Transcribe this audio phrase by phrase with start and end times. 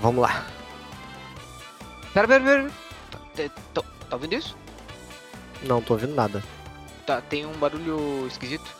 [0.00, 0.44] Vamos lá.
[2.12, 2.70] Pera, pera, pera.
[3.10, 4.56] Tá, tá, tá- tá ouvindo isso?
[5.62, 6.42] Não tô ouvindo nada.
[7.06, 8.70] Tá, tem um barulho esquisito.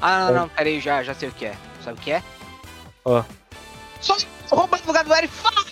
[0.00, 1.54] Ah, não, não, pera aí, já, já sei o que é.
[1.84, 2.22] Sabe o que é?
[3.04, 3.22] Ó.
[4.00, 4.16] Só
[4.50, 5.32] roubando o lugar do Eric.
[5.32, 5.62] Fala!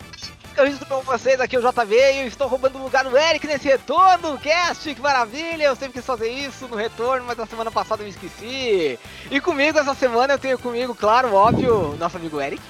[0.56, 3.46] Eu estou com vocês aqui, o JV, e eu estou roubando o lugar do Eric
[3.46, 4.36] nesse retorno.
[4.38, 5.64] Cast, que maravilha!
[5.64, 8.98] Eu sempre quis fazer isso no retorno, mas na semana passada eu me esqueci.
[9.30, 12.62] E comigo essa semana eu tenho comigo, claro, óbvio, nosso amigo Eric.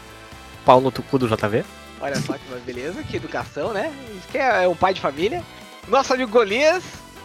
[0.64, 1.64] Pau no tucu do JV?
[2.00, 3.92] Olha só que beleza, que educação, né?
[4.16, 5.42] Isso que é, é um pai de família.
[5.88, 6.82] Nosso amigo Golias.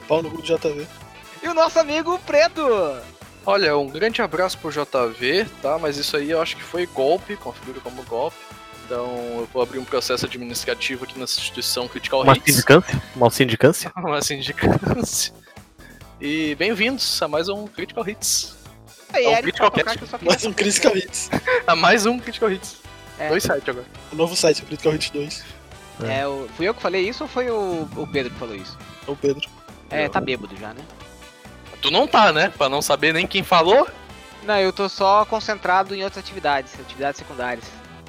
[0.07, 0.85] Pau no cu do JV.
[1.41, 2.61] E o nosso amigo Preto!
[3.45, 5.77] Olha, um grande abraço pro JV, tá?
[5.77, 8.35] Mas isso aí eu acho que foi golpe, configura como golpe.
[8.85, 9.05] Então
[9.39, 12.53] eu vou abrir um processo administrativo aqui na instituição Critical Uma Hits.
[12.53, 13.03] sindicância?
[13.15, 13.91] Uma sindicância?
[13.97, 15.33] Uma sindicância.
[16.19, 18.55] E bem-vindos a mais um Critical Hits.
[19.13, 21.29] Aí, É um Critical só queria Mais um Critical Hits.
[21.67, 22.84] A mais um Critical Hits.
[23.19, 23.29] É.
[23.29, 23.85] Dois sites agora.
[24.11, 25.43] O novo site, o Critical Hits 2.
[26.03, 28.77] É, o- fui eu que falei isso ou foi o, o Pedro que falou isso?
[29.07, 29.47] É o Pedro.
[29.89, 30.81] É, tá bêbado já, né?
[31.81, 32.51] Tu não tá, né?
[32.57, 33.87] Pra não saber nem quem falou.
[34.43, 37.65] Não, eu tô só concentrado em outras atividades, atividades secundárias.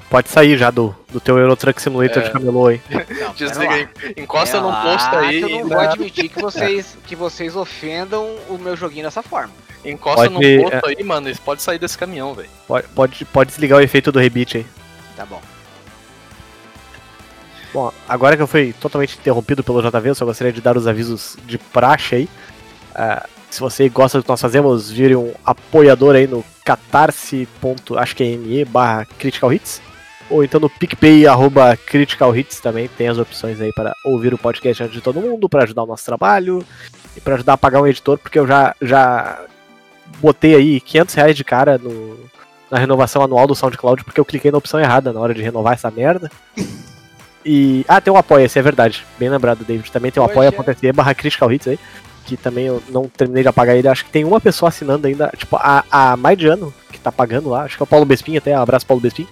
[0.09, 2.25] Pode sair já do, do teu Euro Truck Simulator É.
[2.27, 2.81] de camelô aí.
[2.89, 3.87] Não, Desliga aí.
[4.15, 5.37] Encosta num Relaxa, posto aí.
[5.43, 9.21] que Eu não vou dá- admitir que vocês, que vocês ofendam o meu joguinho dessa
[9.21, 9.53] forma.
[9.83, 11.29] Encosta Pode- num posto aí, mano.
[11.43, 12.49] Podem sair desse caminhão, velho.
[12.67, 14.65] Pode, pode, pode desligar o efeito do rebite aí.
[15.17, 15.41] Tá bom.
[17.73, 20.87] Bom, agora que eu fui totalmente interrompido pelo JV, eu só gostaria de dar os
[20.87, 22.29] avisos de praxe aí.
[22.95, 27.47] Ah, se você gosta do que nós fazemos, vire um apoiador aí no catarse.
[27.97, 29.81] Acho que é ME barra Critical Hits.
[30.29, 32.87] Ou então no PicPay, arroba Critical Hits também.
[32.87, 35.87] Tem as opções aí para ouvir o podcast antes de todo mundo, para ajudar o
[35.87, 36.63] nosso trabalho
[37.15, 39.39] e para ajudar a pagar um editor, porque eu já, já
[40.19, 42.17] botei aí 500 reais de cara no,
[42.69, 45.73] na renovação anual do SoundCloud, porque eu cliquei na opção errada na hora de renovar
[45.73, 46.29] essa merda.
[47.45, 47.85] E.
[47.87, 49.05] Ah, tem um apoia-se, é verdade.
[49.17, 49.89] Bem lembrado, David.
[49.91, 50.49] Também tem um Poxa.
[50.49, 51.79] apoia.se barra Critical Hits aí.
[52.25, 53.87] Que também eu não terminei de apagar ele.
[53.87, 57.09] Acho que tem uma pessoa assinando ainda, tipo, há, há mais de ano que tá
[57.09, 57.63] pagando lá.
[57.63, 58.53] Acho que é o Paulo Bespin até.
[58.53, 59.25] Abraço, Paulo Bespin.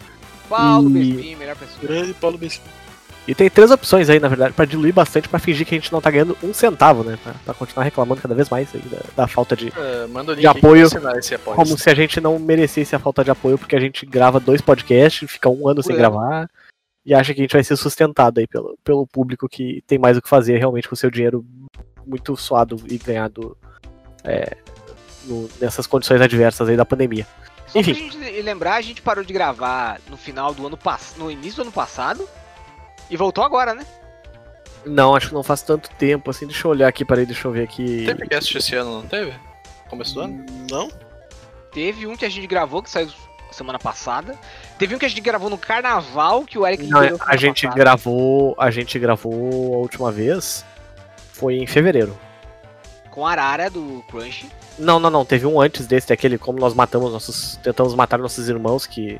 [0.47, 1.79] Paulo E- Bespin, melhor pessoa.
[1.81, 2.61] Grande Paulo Bessi.
[3.27, 5.91] E tem três opções aí, na verdade, pra diluir bastante, pra fingir que a gente
[5.91, 7.17] não tá ganhando um centavo, né?
[7.23, 9.69] Pra, pra continuar reclamando cada vez mais aí da, da falta de.
[9.75, 10.85] É, link De apoio.
[10.87, 11.55] apoio.
[11.55, 14.61] Como se a gente não merecesse a falta de apoio, porque a gente grava dois
[14.61, 16.47] podcasts, fica um ano sem Por gravar,
[17.03, 20.15] e acha que a gente vai ser sustentado aí pelo, pelo público que tem mais
[20.17, 21.43] o que fazer realmente com o seu dinheiro
[22.05, 23.57] muito suado e ganhado
[24.23, 24.55] é,
[25.25, 27.25] no- nessas condições adversas aí da pandemia.
[27.65, 27.93] Só Enfim.
[27.93, 31.55] pra gente lembrar, a gente parou de gravar no final do ano passado, no início
[31.57, 32.27] do ano passado,
[33.09, 33.85] e voltou agora, né?
[34.85, 37.51] Não, acho que não faz tanto tempo, assim, deixa eu olhar aqui, peraí, deixa eu
[37.51, 38.05] ver aqui.
[38.05, 39.33] Teve cast esse ano, não teve?
[39.89, 40.45] Começo do ano?
[40.69, 40.89] Não?
[41.71, 43.09] Teve um que a gente gravou, que saiu
[43.51, 44.35] semana passada.
[44.77, 47.79] Teve um que a gente gravou no carnaval, que o Eric Não, a gente passada.
[47.79, 50.65] gravou, a gente gravou a última vez,
[51.31, 52.15] foi em fevereiro.
[53.09, 54.49] Com a Arara do Crunch.
[54.77, 58.49] Não, não, não, teve um antes desse, daquele como nós matamos nossos, tentamos matar nossos
[58.49, 59.19] irmãos, que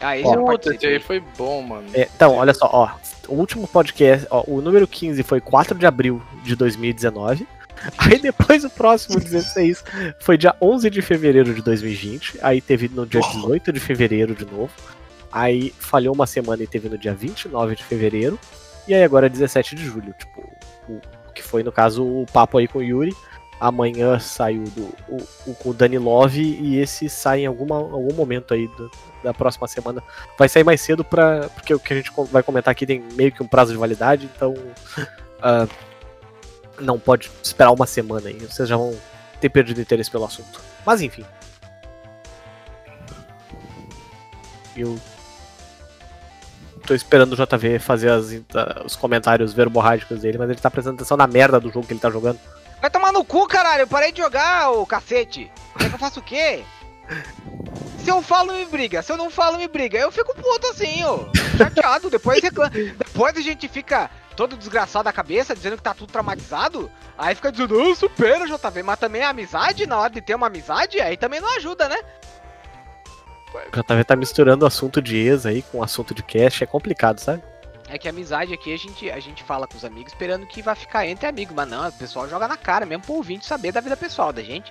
[0.00, 1.88] Ah, esse Puta, aí foi bom, mano.
[1.92, 2.90] É, então, olha só, ó.
[3.28, 7.46] O último podcast, ó, o número 15 foi 4 de abril de 2019.
[7.98, 9.84] Aí depois o próximo 16
[10.20, 12.38] foi dia 11 de fevereiro de 2020.
[12.42, 14.70] Aí teve no dia 18 de fevereiro de novo.
[15.32, 18.38] Aí falhou uma semana e teve no dia 29 de fevereiro.
[18.86, 20.14] E aí agora é 17 de julho.
[20.18, 20.48] Tipo,
[20.88, 21.00] o,
[21.34, 23.12] que foi no caso o papo aí com o Yuri.
[23.66, 25.16] Amanhã saiu do, o,
[25.46, 28.90] o o Dani Love e esse sai em alguma, algum momento aí do-
[29.22, 30.02] da próxima semana
[30.38, 33.32] vai sair mais cedo para porque o que a gente vai comentar aqui tem meio
[33.32, 34.52] que um prazo de validade, então
[35.40, 35.66] ah,
[36.78, 38.94] não pode esperar uma semana aí, vocês já vão
[39.40, 40.60] ter perdido interesse pelo assunto.
[40.84, 41.24] Mas enfim.
[44.76, 44.98] Eu
[46.86, 50.96] tô esperando o JV fazer as ah, os comentários verborrágicos dele, mas ele tá prestando
[50.96, 52.38] atenção na merda do jogo que ele tá jogando.
[52.84, 53.84] Vai tomar no cu, caralho.
[53.84, 55.50] Eu parei de jogar, ô cacete.
[55.78, 56.62] Quer que eu faça o quê?
[58.04, 59.00] Se eu falo, me briga.
[59.00, 59.98] Se eu não falo, me briga.
[59.98, 61.20] Eu fico puto assim, ó.
[61.56, 62.10] Chateado.
[62.10, 62.68] Depois reclama.
[62.68, 66.90] Depois a gente fica todo desgraçado da cabeça, dizendo que tá tudo traumatizado.
[67.16, 68.82] Aí fica dizendo, eu supera, JV.
[68.82, 71.96] Mas também a amizade, na hora de ter uma amizade, aí também não ajuda, né?
[73.54, 76.66] O JV tá misturando o assunto de ex aí com o assunto de cast, é
[76.66, 77.42] complicado, sabe?
[77.94, 80.60] É que a amizade aqui a gente, a gente fala com os amigos esperando que
[80.60, 83.70] vai ficar entre amigos, mas não, o pessoal joga na cara mesmo pro ouvinte saber
[83.70, 84.68] da vida pessoal da gente.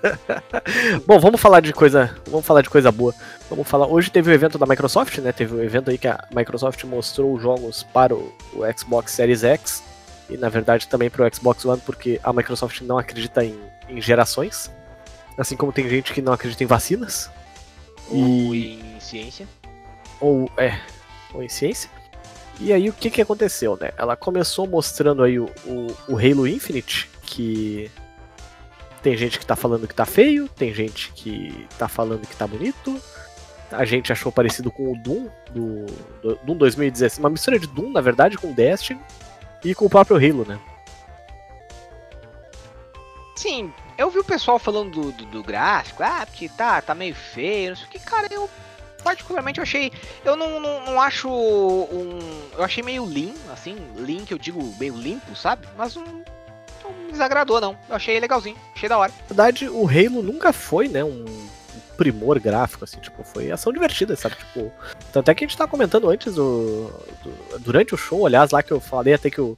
[1.06, 3.14] Bom, vamos falar de coisa, vamos falar de coisa boa.
[3.50, 3.86] Vamos falar.
[3.86, 5.30] Hoje teve o evento da Microsoft, né?
[5.30, 9.44] Teve o evento aí que a Microsoft mostrou os jogos para o, o Xbox Series
[9.44, 9.82] X
[10.30, 13.60] e na verdade também para o Xbox One, porque a Microsoft não acredita em,
[13.90, 14.70] em gerações,
[15.36, 17.30] assim como tem gente que não acredita em vacinas
[18.08, 19.46] Ou em ciência.
[20.18, 20.80] ou é,
[21.34, 21.97] ou em ciência.
[22.60, 23.92] E aí o que que aconteceu, né?
[23.96, 27.90] Ela começou mostrando aí o, o, o Halo Infinite, que
[29.02, 32.46] tem gente que tá falando que tá feio, tem gente que tá falando que tá
[32.46, 33.00] bonito.
[33.70, 35.86] A gente achou parecido com o Doom do,
[36.20, 39.00] do Doom 2016, uma mistura de Doom, na verdade, com Destiny
[39.64, 40.58] e com o próprio Halo, né?
[43.36, 47.14] Sim, eu vi o pessoal falando do, do, do gráfico, ah, porque tá, tá meio
[47.14, 48.50] feio, não sei o que, cara, eu
[49.02, 49.92] particularmente eu achei.
[50.24, 52.18] Eu não, não, não acho um.
[52.56, 55.66] Eu achei meio lean, assim, lean que eu digo meio limpo, sabe?
[55.76, 57.76] Mas não, não me desagradou, não.
[57.88, 59.12] Eu achei legalzinho, achei da hora.
[59.20, 63.72] Na verdade, o Halo nunca foi, né, um um primor gráfico, assim, tipo, foi ação
[63.72, 64.36] divertida, sabe?
[64.36, 64.72] Tipo,
[65.12, 66.88] tanto é que a gente tava comentando antes, do,
[67.22, 69.54] do- durante o show, aliás, lá que eu falei até que o,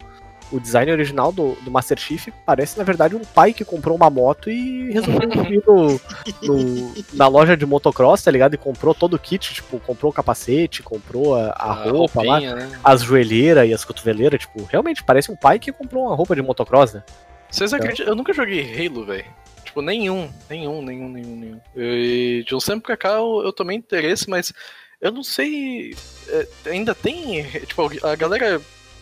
[0.52, 4.10] o design original do, do Master Chief parece, na verdade, um pai que comprou uma
[4.10, 5.20] moto e resolveu
[5.52, 6.00] ir no,
[6.42, 8.54] no- na loja de motocross, tá ligado?
[8.54, 12.54] E comprou todo o kit, tipo, comprou o capacete, comprou a, a roupa lá, roupinha,
[12.56, 12.80] né?
[12.82, 16.42] as joelheiras e as cotoveleiras, tipo, realmente parece um pai que comprou uma roupa de
[16.42, 17.02] motocross, né?
[17.50, 18.06] Vocês acreditam?
[18.06, 19.24] Eu nunca joguei Halo, velho.
[19.64, 21.60] Tipo, nenhum, nenhum, nenhum, nenhum, nenhum.
[21.76, 24.52] E de um tempo pra cá eu, eu tomei interesse, mas
[25.00, 25.94] eu não sei.
[26.28, 27.42] é, ainda tem.
[27.66, 28.60] Tipo, a galera.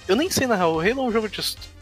[0.08, 1.40] Eu nem sei na real, o Halo é um jogo de,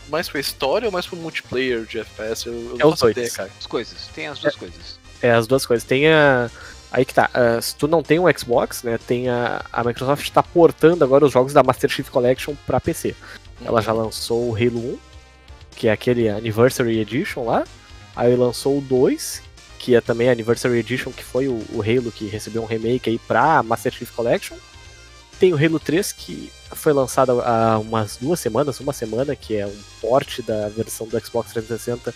[0.08, 2.46] mais pra história ou mais pra multiplayer de FPS?
[2.46, 3.12] Eu, eu É os dois.
[3.12, 3.50] ideia, cara.
[3.58, 4.99] As coisas, tem as duas coisas.
[5.23, 5.87] É, as duas coisas.
[5.87, 6.50] Tem a.
[6.90, 7.31] Aí que tá.
[7.32, 8.99] ah, se tu não tem um Xbox, né?
[8.99, 9.64] Tem a.
[9.73, 13.14] A Microsoft tá portando agora os jogos da Master Chief Collection pra PC.
[13.64, 14.99] Ela já lançou o Halo 1,
[15.76, 17.64] que é aquele Anniversary Edition lá.
[18.14, 19.43] Aí lançou o 2,
[19.79, 23.08] que é também a Anniversary Edition, que foi o, o Halo que recebeu um remake
[23.08, 24.56] aí pra Master Chief Collection.
[25.38, 29.66] Tem o Halo 3, que foi lançado há umas duas semanas, uma semana, que é
[29.66, 32.14] um port da versão do Xbox 360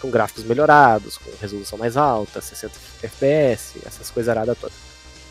[0.00, 4.76] com gráficos melhorados, com resolução mais alta, 60 FPS, essas coisas aradas todas.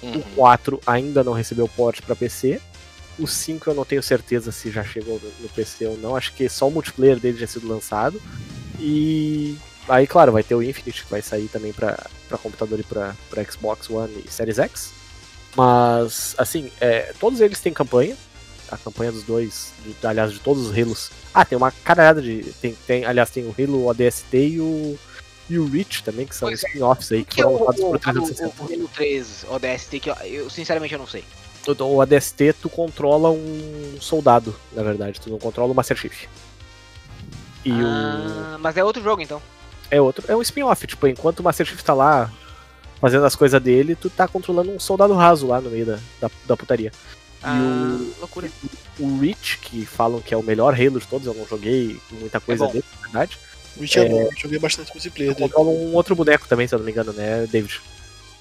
[0.01, 0.21] O Uhum.
[0.35, 2.61] 4 ainda não recebeu port para PC.
[3.17, 6.15] O 5 eu não tenho certeza se já chegou no, no PC ou não.
[6.15, 8.21] Acho que só o multiplayer dele já sido lançado.
[8.79, 9.57] E
[9.89, 11.97] aí, claro, vai ter o Infinite que vai sair também para
[12.41, 13.13] computador e para
[13.51, 14.98] Xbox One e Series X.
[15.55, 18.15] Mas, assim, é, todos eles têm campanha.
[18.71, 21.09] A campanha dos dois, de- aliás, de todos os Halos.
[21.33, 22.43] Ah, tem uma caralhada de.
[22.61, 24.97] Tem, tem, aliás, tem o Halo ODST e o,
[25.49, 26.53] e o Reach também, que são é.
[26.53, 28.53] spin-offs aí que Que foram o, lançados o, por o, 360.
[28.63, 31.23] o Halo 3 ODST, que eu, eu sinceramente eu não sei.
[31.67, 36.25] O, o ADST tu controla um soldado, na verdade, tu não controla o Master Chief.
[37.65, 37.85] E o.
[37.85, 39.41] Ah, mas é outro jogo então.
[39.89, 40.23] É outro.
[40.27, 42.31] É um spin-off, tipo, enquanto o Master Chief tá lá
[42.99, 46.31] fazendo as coisas dele, tu tá controlando um soldado raso lá no meio da, da,
[46.45, 46.91] da putaria.
[47.41, 48.49] Ah, loucura.
[48.99, 52.39] O Reach, que falam que é o melhor Halo de todos, eu não joguei muita
[52.39, 52.71] coisa bom.
[52.71, 53.37] dele, na verdade.
[53.77, 55.47] O Witch é bom, eu joguei bastante multiplayer dele.
[55.47, 57.79] controla um outro boneco também, se eu não me engano, né, David?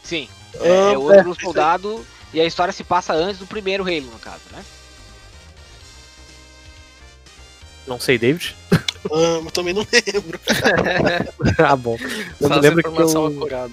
[0.02, 0.28] Sim.
[0.56, 1.44] Ah, É, é, outro isso aí.
[1.44, 4.64] soldado e a história se passa antes do primeiro Halo, no caso, né?
[7.86, 8.54] Não sei, David?
[8.72, 10.40] Ah, mas também não lembro.
[11.58, 11.96] ah, bom.
[12.40, 13.72] Eu Faz lembro que eu, acurada.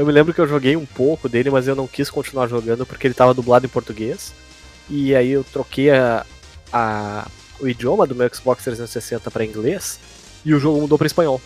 [0.00, 2.86] Eu me lembro que eu joguei um pouco dele, mas eu não quis continuar jogando
[2.86, 4.32] porque ele tava dublado em português.
[4.88, 6.24] E aí eu troquei a,
[6.72, 7.28] a-
[7.60, 10.00] o idioma do meu Xbox 360 pra inglês
[10.42, 11.38] e o jogo mudou pra espanhol.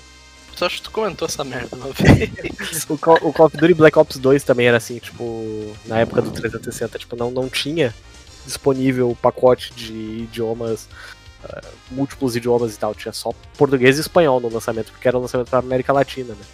[0.54, 2.86] Tu acha que tu comentou essa merda uma vez?
[2.88, 6.22] O Call, o Call of Duty Black Ops 2 também era assim, tipo, na época
[6.22, 7.92] do 360, tipo, não, não tinha
[8.46, 10.86] disponível o pacote de idiomas,
[11.44, 15.20] ah, múltiplos idiomas e tal, tinha só português e espanhol no lançamento, porque era o
[15.20, 16.44] lançamento pra América Latina, né?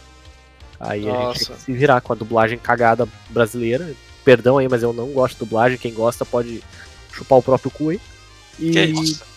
[0.80, 1.52] Aí a gente Nossa.
[1.52, 3.92] que se virar com a dublagem cagada brasileira.
[4.25, 6.62] Perdão aí, mas eu não gosto de dublagem, quem gosta pode
[7.12, 8.00] chupar o próprio cu aí.
[8.58, 8.70] E...
[8.70, 9.30] Que isso?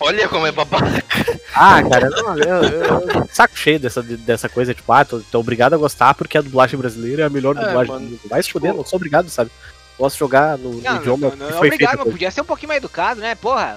[0.00, 1.04] Olha como é babaca.
[1.60, 5.72] Ah, cara, não, eu, eu, saco cheio dessa, dessa coisa, tipo, ah, tô, tô obrigado
[5.72, 8.20] a gostar porque a dublagem brasileira é a melhor É, dublagem mano, do mundo.
[8.28, 9.50] Vai se tipo- fuder, não sou obrigado, sabe?
[9.98, 12.44] De jogar no, no Não, idioma não, não, que foi obrigado, mas podia ser um
[12.44, 13.34] pouquinho mais educado, né?
[13.34, 13.76] Porra,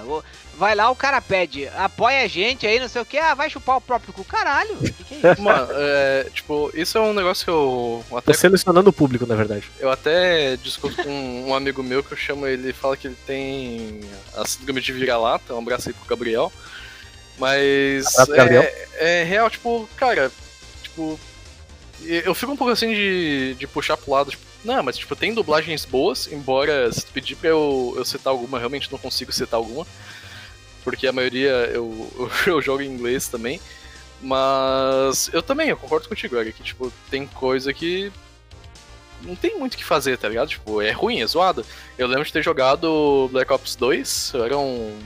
[0.62, 3.50] vai lá, o cara pede, apoia a gente aí, não sei o que, ah, vai
[3.50, 4.24] chupar o próprio cu.
[4.24, 5.42] Caralho, o que, que é isso?
[5.42, 9.34] Mano, é, tipo, isso é um negócio que eu até Tô selecionando o público, na
[9.34, 9.68] verdade.
[9.80, 14.02] Eu até discuto com um amigo meu que eu chamo ele, fala que ele tem
[14.36, 16.52] a síndrome de vira-lata, um abraço aí pro Gabriel.
[17.38, 18.62] Mas Abraço, Gabriel.
[18.62, 20.30] É, é real, tipo, cara,
[20.80, 21.18] tipo,
[22.04, 25.34] eu fico um pouco assim de, de puxar pro lado, tipo, não, mas tipo, tem
[25.34, 29.32] dublagens boas, embora se tu pedir pra eu, eu citar alguma, eu realmente não consigo
[29.32, 29.84] citar alguma.
[30.84, 33.60] Porque a maioria eu, eu, jogo em inglês também.
[34.20, 38.12] Mas eu também, eu concordo contigo, Eric, que tipo, tem coisa que
[39.22, 40.48] não tem muito o que fazer, tá ligado?
[40.48, 41.64] Tipo, é ruim, é zoado.
[41.98, 44.98] Eu lembro de ter jogado Black Ops 2, eu era um,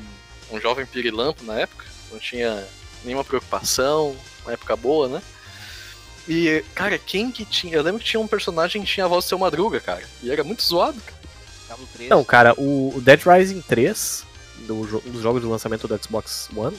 [0.50, 2.66] um jovem pirilampo na época, não tinha
[3.04, 5.22] nenhuma preocupação, uma época boa, né?
[6.28, 7.76] E, cara, quem que tinha.
[7.76, 10.02] Eu lembro que tinha um personagem que tinha a voz do seu Madruga, cara.
[10.22, 11.16] E era muito zoado, cara.
[11.66, 12.10] Diablo 3.
[12.10, 14.25] Não, cara, o Dead Rising 3,
[14.66, 16.76] do, um dos jogos de lançamento do Xbox One,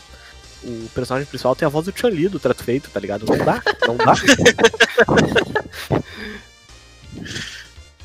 [0.64, 3.26] o personagem principal tem a voz do Chun-Li do trato feito, tá ligado?
[3.26, 4.14] Não dá, não dá.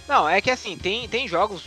[0.09, 1.65] Não, é que assim, tem, tem jogos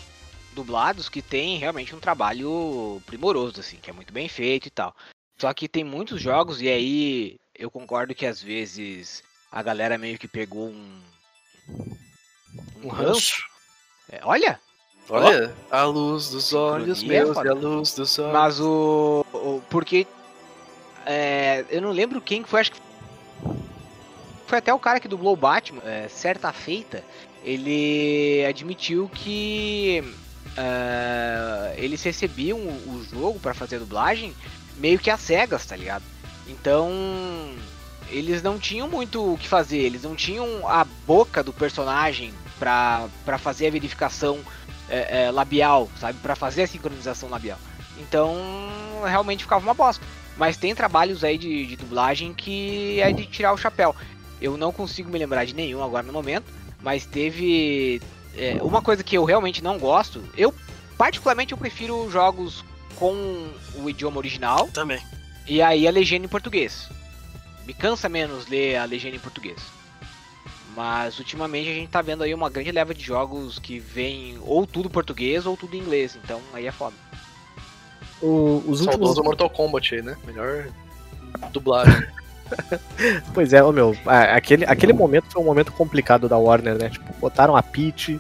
[0.54, 4.96] dublados que tem realmente um trabalho primoroso, assim, que é muito bem feito e tal.
[5.38, 10.20] Só que tem muitos jogos, e aí eu concordo que às vezes a galera meio
[10.20, 11.02] que pegou um.
[12.84, 13.44] Um ranço.
[14.10, 14.60] É, olha!
[15.10, 17.48] Olha, a luz dos olhos Sincronia, meus foda.
[17.48, 18.34] e a luz dos olhos.
[18.34, 19.26] Mas o.
[19.34, 20.08] o- porque.
[21.06, 22.80] é, eu não lembro quem que foi, acho que.
[24.48, 27.04] Foi até o cara que dublou o Batman, é, certa feita,
[27.44, 30.04] ele admitiu que
[30.56, 34.34] é, eles recebiam o, o jogo pra fazer a dublagem
[34.78, 36.04] meio que às cegas, tá ligado?
[36.48, 36.90] Então
[38.12, 43.10] eles não tinham muito o que fazer, eles não tinham a boca do personagem pra
[43.40, 44.40] fazer a verificação
[44.90, 46.20] é, é, labial, sabe?
[46.20, 47.60] Pra fazer a sincronização labial.
[47.98, 48.36] Então,
[49.06, 50.06] realmente ficava uma bosta.
[50.38, 53.96] Mas tem trabalhos aí de, de dublagem que é de tirar o chapéu.
[54.42, 56.46] Eu não consigo me lembrar de nenhum agora no momento,
[56.82, 58.02] mas teve
[58.36, 60.22] é, uma coisa que eu realmente não gosto.
[60.38, 60.54] Eu,
[60.98, 62.66] particularmente, eu prefiro jogos
[62.96, 65.02] com o idioma original Também.
[65.48, 66.90] e aí a legenda em português.
[67.66, 69.75] Me cansa menos ler a legenda em português.
[70.76, 74.68] Mas ultimamente a gente tá vendo aí uma grande leva de jogos que vem ou
[74.68, 76.18] tudo português ou tudo em inglês.
[76.22, 76.96] Então aí é foda.
[78.22, 78.86] O- os últimos.
[78.86, 80.18] Saudoso Mortal Kombat aí, né?
[80.26, 80.68] Melhor
[81.54, 82.06] dublagem.
[83.34, 86.90] Pois é, ô meu, aquele, aquele momento foi um momento complicado da Warner, né?
[86.90, 88.20] Tipo, botaram a Peach,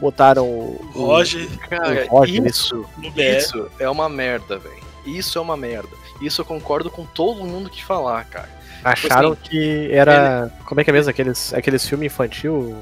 [0.00, 0.80] botaram o.
[0.94, 3.38] o- Roger, Cara, o Roger, isso, no BR.
[3.38, 4.80] isso é uma merda, velho.
[5.06, 5.88] Isso é uma merda.
[6.20, 8.59] Isso eu concordo com todo mundo que falar, cara.
[8.84, 10.50] Acharam assim, que era.
[10.66, 11.10] Como é que é mesmo?
[11.10, 12.76] Aqueles, aqueles filmes infantil.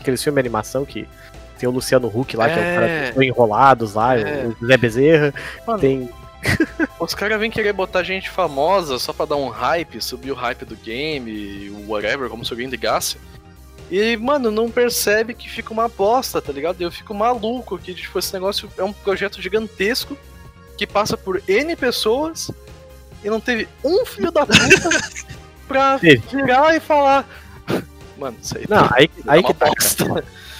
[0.00, 1.08] Aqueles filmes de animação que
[1.58, 3.12] tem o Luciano Huck lá, que é o cara É.
[3.12, 4.46] dos enrolados lá, É.
[4.60, 5.32] o Zé Bezerra.
[5.66, 6.10] Mano, Tem.
[7.00, 10.66] Os caras vêm querer botar gente famosa só pra dar um hype, subir o hype
[10.66, 13.16] do game, whatever, como se alguém ligasse.
[13.90, 16.82] E, mano, não percebe que fica uma bosta, tá ligado?
[16.82, 20.18] Eu fico maluco que, tipo, esse negócio é um projeto gigantesco
[20.76, 22.50] que passa por N pessoas
[23.22, 24.56] e não teve um filho da puta
[25.64, 26.22] pra Teve.
[26.30, 27.26] virar e falar.
[28.16, 29.66] Mano, isso aí Não, aí, é aí que tá.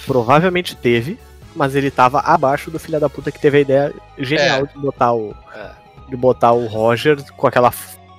[0.05, 1.17] Provavelmente teve,
[1.55, 5.13] mas ele tava abaixo do filho da puta que teve a ideia genial de botar
[5.13, 5.35] o.
[5.53, 5.71] É.
[6.09, 7.73] De botar o Roger com aquela,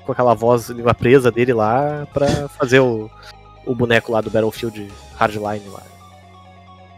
[0.04, 3.08] com aquela voz língua presa dele lá pra fazer o,
[3.64, 5.82] o boneco lá do Battlefield Hardline lá.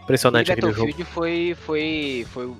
[0.05, 0.87] Impressionante e aquele jogo.
[0.87, 2.51] Battlefield foi, foi, foi,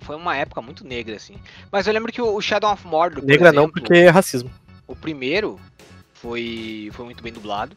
[0.00, 1.34] foi uma época muito negra, assim.
[1.70, 4.50] Mas eu lembro que o Shadow of Mordor, por Negra não, exemplo, porque é racismo.
[4.86, 5.60] o primeiro
[6.20, 7.76] foi, foi muito bem dublado.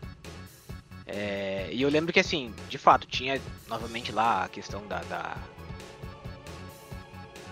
[1.06, 5.38] É, e eu lembro que, assim, de fato, tinha novamente lá a questão da, da,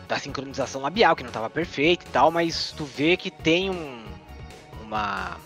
[0.07, 4.05] da sincronização labial, que não estava perfeita e tal, mas tu vê que tem um,
[4.83, 5.37] uma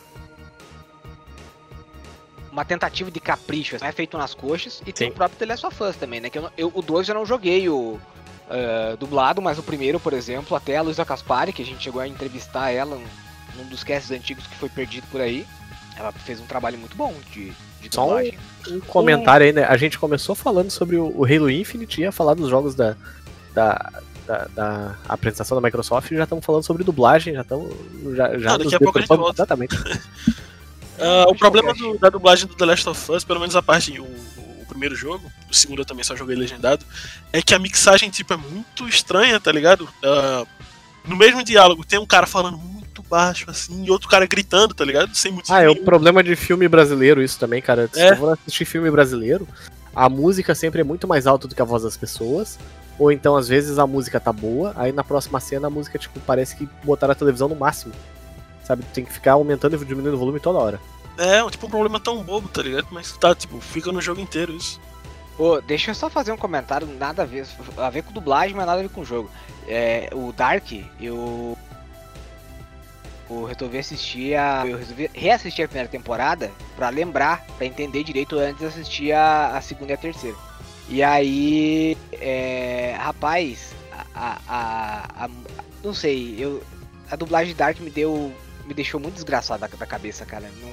[2.51, 5.13] uma tentativa de capricho, assim, é feito nas coxas, e tem Sim.
[5.13, 6.29] o próprio The Last of Us também, né?
[6.29, 7.98] Que eu, eu- o 2 eu não joguei o
[8.50, 12.01] eh, dublado, mas o primeiro, por exemplo, até a Luísa Caspari, que a gente chegou
[12.01, 13.00] a entrevistar ela
[13.58, 15.46] num dos casts antigos que foi perdido por aí,
[15.98, 18.38] ela fez um trabalho muito bom de, de Só um- dublagem.
[18.70, 19.63] Um comentário aí, né?
[19.63, 22.96] A gente começou falando sobre o, o Halo Infinite, ia falar dos jogos da,
[23.53, 23.91] da,
[24.27, 27.74] da, da apresentação da Microsoft e já estamos falando sobre dublagem, já estamos.
[28.15, 29.46] Já, já daqui a pouco a gente volta.
[29.46, 29.75] completamente.
[31.03, 34.00] Ah, o problema do- da dublagem do The Last of Us, pelo menos a parte,
[34.00, 36.86] o, o primeiro jogo, o segundo eu também só joguei legendado,
[37.34, 39.89] é que a mixagem tipo, é muito estranha, tá ligado?
[40.03, 40.46] Ah,
[41.03, 42.80] no mesmo diálogo tem um cara falando muito
[43.12, 45.13] baixo, assim, e outro cara gritando, tá ligado?
[45.13, 47.89] Sem motivo Ah, é o problema de filme brasileiro isso também, cara.
[47.91, 48.12] Se É.
[48.12, 49.46] eu for assistir filme brasileiro,
[49.94, 52.58] a música sempre é muito mais alta do que a voz das pessoas.
[52.98, 56.20] Ou então, às vezes, a música tá boa, aí na próxima cena a música, tipo,
[56.22, 57.94] parece que botaram a televisão no máximo.
[58.63, 58.84] Sabe?
[58.94, 60.80] Tem que ficar aumentando e diminuindo o volume toda hora.
[61.18, 62.88] É, tipo, um problema tão bobo, tá ligado?
[62.91, 64.80] Mas tá, tipo, fica no jogo inteiro isso.
[65.38, 67.46] Ô, deixa eu só fazer um comentário, nada a ver,
[67.77, 69.30] a ver com dublagem, mas nada a ver com o jogo.
[69.68, 71.58] É, o Dark, eu.
[73.31, 74.65] Eu resolvi assistir a.
[74.67, 79.55] Eu resolvi reassistir a primeira temporada pra lembrar, pra entender direito antes de assistir a,
[79.57, 80.38] a segunda e a terceira.
[80.89, 81.97] E aí.
[82.11, 83.73] É, rapaz,
[84.13, 85.29] a, a, a,
[85.81, 86.61] Não sei, eu.
[87.09, 88.33] A dublagem de Dark me deu.
[88.65, 90.50] Me deixou muito desgraçado da, da cabeça, cara.
[90.61, 90.69] Não,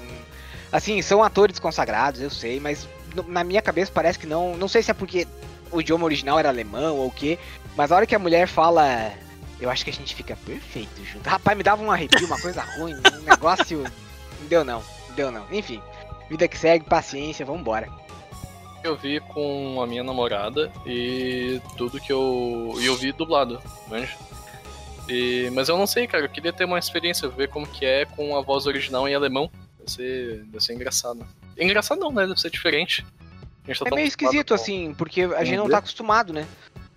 [0.73, 2.89] assim, são atores consagrados, eu sei, mas
[3.27, 4.57] na minha cabeça parece que não.
[4.57, 5.29] Não sei se é porque
[5.71, 7.39] o idioma original era alemão ou o quê,
[7.77, 9.13] mas a hora que a mulher fala.
[9.61, 11.29] Eu acho que a gente fica perfeito junto.
[11.29, 13.83] Rapaz, me dava um arrepio, uma coisa ruim, um negócio.
[14.41, 15.47] Não deu não, não deu não.
[15.53, 15.83] Enfim,
[16.31, 17.89] vida que segue, paciência, vambora.
[18.85, 22.75] Eu vi com a minha namorada e tudo que eu.
[22.79, 24.17] E eu vi dublado, manja.
[25.09, 28.05] E, mas eu não sei, cara, eu queria ter uma experiência, ver como que é
[28.05, 29.51] com a voz original em alemão.
[29.79, 31.27] Deve ser, deve ser engraçado.
[31.59, 32.27] Engraçado não, né?
[32.27, 33.05] Deve ser diferente.
[33.65, 36.47] A gente tá É meio esquisito, com- assim, porque a gente não tá acostumado, né?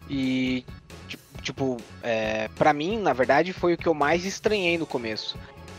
[0.10, 0.64] E,
[1.08, 5.38] ti- tipo, é, pra mim, na verdade, foi o que eu mais estranhei no começo.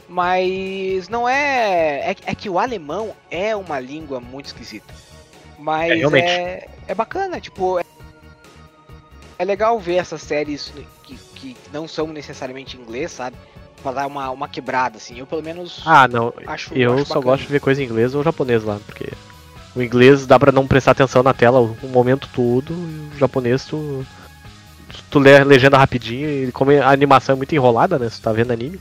[0.08, 2.10] Mas não é.
[2.10, 4.92] É, que- é que o alemão é uma língua muito esquisita.
[5.58, 7.78] Mas É, é, é bacana, tipo.
[7.78, 7.84] É,
[9.38, 13.36] é legal ver essas séries que, que não são necessariamente em inglês, sabe?
[13.82, 15.18] Pra dar uma, uma quebrada, assim.
[15.18, 16.32] Eu, pelo menos, Ah, não.
[16.46, 16.74] acho.
[16.74, 17.32] Eu acho só bacana.
[17.32, 19.08] gosto de ver coisa em inglês ou japonês lá, porque
[19.74, 23.64] o inglês dá pra não prestar atenção na tela o momento todo, e o japonês
[23.64, 24.06] tu.
[25.10, 28.08] Tu lê a legenda rapidinho e como a animação é muito enrolada, né?
[28.08, 28.80] Se tu tá vendo anime,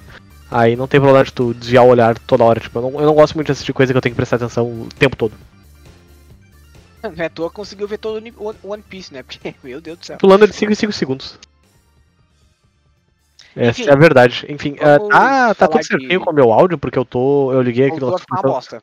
[0.49, 2.59] aí não tem problema de tu desviar o olhar toda hora.
[2.59, 4.37] Tipo, eu não, eu não gosto muito de assistir coisa que eu tenho que prestar
[4.37, 5.33] atenção o tempo todo.
[7.03, 9.23] Não é à toa conseguiu ver todo o One- Piece, né?
[9.23, 10.17] Porque, meu Deus do céu.
[10.17, 11.37] Pulando de 5 em 5 segundos.
[13.55, 14.45] Essa Enfim, é a verdade.
[14.47, 17.51] Enfim, ah, vamos tá, tá tudo certinho de- com o meu áudio, porque eu tô.
[17.51, 18.81] Eu liguei aqui no uma bosta.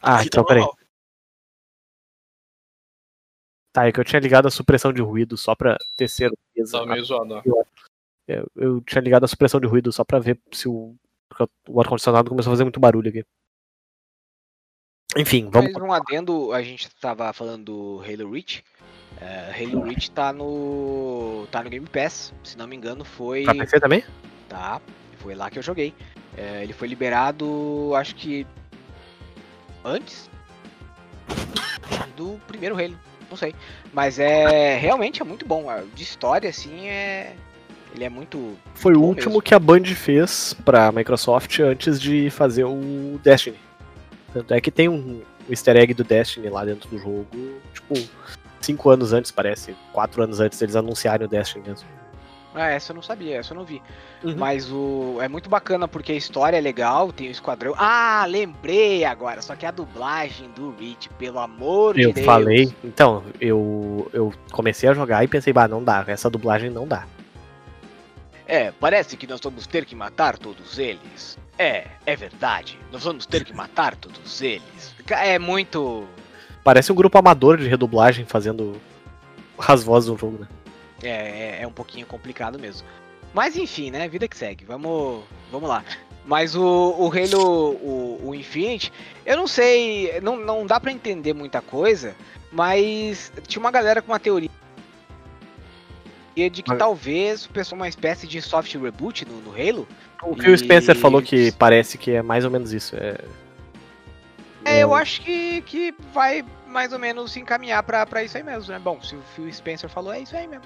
[0.00, 0.62] Ah, Aqui tá então peraí.
[0.62, 0.78] normal.
[3.74, 6.38] Tá, é que eu tinha ligado a supressão de ruído só pra ter certeza.
[6.70, 7.64] Tava meio zoado, ó.
[8.28, 10.94] Eu, eu tinha ligado a supressão de ruído só pra ver se o,
[11.28, 13.24] porque o ar-condicionado começou a fazer muito barulho aqui.
[15.16, 15.72] Enfim, vamos.
[15.72, 18.64] Mais um adendo, a gente tava falando do Halo Reach.
[19.20, 21.48] É, Halo Reach tá no.
[21.50, 23.42] tá no Game Pass, se não me engano, foi.
[23.42, 24.04] Pra PC também?
[24.48, 24.80] Tá,
[25.18, 25.92] foi lá que eu joguei.
[26.36, 28.46] É, ele foi liberado, acho que.
[29.84, 30.30] antes
[32.16, 32.96] do primeiro Halo,
[33.30, 33.54] não sei.
[33.92, 34.76] Mas é.
[34.76, 35.66] realmente é muito bom.
[35.94, 37.34] De história, assim, é.
[37.94, 38.56] Ele é muito.
[38.74, 39.42] Foi o bom último mesmo.
[39.42, 43.58] que a Band fez pra Microsoft antes de fazer o Destiny.
[44.32, 47.26] Tanto é que tem um, um easter egg do Destiny lá dentro do jogo,
[47.72, 47.94] tipo,
[48.60, 49.76] cinco anos antes, parece.
[49.92, 51.88] Quatro anos antes deles anunciarem o Destiny mesmo.
[52.54, 53.82] Ah, essa eu não sabia, essa eu não vi.
[54.22, 54.36] Uhum.
[54.36, 57.74] Mas o é muito bacana porque a história é legal, tem o esquadrão.
[57.76, 62.26] Ah, lembrei agora, só que a dublagem do Reach, pelo amor Eu de Deus.
[62.26, 66.86] falei, então, eu, eu comecei a jogar e pensei, bah, não dá, essa dublagem não
[66.86, 67.06] dá.
[68.46, 71.38] É, parece que nós vamos ter que matar todos eles.
[71.58, 72.78] É, é verdade.
[72.92, 74.94] Nós vamos ter que matar todos eles.
[75.08, 76.04] É muito.
[76.62, 78.80] Parece um grupo amador de redublagem fazendo
[79.58, 80.48] as vozes do jogo, né?
[81.04, 82.86] É, é, é um pouquinho complicado mesmo.
[83.32, 84.08] Mas enfim, né?
[84.08, 84.64] Vida que segue.
[84.64, 85.84] Vamos, vamos lá.
[86.26, 88.90] Mas o, o Halo, o, o Infinite,
[89.26, 92.14] eu não sei, não, não dá pra entender muita coisa,
[92.50, 94.48] mas tinha uma galera com uma teoria
[96.34, 99.86] de que Mas- talvez o pessoal uma espécie de soft reboot no, no Halo.
[100.22, 102.96] O Phil Spencer E- falou que parece que é mais ou menos isso.
[102.96, 103.18] É,
[104.64, 108.72] É, eu acho que, que vai mais ou menos se encaminhar pra isso aí mesmo,
[108.72, 108.78] né?
[108.78, 110.64] Bom, se o Phil Spencer falou, é isso aí mesmo.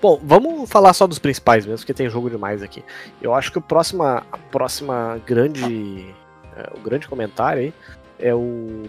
[0.00, 2.84] Bom, vamos falar só dos principais mesmo, porque tem jogo demais aqui.
[3.20, 6.06] Eu acho que o próxima, a próxima grande,
[6.56, 7.74] é, o grande comentário aí
[8.18, 8.84] é o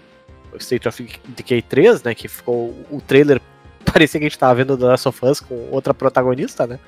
[0.58, 2.14] State of Decay 3, né?
[2.14, 3.40] Que ficou o trailer
[3.92, 6.78] parecia que a gente tava vendo The Last of Us com outra protagonista, né?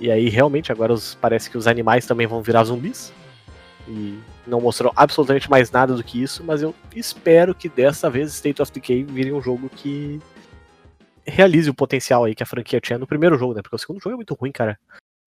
[0.00, 3.12] E aí realmente agora os- parece que os animais também vão virar zumbis.
[3.86, 8.32] E não mostrou absolutamente mais nada do que isso, mas eu espero que dessa vez
[8.32, 10.20] State of Decay vire um jogo que
[11.26, 13.62] realize o potencial aí que a franquia tinha no primeiro jogo, né?
[13.62, 14.78] Porque o segundo jogo é muito ruim, cara.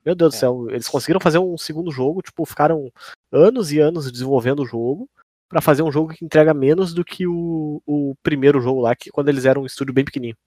[0.05, 0.39] Meu Deus do É.
[0.39, 2.91] céu, eles conseguiram fazer um segundo jogo, tipo, ficaram
[3.31, 5.09] anos e anos desenvolvendo o jogo
[5.49, 9.09] pra fazer um jogo que entrega menos do que o, o primeiro jogo lá, que
[9.09, 10.37] quando eles eram um estúdio bem pequenininho.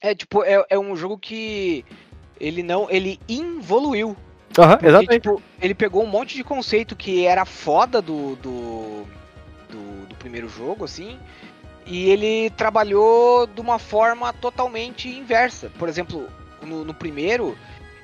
[0.00, 1.84] É, tipo, é, é um jogo que
[2.40, 2.90] ele não.
[2.90, 4.16] ele involuiu.
[4.58, 5.22] Aham, Porque, exatamente.
[5.22, 9.04] tipo, ele pegou um monte de conceito que era foda do, do,
[9.70, 11.18] do, do primeiro jogo, assim,
[11.84, 15.70] E ele trabalhou de uma forma totalmente inversa.
[15.78, 16.28] Por exemplo,
[16.62, 17.56] no, no primeiro,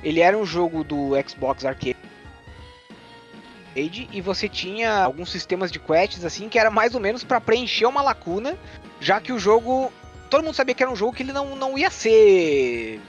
[0.03, 1.97] ele era um jogo do Xbox Arcade
[3.77, 7.87] e você tinha alguns sistemas de quests assim que era mais ou menos para preencher
[7.87, 8.59] uma lacuna,
[9.01, 9.93] já que o jogo
[10.29, 13.01] todo mundo sabia que era um jogo que ele não, não ia ser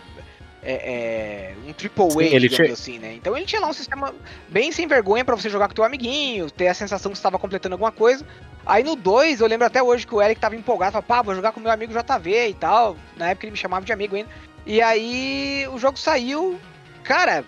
[0.62, 3.14] é, é, um triple ele digamos tinha- assim, né?
[3.14, 4.14] Então ele tinha lá um sistema
[4.50, 7.40] bem sem vergonha pra você jogar com teu amiguinho, ter a sensação que você estava
[7.40, 8.26] completando alguma coisa.
[8.66, 11.34] Aí no 2, eu lembro até hoje que o Eric tava empolgado, falava, pá, vou
[11.34, 12.98] jogar com meu amigo JV e tal.
[13.16, 14.30] Na época ele me chamava de amigo ainda.
[14.66, 16.60] E aí o jogo saiu,
[17.04, 17.44] cara,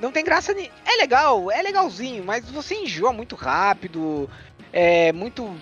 [0.00, 0.70] não tem graça nem.
[0.84, 4.28] É legal, é legalzinho, mas você enjoa muito rápido.
[4.72, 5.54] É muito.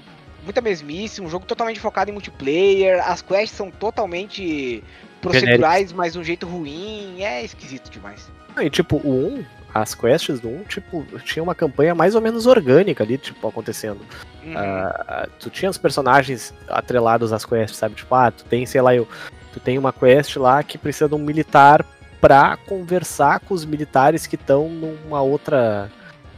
[0.44, 3.06] Muita mesmice, um jogo totalmente focado em multiplayer.
[3.06, 4.82] As quests são totalmente
[5.20, 7.22] procedurais, mas de um jeito ruim.
[7.22, 8.30] É esquisito demais.
[8.60, 12.46] E tipo, o 1, as quests do 1, tipo, tinha uma campanha mais ou menos
[12.46, 14.00] orgânica ali, tipo, acontecendo.
[14.44, 14.54] Uhum.
[14.56, 17.94] Ah, tu tinha os personagens atrelados às quests, sabe?
[17.94, 19.06] Tipo, ah, tu tem, sei lá, eu,
[19.52, 21.84] tu tem uma quest lá que precisa de um militar
[22.20, 25.90] pra conversar com os militares que estão numa outra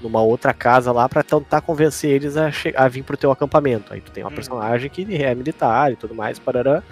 [0.02, 3.92] numa outra casa lá pra tentar convencer eles a, a vir pro teu acampamento.
[3.92, 4.34] Aí tu tem uma Uhum.
[4.34, 6.82] personagem que é militar e tudo mais, parará,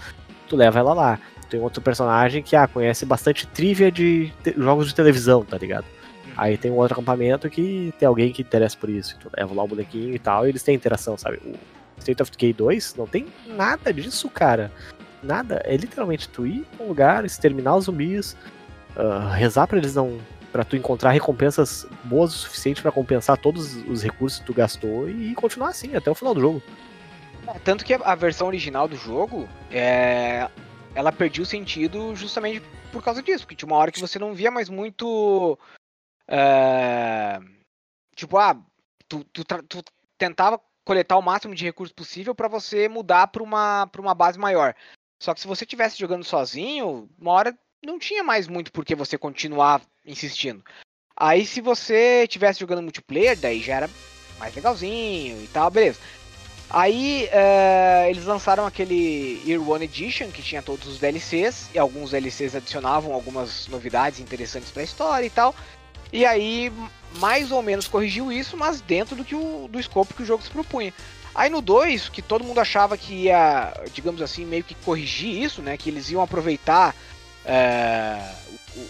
[0.46, 1.18] tu leva ela lá.
[1.49, 5.85] Tem outro personagem que ah, conhece bastante trivia de jogos de televisão, tá ligado?
[6.37, 9.17] Aí tem um outro acampamento que tem alguém que interessa por isso.
[9.19, 11.39] Tu leva lá o bonequinho e tal, e eles têm interação, sabe?
[11.45, 11.57] O
[11.99, 14.71] State of Decay 2 não tem nada disso, cara.
[15.23, 15.61] Nada.
[15.65, 18.37] É literalmente tu ir pra um lugar, exterminar os zumbis,
[18.97, 20.19] ah, rezar pra eles não.
[20.53, 25.09] pra tu encontrar recompensas boas o suficiente pra compensar todos os recursos que tu gastou
[25.09, 26.63] e continuar assim até o final do jogo.
[27.49, 30.49] É, Tanto que a versão original do jogo, é,
[30.99, 33.45] ela perdia o sentido justamente por causa disso.
[33.45, 35.57] Porque tinha uma hora que você não via mais muito.
[36.27, 37.39] é,
[38.17, 38.61] tipo, ah,
[39.09, 39.85] tu, tu, tu
[40.19, 44.41] tentava coletar o máximo de recursos possível pra você mudar pra uma, pra uma base
[44.41, 44.75] maior.
[45.23, 48.97] Só que se você estivesse jogando sozinho, uma hora não tinha mais muito por que
[48.97, 50.65] você continuar insistindo.
[51.17, 53.91] Aí se você estivesse jogando multiplayer, daí já era
[54.41, 56.01] mais legalzinho e tal, beleza.
[56.71, 62.11] Aí eh, eles lançaram aquele Year One Edition que tinha todos os DLCs e alguns
[62.11, 65.55] DLCs adicionavam algumas novidades interessantes pra história e tal.
[66.13, 66.71] E aí
[67.19, 70.43] mais ou menos corrigiu isso, mas dentro do que o do escopo que o jogo
[70.43, 70.93] se propunha.
[71.35, 75.63] Aí no 2, que todo mundo achava que ia, digamos assim, meio que corrigir isso,
[75.63, 75.77] né?
[75.77, 76.95] Que eles iam aproveitar
[77.47, 78.31] eh,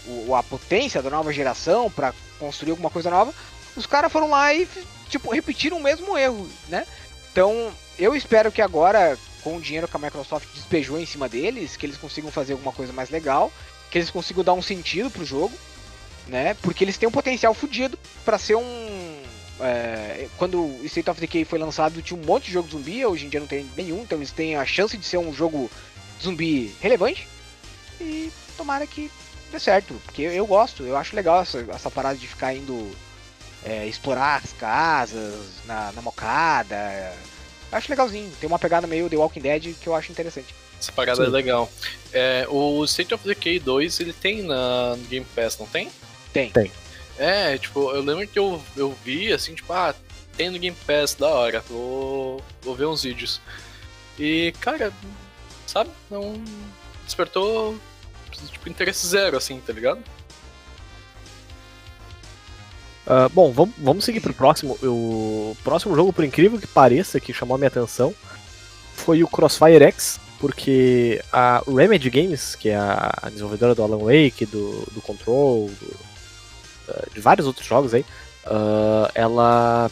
[0.05, 3.33] o- o- a potência da nova geração pra construir alguma coisa nova.
[3.75, 4.67] Os caras foram lá e
[5.09, 6.85] tipo repetiram o mesmo erro, né?
[7.39, 11.77] Então, eu espero que agora, com o dinheiro que a Microsoft despejou em cima deles,
[11.77, 13.49] que eles consigam fazer alguma coisa mais legal,
[13.89, 15.57] que eles consigam dar um sentido pro jogo,
[16.27, 16.53] né?
[16.55, 19.21] Porque eles têm um potencial fudido pra ser um.
[19.61, 23.25] é, quando o State of Decay foi lançado, tinha um monte de jogo zumbi, hoje
[23.25, 25.71] em dia não tem nenhum, então eles têm a chance de ser um jogo
[26.21, 27.25] zumbi relevante.
[28.01, 29.09] E tomara que
[29.49, 32.93] dê certo, porque eu, eu gosto, eu acho legal essa, essa parada de ficar indo
[33.63, 37.13] é, explorar as casas na, na mocada.
[37.71, 38.31] Eu acho legalzinho.
[38.39, 40.53] Tem uma pegada meio The Walking Dead que eu acho interessante.
[40.79, 41.29] Essa parada Sim.
[41.29, 41.69] é legal.
[42.13, 45.91] É, o State of Decay 2, ele tem na no Game Pass, não tem?
[46.31, 46.51] Tem.
[46.51, 46.71] Tem.
[47.17, 49.93] É, tipo, eu lembro que eu, eu vi, assim, tipo, ah,
[50.37, 53.41] tem no Game Pass, da hora, vou, vou ver uns vídeos.
[54.17, 54.93] E, cara,
[55.67, 56.41] sabe, não
[57.03, 57.77] despertou,
[58.49, 60.01] tipo, interesse zero, assim, tá ligado?
[63.09, 64.77] Ah, bom, vamos, vamos seguir pro próximo.
[64.83, 68.13] O próximo jogo, por incrível que pareça, que chamou a minha atenção,
[68.93, 74.45] foi o Crossfire X, porque a Remedy Games, que é a desenvolvedora do Alan Wake,
[74.45, 75.95] do, do Control, do-
[76.89, 78.05] ah, de vários outros jogos aí,
[78.45, 79.89] ah, ela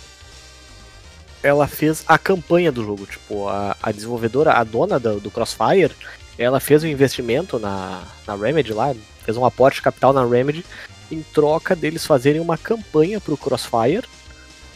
[1.43, 5.91] ela fez a campanha do jogo, tipo, a, a desenvolvedora, a dona do, do Crossfire,
[6.38, 10.65] ela fez um investimento na, na Remedy lá, fez um aporte de capital na Remedy
[11.11, 14.07] em troca deles fazerem uma campanha pro Crossfire.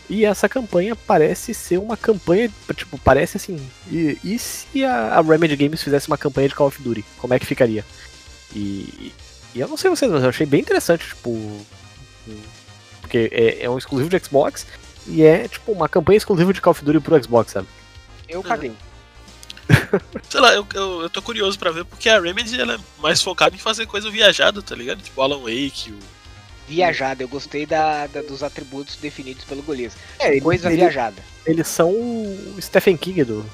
[0.10, 3.58] E essa campanha parece ser uma campanha, tipo, parece assim.
[3.90, 7.06] E, e se a, a Remedy Games fizesse uma campanha de Call of Duty?
[7.18, 7.86] Como é que ficaria?
[8.54, 9.14] E,
[9.56, 11.66] e eu não sei vocês, mas eu achei bem interessante, tipo.
[13.00, 14.66] Porque é, é um exclusivo de Xbox
[15.08, 17.68] e é, tipo, uma campanha exclusiva de Call of Duty pro Xbox, sabe?
[18.28, 18.74] Eu caguei.
[20.30, 23.22] Sei lá, eu, eu, eu tô curioso pra ver porque a Remedy ela é mais
[23.22, 25.02] focada em fazer coisa viajada, tá ligado?
[25.02, 26.21] Tipo Alan Wake, o.
[26.72, 29.94] Viajada, eu gostei da, da- dos atributos definidos pelo Golias.
[30.18, 31.22] É, Coisa eles, viajada.
[31.46, 33.46] eles são o Stephen King do.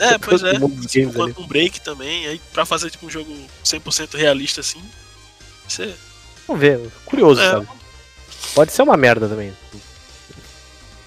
[0.00, 0.86] É, pois do é.
[0.88, 1.12] Tipo.
[1.12, 3.32] Quantum Break também, aí pra fazer tipo um jogo
[3.64, 4.82] 100% realista assim.
[5.68, 5.94] Você.
[6.48, 7.50] Vamos ver, curioso, É.
[7.52, 7.68] sabe?
[8.54, 9.52] Pode ser uma merda também.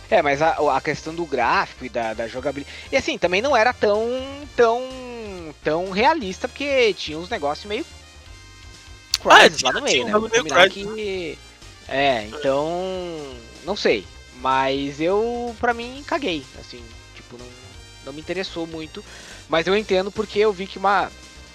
[0.10, 2.76] É, mas a, a questão do gráfico e da, da jogabilidade.
[2.92, 4.08] E assim, também não era tão.
[4.56, 4.82] tão.
[5.64, 7.86] tão realista, porque tinha uns negócios meio.
[9.26, 10.30] Ah, Crysis lá no meio, tinha né?
[10.30, 10.94] meio Crysis.
[10.94, 11.38] que.
[11.90, 12.72] É, então.
[13.66, 14.06] Não sei.
[14.42, 16.46] Mas eu, pra mim, caguei.
[16.60, 16.84] Assim,
[17.16, 17.46] tipo, não,
[18.06, 19.04] não me interessou muito.
[19.50, 21.12] Mas eu entendo porque eu vi que uma.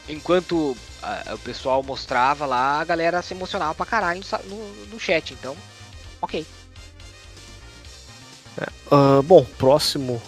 [0.06, 5.00] Enquanto ah, o pessoal mostrava lá, a galera se emocionava pra caralho no, no, no
[5.00, 5.32] chat.
[5.32, 5.56] Então,
[6.20, 6.44] ok.
[8.90, 10.20] Ah, bom, próximo.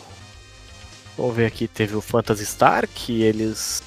[1.16, 3.82] Vamos ver aqui, teve o Phantasy Star, que eles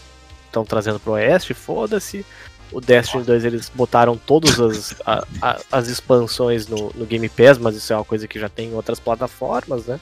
[0.45, 2.25] estão trazendo pro Oeste, foda-se.
[2.71, 7.57] O Destiny 2 eles botaram todas as, a- a- as expansões no, no Game Pass,
[7.57, 9.99] mas isso é uma coisa que já tem em outras plataformas, né?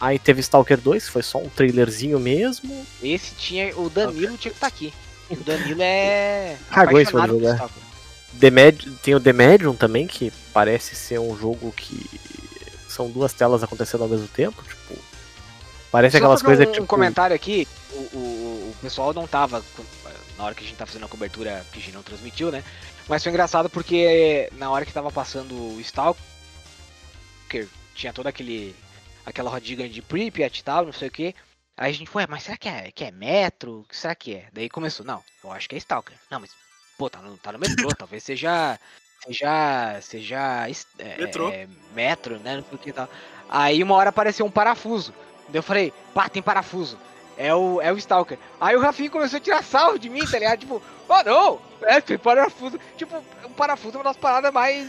[0.00, 2.84] Aí teve Stalker 2, que foi só um trailerzinho mesmo.
[3.02, 3.74] Esse tinha.
[3.78, 4.92] O Danilo tinha que estar aqui.
[5.30, 6.56] O Danilo é.
[6.70, 7.58] Cagou esse jogo, né?
[8.40, 12.04] The Med- tem o The Medium também, que parece ser um jogo que
[12.88, 15.00] são duas telas acontecendo ao mesmo tempo, tipo.
[15.92, 16.82] Parece Só aquelas coisas um, tipo.
[16.82, 18.18] um comentário aqui, o, o,
[18.72, 19.62] o pessoal não tava
[20.36, 22.64] na hora que a gente tá fazendo a cobertura que a gente não transmitiu, né?
[23.08, 26.22] Mas foi engraçado porque na hora que tava passando o Stalker,
[27.94, 28.74] tinha toda aquele
[29.24, 31.34] aquela rodinha de Pripyat e tal, não sei o que.
[31.76, 33.80] Aí a gente, ué, mas será que é, que é metro?
[33.80, 34.48] O que será que é?
[34.52, 36.16] Daí começou, não, eu acho que é Stalker.
[36.30, 36.50] Não, mas,
[36.96, 38.78] pô, tá no, tá no metrô, talvez seja.
[39.24, 40.00] Seja.
[40.00, 40.66] Seja.
[40.98, 41.48] É, Metrô.
[41.48, 42.56] é, metro, né?
[42.56, 43.08] Não sei o que tal.
[43.48, 45.12] Aí uma hora apareceu um parafuso.
[45.48, 46.98] Daí eu falei, pá, tem parafuso.
[47.36, 48.38] É o, é o Stalker.
[48.60, 50.60] Aí o Rafinha começou a tirar sarro de mim, tá ligado?
[50.60, 52.78] Tipo, oh não, é, tem parafuso.
[52.96, 54.88] Tipo, o parafuso é uma das paradas mais.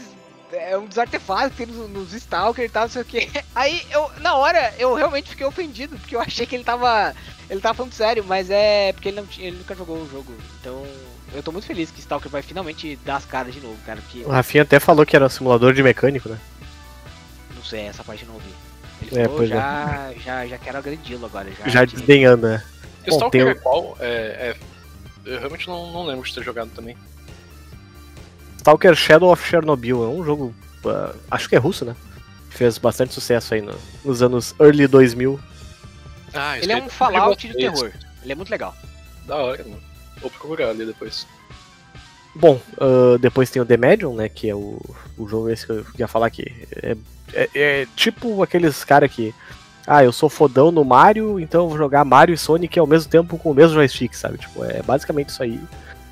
[0.52, 3.30] É um dos artefatos que tem nos, nos Stalker e tal, não sei o que.
[3.54, 7.14] Aí eu, na hora, eu realmente fiquei ofendido, porque eu achei que ele tava.
[7.50, 10.32] Ele tava falando sério, mas é porque ele, não tinha, ele nunca jogou o jogo.
[10.60, 10.84] Então,
[11.32, 14.00] eu tô muito feliz que Stalker vai finalmente dar as caras de novo, cara.
[14.00, 16.38] Porque, O Rafinha até falou que era um simulador de mecânico, né?
[17.54, 18.50] não sei, essa parte eu não ouvi.
[19.02, 19.54] Ele É, falou, pois é.
[19.54, 21.50] já, já, já quero agredi-lo agora.
[21.52, 22.64] Já, Já desdenhando, né?
[23.06, 23.96] Stalker tem é qual?
[24.00, 24.56] É, é-
[25.24, 26.96] eu realmente não, não lembro de ter jogado também.
[28.58, 30.54] Stalker Shadow of Chernobyl é um jogo.
[30.86, 31.94] ah, acho que é russo, né?
[32.50, 35.38] Fez bastante sucesso aí no- nos anos early 2000.
[36.32, 37.92] Ah, Ele é um Fallout de terror.
[38.22, 38.74] Ele é muito legal.
[39.26, 39.80] Da hora, mano.
[40.20, 41.26] Vou procurar ali depois.
[42.38, 44.28] Bom, ah, depois tem o The Medium, né?
[44.28, 44.78] Que é o,
[45.18, 46.44] o jogo esse que eu ia falar aqui.
[46.82, 46.96] É,
[47.32, 49.34] é- é tipo aqueles cara que.
[49.86, 53.08] Ah, eu sou fodão no Mario, então eu vou jogar Mario e Sonic ao mesmo
[53.10, 54.36] tempo com o mesmo joystick, sabe?
[54.38, 55.60] Tipo, é basicamente isso aí.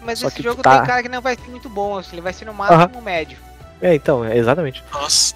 [0.01, 2.11] Mas Só esse que jogo tá- tem cara que não vai ser muito bom, assim,
[2.13, 3.37] ele vai ser no máximo médio.
[3.83, 4.83] É, então, é exatamente.
[4.93, 5.35] Nossa.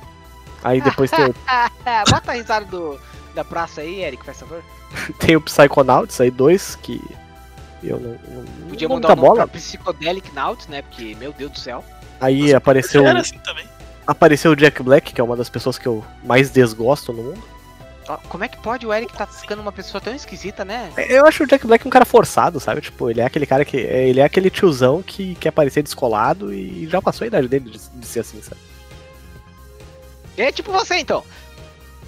[0.63, 1.35] Aí depois tem, o-
[2.11, 3.01] Bota a risada do,
[3.35, 4.63] da praça aí, Eric, faz favor.
[5.19, 7.03] tem o Psychonauts aí, dois, que.
[7.83, 8.11] Eu não.
[8.11, 9.49] não Podia não mudar muita o nome bola.
[9.49, 10.83] pra Psychedelic Nauts, né?
[10.83, 11.85] Porque, meu Deus do céu.
[12.21, 13.07] Aí Nossa, apareceu.
[13.07, 13.67] Era assim também.
[14.07, 17.43] Apareceu o Jack Black, que é uma das pessoas que eu mais desgosto no mundo.
[18.31, 20.91] Como é que pode o Eric tá ficando uma pessoa tão esquisita, né?
[20.97, 22.81] Eu acho o Jack Black um cara forçado, sabe?
[22.81, 23.77] Tipo, ele é aquele cara que.
[23.77, 27.79] Ele é aquele tiozão que quer parecer descolado e já passou a idade dele de,
[27.79, 28.61] de ser assim, sabe?
[30.39, 31.23] É tipo você, então.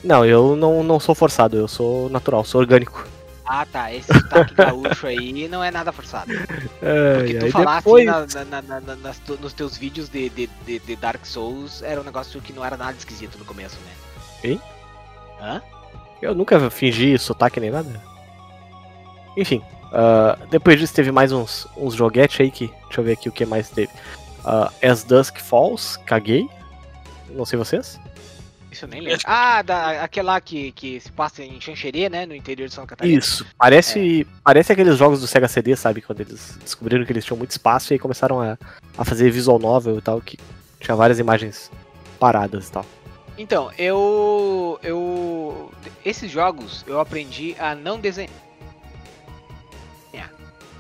[0.03, 3.07] Não, eu não, não sou forçado, eu sou natural, sou orgânico.
[3.53, 3.93] Ah, tá.
[3.93, 6.31] Esse sotaque gaúcho aí não é nada forçado.
[6.33, 10.09] Porque É, tu aí falasse depois- na- na- na- na- nas tu- nos teus vídeos
[10.09, 13.45] de, de, de, de Dark Souls, era um negócio que não era nada esquisito no
[13.45, 13.93] começo, né?
[14.51, 14.61] Hein?
[15.41, 15.61] Hã?
[16.23, 18.01] Eu nunca fingi sotaque nem nada.
[19.37, 22.69] Enfim, ah, depois disso teve mais uns, uns joguetes aí que.
[22.87, 23.91] Deixa eu ver aqui o que mais teve.
[24.45, 26.49] Ah, As Dusk Falls, caguei.
[27.31, 28.01] Não sei vocês.
[28.71, 29.21] Isso eu nem lembro.
[29.25, 32.25] Ah, da, aquela lá que, que se passa em Xanxerê, né?
[32.27, 33.19] No interior de Santa Catarina.
[33.19, 36.01] Isso, parece, parece aqueles jogos do Sega CD, sabe?
[36.01, 38.57] Quando eles descobriram que eles tinham muito espaço e aí começaram a,
[38.97, 40.39] a fazer visual novel e tal, que
[40.79, 41.71] tinha várias imagens
[42.19, 42.87] paradas e tal.
[43.37, 44.79] Então, eu.
[44.83, 45.73] Eu.
[46.05, 48.31] Esses jogos eu aprendi a não desenhar.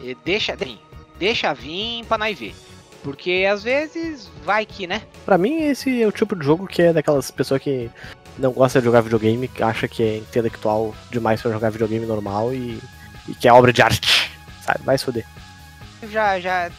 [0.02, 0.78] E Deixa, vir,
[1.18, 2.54] deixa vir pra nós ver.
[3.02, 5.02] Porque às vezes vai que, né?
[5.24, 7.90] Pra mim, esse é o tipo de jogo que é daquelas pessoas que
[8.38, 12.52] não gosta de jogar videogame, que acha que é intelectual demais pra jogar videogame normal
[12.52, 12.78] e,
[13.28, 14.30] e que é obra de arte,
[14.62, 14.80] sabe?
[14.84, 15.26] Vai se foder.
[16.10, 16.70] Já, já.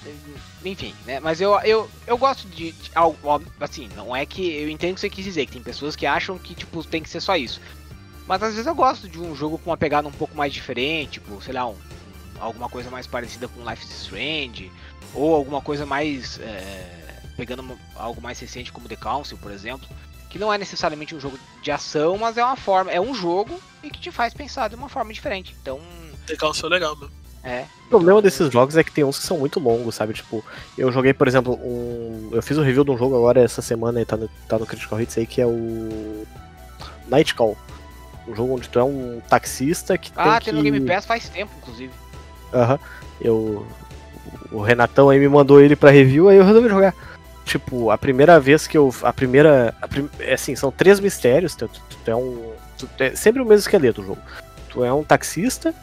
[0.63, 1.19] Enfim, né?
[1.19, 3.17] Mas eu, eu, eu gosto de, de algo.
[3.59, 4.51] Assim, não é que.
[4.51, 7.01] Eu entendo o que você quis dizer, que tem pessoas que acham que, tipo, tem
[7.01, 7.61] que ser só isso.
[8.27, 11.13] Mas às vezes eu gosto de um jogo com uma pegada um pouco mais diferente,
[11.13, 11.75] tipo, sei lá, um,
[12.39, 14.71] alguma coisa mais parecida com Life is Strange,
[15.13, 16.39] ou alguma coisa mais.
[16.39, 16.99] é,
[17.37, 19.87] pegando algo mais recente como The Council, por exemplo.
[20.29, 22.89] Que não é necessariamente um jogo de ação, mas é uma forma.
[22.91, 25.55] É um jogo e que te faz pensar de uma forma diferente.
[25.61, 25.79] Então.
[26.29, 27.09] Legal, seu legal, meu.
[27.43, 27.65] É.
[27.87, 30.13] O problema desses jogos é que tem uns que são muito longos, sabe?
[30.13, 30.45] Tipo,
[30.77, 32.29] eu joguei, por exemplo, um.
[32.31, 34.65] Eu fiz um review de um jogo agora essa semana e tá no, tá no
[34.65, 36.25] Critical Hits aí, que é o.
[37.07, 37.57] Night Call.
[38.27, 40.51] Um jogo onde tu é um taxista que Ah, tem tem que...
[40.51, 41.91] no Game Pass faz tempo, inclusive.
[42.53, 42.79] Aham.
[43.19, 43.65] Eu.
[44.51, 46.93] O Renatão aí me mandou ele pra review, aí eu resolvi jogar.
[47.45, 48.93] Tipo, a primeira vez que eu.
[49.03, 49.73] A primeira.
[49.81, 51.55] A prim- é assim, são três mistérios.
[51.55, 52.51] Tu, tu- tu é um.
[52.77, 54.21] tu- é sempre o mesmo esqueleto o jogo.
[54.69, 55.73] Tu é um taxista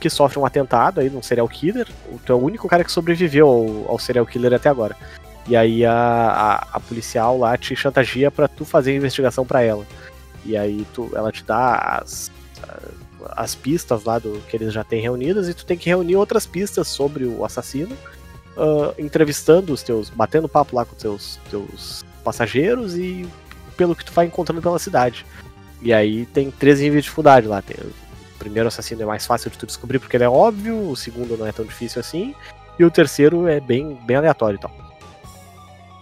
[0.00, 1.88] que sofre um atentado aí num serial killer.
[2.24, 4.94] Tu é o único cara que sobreviveu ao, ao serial killer até agora.
[5.46, 9.62] E aí a, a, a policial lá te chantageia pra tu fazer a investigação pra
[9.62, 9.84] ela.
[10.44, 12.30] E aí tu, ela te dá as,
[13.32, 16.46] as pistas lá do que eles já têm reunidas e tu tem que reunir outras
[16.46, 17.96] pistas sobre o assassino,
[18.58, 23.26] ah, entrevistando os teus, batendo papo lá com os teus, teus passageiros e
[23.76, 25.24] pelo que tu vai encontrando pela cidade.
[25.80, 27.62] E aí tem três níveis de dificuldade lá.
[27.62, 30.96] Tem- o primeiro assassino é mais fácil de tu descobrir porque ele é óbvio, o
[30.96, 32.34] segundo não é tão difícil assim,
[32.78, 34.72] e o terceiro é bem, bem aleatório e tal.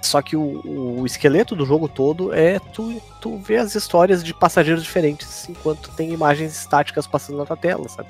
[0.03, 4.33] Só que o, o esqueleto do jogo todo é tu, tu ver as histórias de
[4.33, 8.09] passageiros diferentes enquanto tem imagens estáticas passando na tua tela, sabe?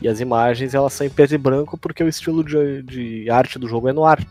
[0.00, 3.58] E as imagens elas são em preto e branco porque o estilo de, de arte
[3.58, 4.24] do jogo é no ar.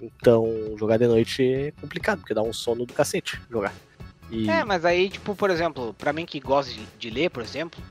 [0.00, 0.46] Então
[0.78, 3.72] jogar de noite é complicado, porque dá um sono do cacete jogar.
[4.30, 7.42] E É, mas aí, tipo, por exemplo, pra mim que gosta de, de ler, por
[7.42, 7.82] exemplo,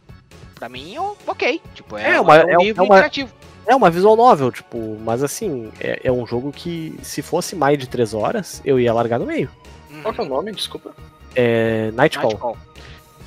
[0.55, 1.61] pra mim é ok.
[1.75, 3.33] Tipo, é, É uma- um é um- livro é uma- interativo.
[3.67, 7.77] é uma visual novel, tipo, mas assim, é, é um jogo que se fosse mais
[7.77, 9.49] de 3 horas, eu ia largar no meio.
[9.91, 10.01] Uhum.
[10.01, 10.51] Qual que é o nome?
[10.53, 10.95] Desculpa.
[11.35, 12.29] É Nightcall.
[12.31, 12.57] Nightcall.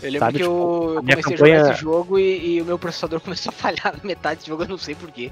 [0.03, 2.61] Eu lembro Sabe, que tipo, eu, a comecei a campanha- jogar esse jogo e, e
[2.61, 5.31] o meu processador começou a falhar na metade do jogo, eu não sei porquê.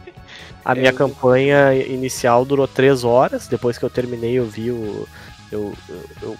[0.64, 5.06] A minha Eu- campanha inicial durou 3 horas, depois que eu terminei eu vi o.
[5.50, 5.72] Eu,
[6.22, 6.36] eu,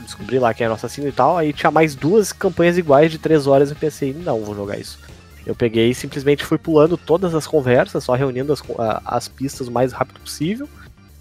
[0.00, 3.18] descobri lá quem era o assassino e tal, aí tinha mais duas campanhas iguais de
[3.18, 4.98] 3 horas e pensei, não, vou jogar isso.
[5.46, 9.68] Eu peguei e simplesmente fui pulando todas as conversas, só reunindo as, a- as pistas
[9.68, 10.66] o mais rápido possível.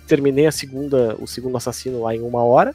[0.08, 2.74] Terminei a segunda, o segundo assassino lá em uma hora.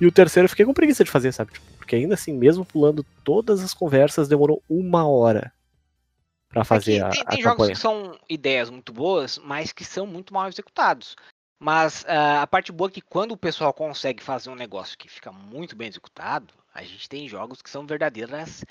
[0.00, 1.52] E o terceiro eu fiquei com preguiça de fazer, sabe?
[1.52, 5.50] Tipo, Porque ainda assim, mesmo pulando todas as conversas, demorou uma hora
[6.50, 7.74] pra fazer É que a, tem, a tem jogos campanha.
[7.74, 11.16] que são ideias muito boas, mas que são muito mal executados.
[11.58, 15.08] Mas ah, a parte boa é que quando o pessoal consegue fazer um negócio que
[15.08, 18.66] fica muito bem executado, a gente tem jogos que são verdadeiras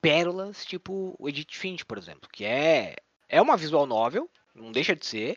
[0.00, 2.96] pérolas, tipo o Edit Finch, por exemplo, que é,
[3.28, 5.36] é uma visual novel, não deixa de ser,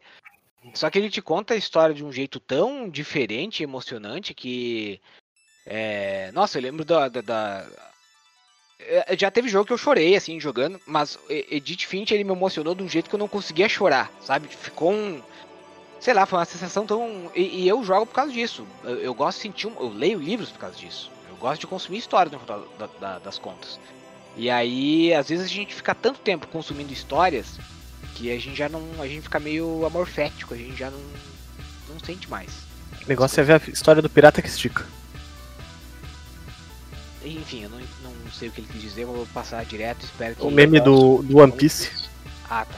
[0.73, 5.01] só que ele te conta a história de um jeito tão diferente e emocionante que.
[5.67, 7.65] É, nossa, eu lembro da- da- da,
[8.79, 12.73] é, Já teve jogo que eu chorei, assim, jogando, mas Edith Finch, ele me emocionou
[12.73, 14.47] de um jeito que eu não conseguia chorar, sabe?
[14.47, 15.21] Ficou um...
[15.99, 17.31] Sei lá, foi uma sensação tão...
[17.35, 18.65] E, e eu jogo por causa disso.
[18.83, 19.67] Eu, eu gosto de sentir...
[19.67, 19.73] Um...
[19.79, 21.11] Eu leio livros por causa disso.
[21.27, 23.79] Eu gosto de consumir história no final da- da- das contas.
[24.35, 27.59] E aí, às vezes a gente fica tanto tempo consumindo histórias
[28.15, 28.81] que a gente já não...
[29.01, 31.01] A gente fica meio amorfético, a gente já não...
[31.89, 32.49] Não sente mais.
[33.03, 34.85] O negócio é ver a história do pirata que estica.
[37.35, 40.43] Enfim, eu não, não sei o que ele quis dizer, vou passar direto, espero que...
[40.43, 41.89] O meme do, do One Piece.
[42.49, 42.75] Ah, tá.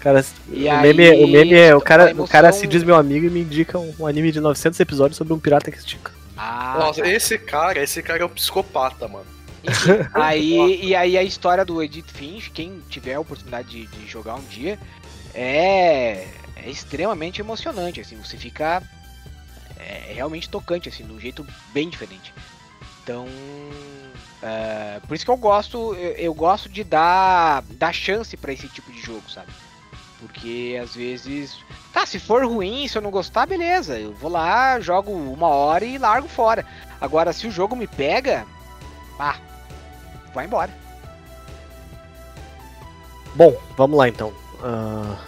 [0.00, 2.82] Cara, E o, aí, meme, o meme é o cara, emoção- o cara se diz
[2.82, 5.78] meu amigo e me indica um, um anime de 900 episódios sobre um pirata que
[5.78, 6.12] estica.
[6.36, 7.08] Ah, Nossa, tá.
[7.08, 9.24] esse cara, esse cara é um psicopata, mano.
[9.62, 14.06] Enfim, aí, e aí a história do Edith Finch, quem tiver a oportunidade de, de
[14.06, 14.78] jogar um dia,
[15.32, 16.26] é,
[16.56, 18.82] é extremamente emocionante, assim, você fica
[19.78, 22.34] é, realmente tocante, assim, de um jeito bem diferente.
[23.04, 23.26] Então,
[24.42, 28.66] é, por isso que eu gosto, eu, eu gosto de dar, dar chance pra esse
[28.66, 29.52] tipo de jogo, sabe?
[30.18, 31.58] Porque às vezes,
[31.92, 35.84] tá, se for ruim, se eu não gostar, beleza, eu vou lá, jogo uma hora
[35.84, 36.64] e largo fora.
[36.98, 38.46] Agora, se o jogo me pega,
[39.18, 39.36] ah,
[40.32, 40.72] vai embora.
[43.34, 44.32] Bom, vamos lá então.
[44.62, 45.18] Ah,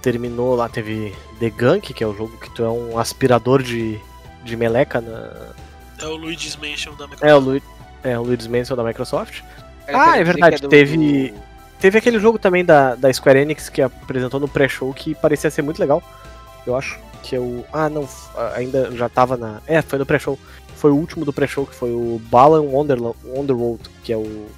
[0.00, 4.00] terminou lá, teve The Gunk, que é o jogo que tu é um aspirador de,
[4.42, 5.54] de meleca na.
[6.00, 7.22] É o Luigi's Mansion da Microsoft.
[7.30, 7.62] É o, Lu...
[8.04, 9.40] é, o Luigi's Mansion da Microsoft.
[9.88, 11.34] Eu Ah, é verdade, que do- teve-
[11.78, 15.60] Teve aquele jogo também da, da Square Enix que apresentou no pré-show que parecia ser
[15.60, 16.02] muito legal.
[16.66, 17.64] Eu acho que é o.
[17.70, 19.60] Ah, não, f- ainda já tava na.
[19.66, 20.38] É, foi no pré-show.
[20.74, 24.20] Foi o último do pré-show, que foi o Balan Wonderla- Wonderworld, que é o.
[24.22, 24.50] o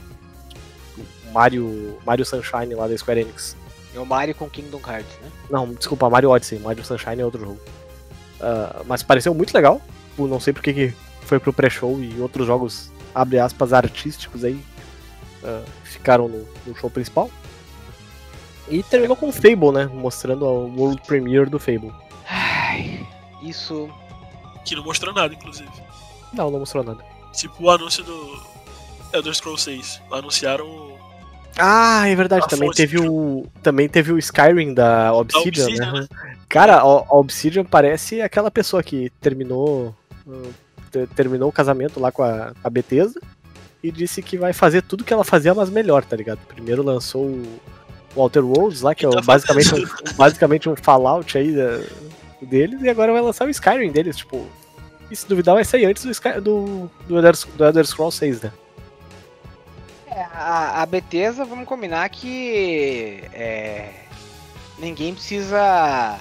[1.33, 3.57] Mario, Mario Sunshine lá da Square Enix.
[3.95, 5.29] É o Mario com Kingdom Hearts, né?
[5.51, 6.61] Não, desculpa, Mario Odyssey.
[6.61, 7.59] Mario Sunshine é outro jogo.
[8.41, 9.83] Ah, mas pareceu muito legal.
[10.11, 10.95] Tipo, Não sei porque que
[11.29, 14.59] foi pro pré-show e outros jogos, abre aspas, artísticos aí
[15.45, 17.31] ah, ficaram no, no show principal.
[18.69, 19.87] E terminou com o Fable, né?
[19.87, 21.93] Mostrando a World Premiere do Fable.
[22.29, 23.07] Ai,
[23.43, 23.89] isso.
[24.65, 25.71] Que não mostrou nada, inclusive.
[26.33, 27.03] Não, não mostrou nada.
[27.33, 28.43] Tipo o anúncio do
[29.13, 30.03] Elder Scrolls 6.
[30.13, 30.99] Anunciaram o-
[31.59, 32.45] Ah, é verdade.
[32.45, 33.47] A Também fonte teve o.
[33.63, 36.09] Também teve o Skyrim da Obsidian, Obsidian, né?
[36.49, 39.95] Cara, a a Obsidian parece aquela pessoa que terminou.
[40.89, 43.21] Te- terminou o casamento lá com a, a Bethesda.
[43.83, 46.39] e disse que vai fazer tudo que ela fazia, mas melhor, tá ligado?
[46.49, 47.61] Primeiro lançou o
[48.17, 49.85] Walter Worlds lá, que é o- basicamente, um,
[50.17, 51.81] basicamente um Fallout aí da-
[52.43, 54.47] deles, e agora vai lançar o Skyrim deles, tipo.
[55.11, 58.43] E se duvidar, vai sair antes do, Sky, do, do, Elder, do Elder Scrolls 6,
[58.43, 58.53] né?
[60.07, 63.91] É, a, a Bethesda, vamos combinar que é,
[64.79, 66.19] ninguém precisa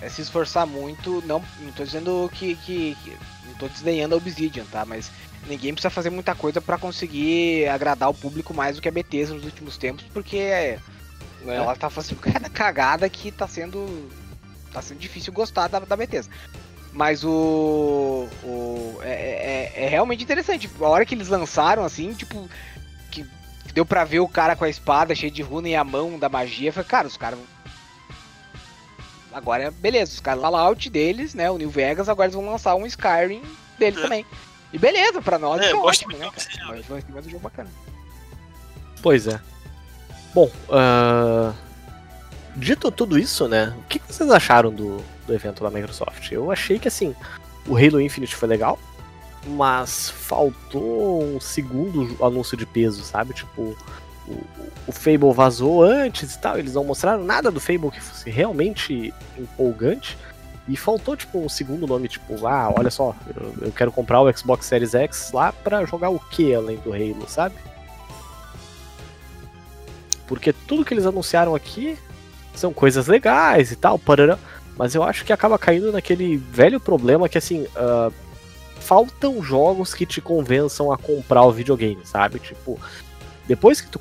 [0.00, 1.22] é, se esforçar muito.
[1.26, 3.16] Não, não tô dizendo que, que, que-
[3.60, 4.84] tô desdenhando a Obsidian, tá?
[4.86, 5.10] Mas
[5.46, 9.34] ninguém precisa fazer muita coisa pra conseguir agradar o público mais do que a Bethesda
[9.34, 10.78] nos últimos tempos, porque
[11.42, 11.56] né?
[11.56, 14.08] ela tá fazendo cada cagada que tá sendo.
[14.72, 16.32] tá sendo difícil gostar da, da Bethesda.
[16.92, 18.26] Mas o.
[18.42, 20.68] o é, é- é realmente interessante.
[20.80, 22.48] A hora que eles lançaram, assim, tipo.
[23.12, 23.24] Que
[23.72, 26.28] deu pra ver o cara com a espada cheia de runa e a mão da
[26.28, 26.72] magia.
[26.72, 27.38] Foi, cara, os caras.
[29.32, 31.50] Agora, beleza, os caras Fallout deles, né?
[31.50, 33.42] O New Vegas, agora eles vão lançar um Skyrim
[33.78, 34.02] deles É.
[34.02, 34.26] também.
[34.72, 36.44] E beleza, pra nós É, é, eu gosto ótimo, muito né?
[36.68, 37.70] Mas vai ser mais um jogo bacana.
[39.02, 39.40] Pois é.
[40.34, 41.52] Bom, ah,
[42.56, 43.74] dito tudo isso, né?
[43.78, 46.30] O que vocês acharam do, do evento da Microsoft?
[46.30, 47.14] Eu achei que assim,
[47.66, 48.78] o Halo Infinite foi legal,
[49.46, 53.34] mas faltou um segundo anúncio de peso, sabe?
[53.34, 53.76] Tipo,
[54.86, 59.14] o, Fable vazou antes e tal, eles não mostraram nada do Fable que fosse realmente
[59.38, 60.16] empolgante.
[60.68, 64.36] E faltou, tipo, um segundo nome, tipo, ah, olha só, eu, eu quero comprar o
[64.36, 67.56] Xbox Series X lá pra jogar o que além do Halo, sabe?
[70.28, 71.98] Porque tudo que eles anunciaram aqui
[72.54, 74.38] são coisas legais e tal, parará,
[74.76, 78.10] mas eu acho que acaba caindo naquele velho problema que, assim, ah,
[78.80, 82.38] faltam jogos que te convençam a comprar o videogame, sabe?
[82.38, 82.78] Tipo,
[83.50, 84.00] depois que tu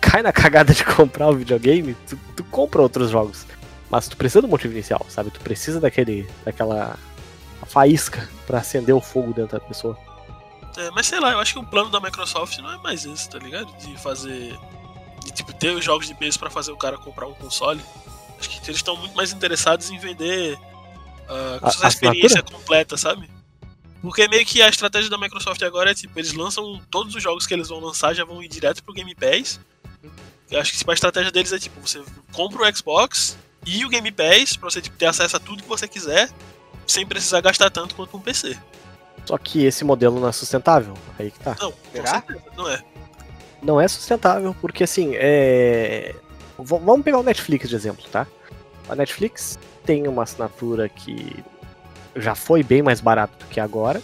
[0.00, 3.46] cai na cagada de comprar o videogame, tu, tu compra outros jogos.
[3.88, 5.30] Mas tu precisa do motivo inicial, sabe?
[5.30, 6.98] Tu precisa daquele, daquela
[7.66, 9.96] faísca pra acender o fogo dentro da pessoa.
[10.76, 13.30] É, mas sei lá, eu acho que o plano da Microsoft não é mais esse,
[13.30, 13.72] tá ligado?
[13.78, 14.58] De fazer.
[15.24, 17.80] De tipo, ter os jogos de peso pra fazer o cara comprar um console.
[18.38, 20.58] Acho que eles estão muito mais interessados em vender
[21.28, 23.28] ah, A- essa experiência completa, sabe?
[24.00, 27.46] Porque meio que a estratégia da Microsoft agora é tipo, eles lançam todos os jogos
[27.46, 29.58] que eles vão lançar já vão ir direto pro Game Pass.
[30.50, 33.36] Eu acho que tipo, a estratégia deles é tipo, você compra o Xbox
[33.66, 36.30] e o Game Pass pra você tipo, ter acesso a tudo que você quiser,
[36.86, 38.56] sem precisar gastar tanto quanto um PC.
[39.26, 40.94] Só que esse modelo não é sustentável.
[41.18, 41.56] Aí que tá.
[41.60, 42.06] Não, com Será?
[42.12, 42.84] certeza, não é.
[43.60, 46.14] não é sustentável, porque assim, é.
[46.58, 48.26] V- vamos pegar o Netflix de exemplo, tá?
[48.88, 51.44] A Netflix tem uma assinatura que
[52.20, 54.02] já foi bem mais barata do que agora.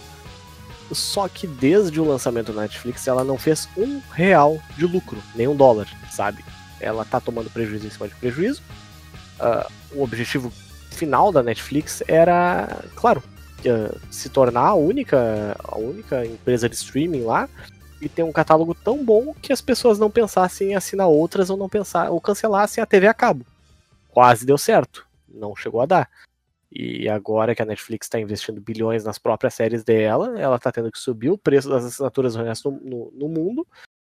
[0.93, 5.49] Só que desde o lançamento da Netflix ela não fez um real de lucro, nem
[5.49, 6.45] um dólar, sabe?
[6.79, 8.63] Ela tá tomando prejuízo em cima de prejuízo.
[9.41, 10.53] Ah, o objetivo
[10.91, 13.23] final da Netflix era, claro,
[13.67, 17.49] ah, se tornar a única, a única empresa de streaming lá
[18.01, 21.57] e ter um catálogo tão bom que as pessoas não pensassem em assinar outras ou
[21.57, 23.47] não pensar ou cancelassem a TV a cabo.
[24.11, 26.11] Quase deu certo, não chegou a dar.
[26.77, 30.91] E agora que a Netflix está investindo bilhões nas próprias séries dela, ela está tendo
[30.91, 32.45] que subir o preço das assinaturas no
[32.83, 33.67] no, no- mundo.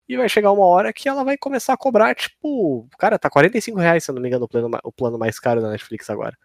[0.07, 3.79] E vai chegar uma hora que ela vai começar a cobrar, tipo, cara, tá 45
[3.79, 6.37] reais, se eu não me engano, o plano, o plano mais caro da Netflix agora.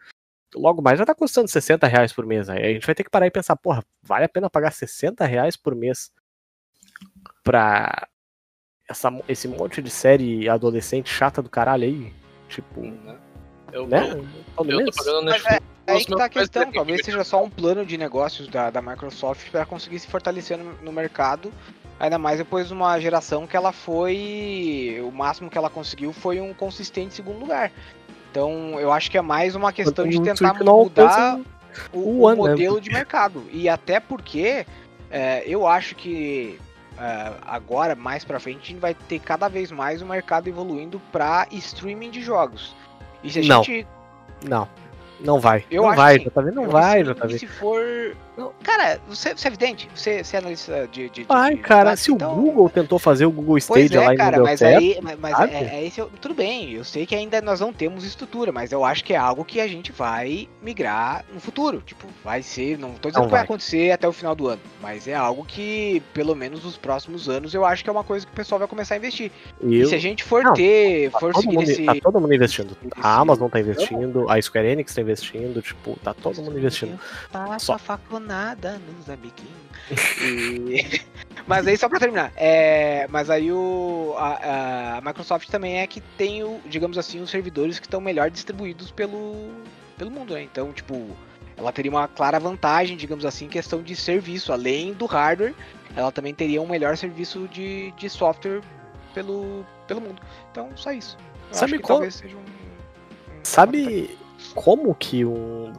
[0.54, 2.48] Logo mais já tá custando 60 reais por mês.
[2.48, 5.24] Aí a gente vai ter que parar e pensar, porra, vale a pena pagar 60
[5.24, 6.10] reais por mês
[7.44, 8.08] pra
[8.88, 12.12] essa, esse monte de série adolescente chata do caralho aí?
[12.48, 13.18] Tipo, Né?
[13.72, 14.12] Eu, né?
[14.58, 15.62] eu, eu tô pagando Netflix.
[15.86, 18.68] É aí Os que tá a questão, talvez seja só um plano de negócios da,
[18.68, 21.50] da Microsoft para conseguir se fortalecer no, no mercado,
[21.98, 25.00] ainda mais depois de uma geração que ela foi.
[25.02, 27.72] O máximo que ela conseguiu foi um consistente segundo lugar.
[28.30, 31.40] Então eu acho que é mais uma questão de tentar mudar
[31.92, 32.36] o, o né?
[32.36, 33.44] modelo de mercado.
[33.50, 34.66] E até porque
[35.10, 36.58] é, eu acho que
[36.98, 41.00] é, agora, mais pra frente, a gente vai ter cada vez mais o mercado evoluindo
[41.10, 42.74] pra streaming de jogos.
[43.22, 43.62] E se a Não.
[43.64, 43.86] gente
[44.48, 44.68] Não,
[45.20, 45.64] não vai.
[45.70, 46.30] Eu não acho vai, que.
[46.30, 47.38] JV, não Eu vai, JV.
[47.38, 48.16] Se for.
[48.62, 49.88] Cara, você, você é evidente?
[49.94, 51.08] Você, você é analista de.
[51.10, 53.84] de Vai, de- cara, de- se o então- Google tentou fazer o Google lá é,
[53.84, 54.98] e não cara, deu mas certo, aí.
[55.18, 58.52] Mas, é, é esse, o- tudo bem, eu sei que ainda nós não temos estrutura,
[58.52, 61.82] mas eu acho que é algo que a gente vai migrar no futuro.
[61.84, 62.78] Tipo, vai ser.
[62.78, 63.44] Não tô dizendo Não que vai vai.
[63.44, 67.54] acontecer até o final do ano, mas é algo que, pelo menos nos próximos anos,
[67.54, 69.30] eu acho que é uma coisa que o pessoal vai começar a investir.
[69.62, 71.10] E eu, se a gente for Não, ter.
[71.10, 71.84] tá, for todo seguir mundo, esse.
[71.84, 72.76] tá todo mundo investindo.
[72.80, 76.98] esse- A Amazon tá investindo, a Square Enix tá investindo, tipo, tá todo mundo investindo.
[77.32, 77.72] Passa Só.
[77.74, 77.78] a
[78.32, 79.58] faconada nos amiguinhos.
[80.22, 81.00] E-
[81.46, 83.06] mas aí, só pra terminar, é...
[83.08, 84.14] mas aí o...
[84.18, 88.30] a, a Microsoft também é que tem, o, digamos assim, os servidores que estão melhor
[88.30, 89.50] distribuídos pelo,
[89.96, 90.42] pelo mundo, né?
[90.42, 91.08] Então, tipo,
[91.56, 94.52] ela teria uma clara vantagem, digamos assim, em questão de serviço.
[94.52, 95.54] Além do hardware,
[95.96, 98.60] ela também teria um melhor serviço de, de software
[99.14, 100.20] pelo, pelo mundo.
[100.52, 101.16] Então, só isso.
[101.50, 102.40] Eu Sabe acho que qual- talvez seja um.
[102.40, 104.18] um- Sabe
[104.54, 105.72] como que um.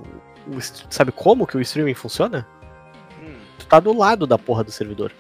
[0.58, 2.48] O Sabe como que o streaming funciona?
[3.22, 5.12] Hum, Tu tá do lado da porra do servidor.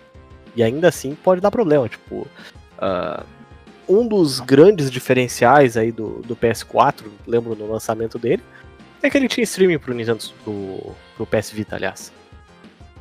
[0.55, 1.87] E ainda assim pode dar problema.
[1.87, 2.27] Tipo,
[2.77, 3.23] ah,
[3.87, 8.43] um dos grandes diferenciais aí do, do PS4, lembro no lançamento dele,
[9.01, 12.11] é que ele tinha streaming pro Nintendo pro, pro PS Vita, aliás.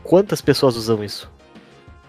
[0.03, 1.31] Quantas pessoas usam isso?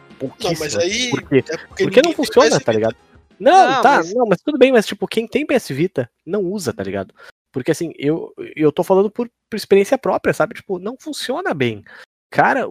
[0.09, 0.59] Não, Pouquíssimas.
[0.59, 1.09] mas aí.
[1.09, 1.43] Por quê?
[1.49, 2.95] é porque, Porque não funciona, tá ligado?
[3.39, 6.41] Não, Não, tá, mas- não, mas tudo bem, mas tipo, quem tem PS Vita não
[6.43, 7.13] usa, tá ligado?
[7.53, 10.53] Porque assim, eu, eu tô falando por, por experiência própria, sabe?
[10.55, 11.83] Tipo, não funciona bem.
[12.29, 12.65] Cara,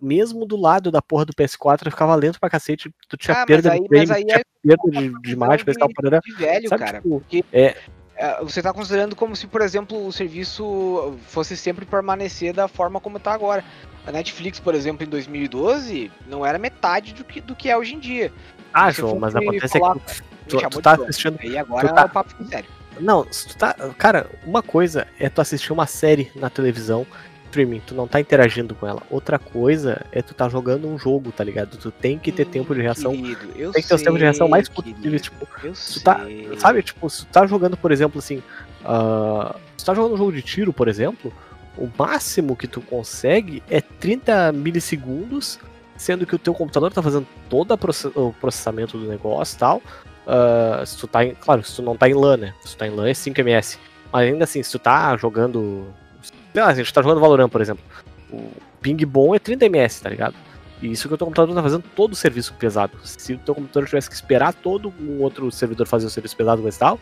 [0.00, 3.72] mesmo do lado da porra do PS4 ficava lento pra cacete, tu tinha Ah, perda
[3.72, 6.84] aí- de frame, aí tinha é perda de, de imagem, e tal, de- velho, Sabe,
[6.84, 6.98] cara.
[7.02, 7.76] tipo, porque é-
[8.16, 12.98] é, você tá considerando como se, por exemplo, o serviço fosse sempre permanecer da forma
[13.00, 13.62] como tá agora.
[14.06, 17.94] A Netflix, por exemplo, em 2012, não era metade do que, do que é hoje
[17.94, 18.32] em dia.
[18.72, 21.38] Ah, João, mas acontece falar, é que Me tu, chamou tu tá assistindo.
[21.40, 22.68] Aí agora tu tá- o papo sério.
[23.00, 23.74] Não, se tu tá.
[23.98, 27.06] Cara, uma coisa é tu assistir uma série na televisão,
[27.46, 29.02] streaming, tu não tá interagindo com ela.
[29.10, 31.76] Outra coisa é tu tá jogando um jogo, tá ligado?
[31.76, 33.12] Tu tem que ter tempo de reação.
[33.12, 36.00] Querido, eu Tem que ter os tempos de reação sei, mais possíveis, tipo, Eu tu
[36.02, 36.58] tá- sei.
[36.58, 38.42] Sabe, tipo, se tu tá jogando, por exemplo, assim.
[38.84, 41.32] ah, se tu tá jogando um jogo de tiro, por exemplo,
[41.76, 45.58] o máximo que tu consegue é 30 milissegundos,
[45.96, 47.72] sendo que o teu computador tá fazendo todo
[48.14, 49.82] o processamento do negócio e tal.
[50.32, 52.54] Ah, se tu tá em, claro, se tu não tá em LAN, né?
[52.60, 53.78] Se tu tá em LAN é 5 ms.
[54.12, 55.88] Mas ainda assim, se tu tá jogando.
[56.52, 57.82] Sei lá, a gente tá jogando Valorant, por exemplo.
[58.32, 58.48] O
[58.80, 60.36] ping bom é 30 ms, tá ligado?
[60.80, 62.96] E isso que o teu computador tá fazendo todo o serviço pesado.
[63.02, 66.66] Se o teu computador tivesse que esperar todo um outro servidor fazer o serviço pesado
[66.66, 66.98] e tal,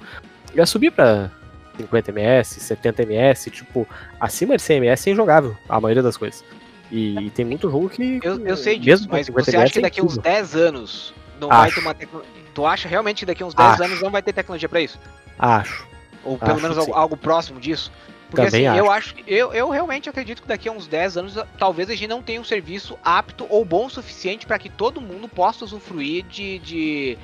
[0.55, 1.31] ia subir pra
[1.76, 3.87] 50 ms, 70 ms, tipo,
[4.18, 6.43] acima de 100 ms é injogável, a maioria das coisas.
[6.91, 8.20] E, e tem muito jogo que.
[8.22, 10.16] Eu, eu sei mesmo disso, com mas 50 você acha ms que é daqui uns
[10.16, 10.33] incrível.
[10.33, 11.74] 10 anos não vai Acho.
[11.74, 12.47] ter uma tecnologia.
[12.59, 13.84] Tu acha realmente que daqui a uns 10 Acho.
[13.84, 14.98] anos não vai ter tecnologia pra isso?
[15.38, 15.86] Acho.
[16.24, 17.92] Ou pelo Acho menos algo, algo próximo disso?
[18.28, 19.14] Porque Também assim, eu acho.
[19.28, 22.40] Eu, eu realmente acredito que daqui a uns 10 anos, talvez a gente não tenha
[22.40, 26.59] um serviço apto ou bom o suficiente para que todo mundo possa usufruir de.
[26.59, 27.18] de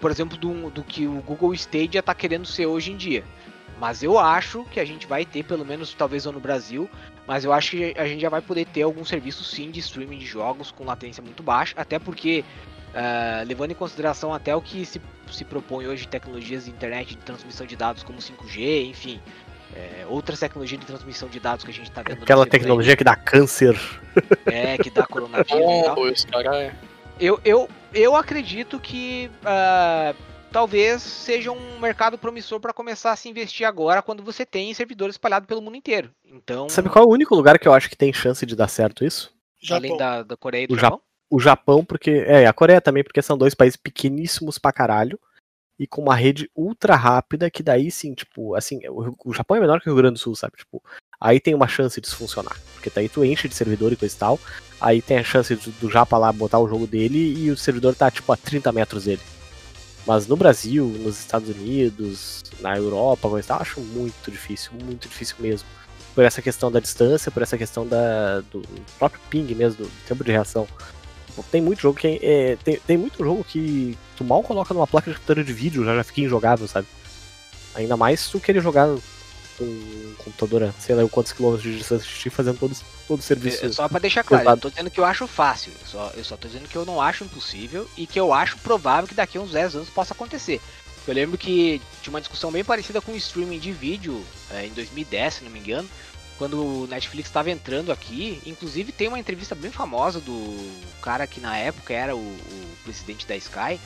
[0.00, 3.22] por exemplo, do, do que o Google Stadia tá querendo ser hoje em dia.
[3.78, 6.88] Mas eu acho que a gente vai ter, pelo menos talvez não no Brasil,
[7.26, 10.18] mas eu acho que a gente já vai poder ter algum serviço sim de streaming
[10.18, 12.42] de jogos com latência muito baixa, até porque,
[12.94, 17.10] ah, levando em consideração até o que se, se propõe hoje de tecnologias de internet
[17.10, 19.20] de transmissão de dados como 5G, enfim,
[19.74, 22.22] é, outras tecnologias de transmissão de dados que a gente tá vendo.
[22.22, 23.78] Aquela setor aí, tecnologia que dá câncer.
[24.46, 26.54] É, que dá coronavírus e tal.
[26.54, 26.74] É.
[27.20, 30.14] Eu, eu, eu acredito que ah,
[30.50, 35.14] talvez seja um mercado promissor para começar a se investir agora quando você tem servidores
[35.14, 36.10] espalhados pelo mundo inteiro.
[36.24, 38.68] Então, Sabe qual é o único lugar que eu acho que tem chance de dar
[38.68, 39.32] certo isso?
[39.70, 39.96] além Japão.
[39.96, 41.00] da, da Coreia e do O Japão?
[41.30, 42.24] O Japão, porque.
[42.26, 45.18] É, a Coreia também, porque são dois países pequeníssimos pra caralho.
[45.78, 49.60] E com uma rede ultra rápida, que daí sim, tipo, assim, o, o Japão é
[49.60, 50.56] menor que o Rio Grande do Sul, sabe?
[50.56, 50.82] Tipo,
[51.20, 52.56] aí tem uma chance disso funcionar.
[52.74, 54.40] Porque daí tu enche de servidor e coisa e tal.
[54.80, 57.94] Aí tem a chance do, do Japa lá botar o jogo dele e o servidor
[57.94, 59.22] tá, tipo, a 30 metros dele.
[60.08, 65.06] Mas no Brasil, nos Estados Unidos, na Europa, coisa e tal, acho muito difícil, muito
[65.06, 65.68] difícil mesmo.
[66.14, 68.62] Por essa questão da distância, por essa questão da, do
[68.98, 70.66] próprio ping mesmo, do tempo de reação.
[71.44, 75.10] Tem muito jogo que é, tem, tem muito jogo que tu mal coloca numa placa
[75.10, 76.86] de computador de vídeo, já, já fica injogável, sabe?
[77.74, 78.88] Ainda mais se tu querer jogar
[79.58, 82.76] com um computador, sei lá, quantos quilômetros de distância de ti, fazendo todo,
[83.06, 83.66] todo o serviço.
[83.66, 86.24] É, Só pra deixar claro, eu tô dizendo que eu acho fácil, eu só, eu
[86.24, 89.36] só tô dizendo que eu não acho impossível e que eu acho provável que daqui
[89.36, 90.60] a uns 10 anos possa acontecer.
[91.06, 94.70] Eu lembro que tinha uma discussão bem parecida com o streaming de vídeo é, em
[94.70, 95.88] 2010, se não me engano,
[96.38, 98.40] quando o Netflix estava entrando aqui.
[98.46, 100.72] Inclusive tem uma entrevista bem famosa do
[101.02, 103.78] cara que na época era o, o presidente da Sky.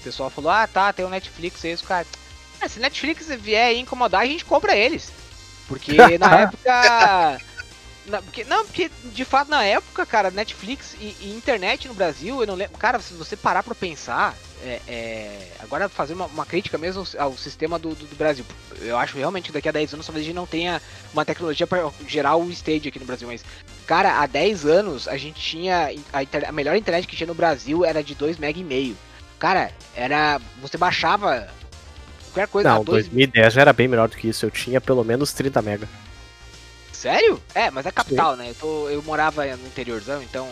[0.00, 2.06] O pessoal falou: Ah, tá, tem o Netflix aí, os caras.
[2.60, 5.12] "Ah, se Netflix vier incomodar, a gente compra eles.
[5.66, 7.40] Porque na época.
[8.06, 12.40] na- porque, não, porque de fato na época, cara, Netflix e, e internet no Brasil,
[12.40, 12.78] eu não lembro.
[12.78, 14.34] Cara, se você parar pra pensar,
[14.64, 18.44] é, é, agora fazer uma, uma crítica mesmo ao, sistema do, do, do Brasil.
[18.80, 20.80] Eu acho realmente que daqui a 10 anos talvez a gente não tenha
[21.12, 23.44] uma tecnologia pra gerar o stage aqui no Brasil, mas.
[23.86, 25.90] Cara, há 10 anos a gente tinha.
[26.12, 28.96] A, a melhor internet que tinha no Brasil era de 2 MB e meio.
[29.38, 30.40] Cara, era.
[30.60, 31.48] Você baixava
[32.32, 34.44] qualquer coisa Não, a 2 2010 já era bem melhor do que isso.
[34.44, 35.88] Eu tinha pelo menos 30 mega.
[36.92, 37.40] Sério?
[37.54, 38.50] É, mas é capital, né?
[38.50, 40.48] Eu, tô, eu morava no interiorzão, então.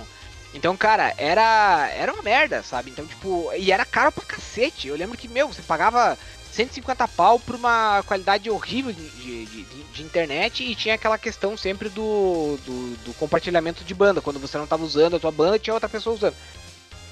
[0.56, 1.90] Então, cara, era.
[1.94, 2.90] Era uma merda, sabe?
[2.90, 3.52] Então, tipo.
[3.54, 4.88] E era caro pra cacete.
[4.88, 6.18] Eu lembro que, meu, você pagava
[6.50, 11.58] 150 pau por uma qualidade horrível de, de, de, de internet e tinha aquela questão
[11.58, 14.22] sempre do, do, do, compartilhamento de banda.
[14.22, 16.36] Quando você não tava usando a tua banda, tinha outra pessoa usando.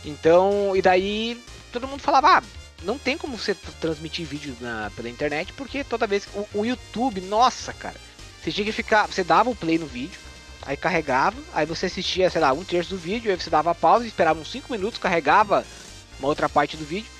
[0.07, 1.39] Então, e daí
[1.71, 2.43] todo mundo falava, ah,
[2.83, 6.27] não tem como você transmitir vídeo na, pela internet, porque toda vez.
[6.35, 7.97] O, o YouTube, nossa, cara.
[8.43, 9.07] Você tinha que ficar.
[9.07, 10.19] Você dava o play no vídeo,
[10.67, 14.07] aí carregava, aí você assistia, sei lá, um terço do vídeo, aí você dava pausa,
[14.07, 15.65] esperava uns 5 minutos, carregava
[16.19, 17.11] uma outra parte do vídeo.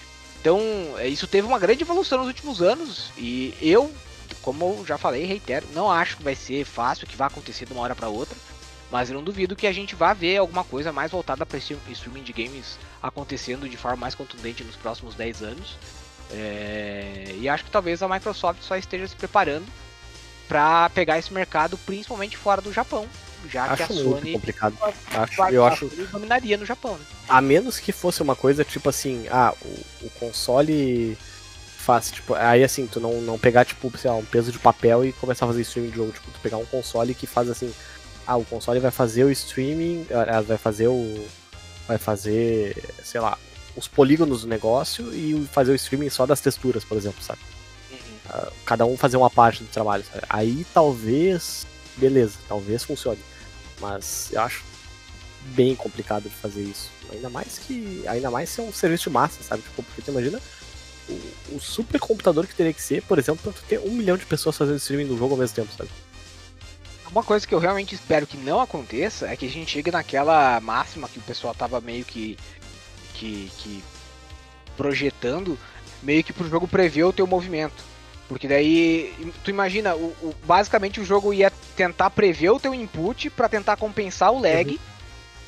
[0.41, 0.61] Então,
[0.99, 3.11] é, isso teve uma grande evolução nos últimos anos.
[3.17, 3.93] E eu,
[4.43, 7.73] como eu já falei, reitero, não acho que vai ser fácil, que vai acontecer de
[7.73, 8.37] uma hora para outra.
[8.91, 11.77] Mas eu não duvido que a gente vá ver alguma coisa mais voltada para esse
[11.89, 15.79] streaming de games acontecendo de forma mais contundente nos próximos 10 anos.
[16.31, 17.35] É...
[17.39, 19.67] E acho que talvez a Microsoft só esteja se preparando
[20.47, 23.09] para pegar esse mercado, principalmente fora do Japão,
[23.49, 24.79] já acho que a muito Sony complicado.
[25.13, 26.95] Acho, eu a acho, Sony dominaria no Japão.
[26.97, 27.05] Né?
[27.29, 31.17] a menos que fosse uma coisa tipo assim, ah, o, o console
[31.85, 35.05] faz, tipo, aí assim, tu não, não pegar, tipo, sei lá, um peso de papel
[35.05, 37.73] e começar a fazer streaming de jogo, tipo, tu pegar um console que faz assim,
[38.27, 41.27] ah, o console vai fazer o streaming, ah, vai fazer o.
[41.87, 43.37] Vai fazer, sei lá,
[43.77, 47.41] os polígonos do negócio e fazer o streaming só das texturas, por exemplo, sabe?
[48.29, 50.25] Ah, cada um fazer uma parte do trabalho, sabe?
[50.31, 51.67] Aí talvez,
[51.99, 53.19] beleza, talvez funcione.
[53.85, 54.65] Mas eu acho
[55.49, 56.91] bem complicado de fazer isso.
[57.13, 58.03] Ainda mais que.
[58.09, 59.63] Ainda mais se é um serviço de massa, sabe?
[59.63, 60.41] Tipo, porque tu imagina
[61.07, 64.17] o, o super computador que teria que ser, por exemplo, pra tu ter um milhão
[64.17, 65.91] de pessoas fazendo streaming do jogo ao mesmo tempo, sabe?
[67.11, 70.59] Uma coisa que eu realmente espero que não aconteça é que a gente chegue naquela
[70.61, 72.39] máxima que o pessoal tava meio que.
[73.13, 73.51] que.
[73.59, 73.85] que
[74.79, 75.59] projetando,
[76.03, 77.85] meio que pro jogo prever o teu movimento.
[78.29, 79.15] Porque daí,
[79.45, 83.77] tu imagina, o, o- basicamente o jogo ia tentar prever o teu input pra tentar
[83.77, 84.81] compensar o lag.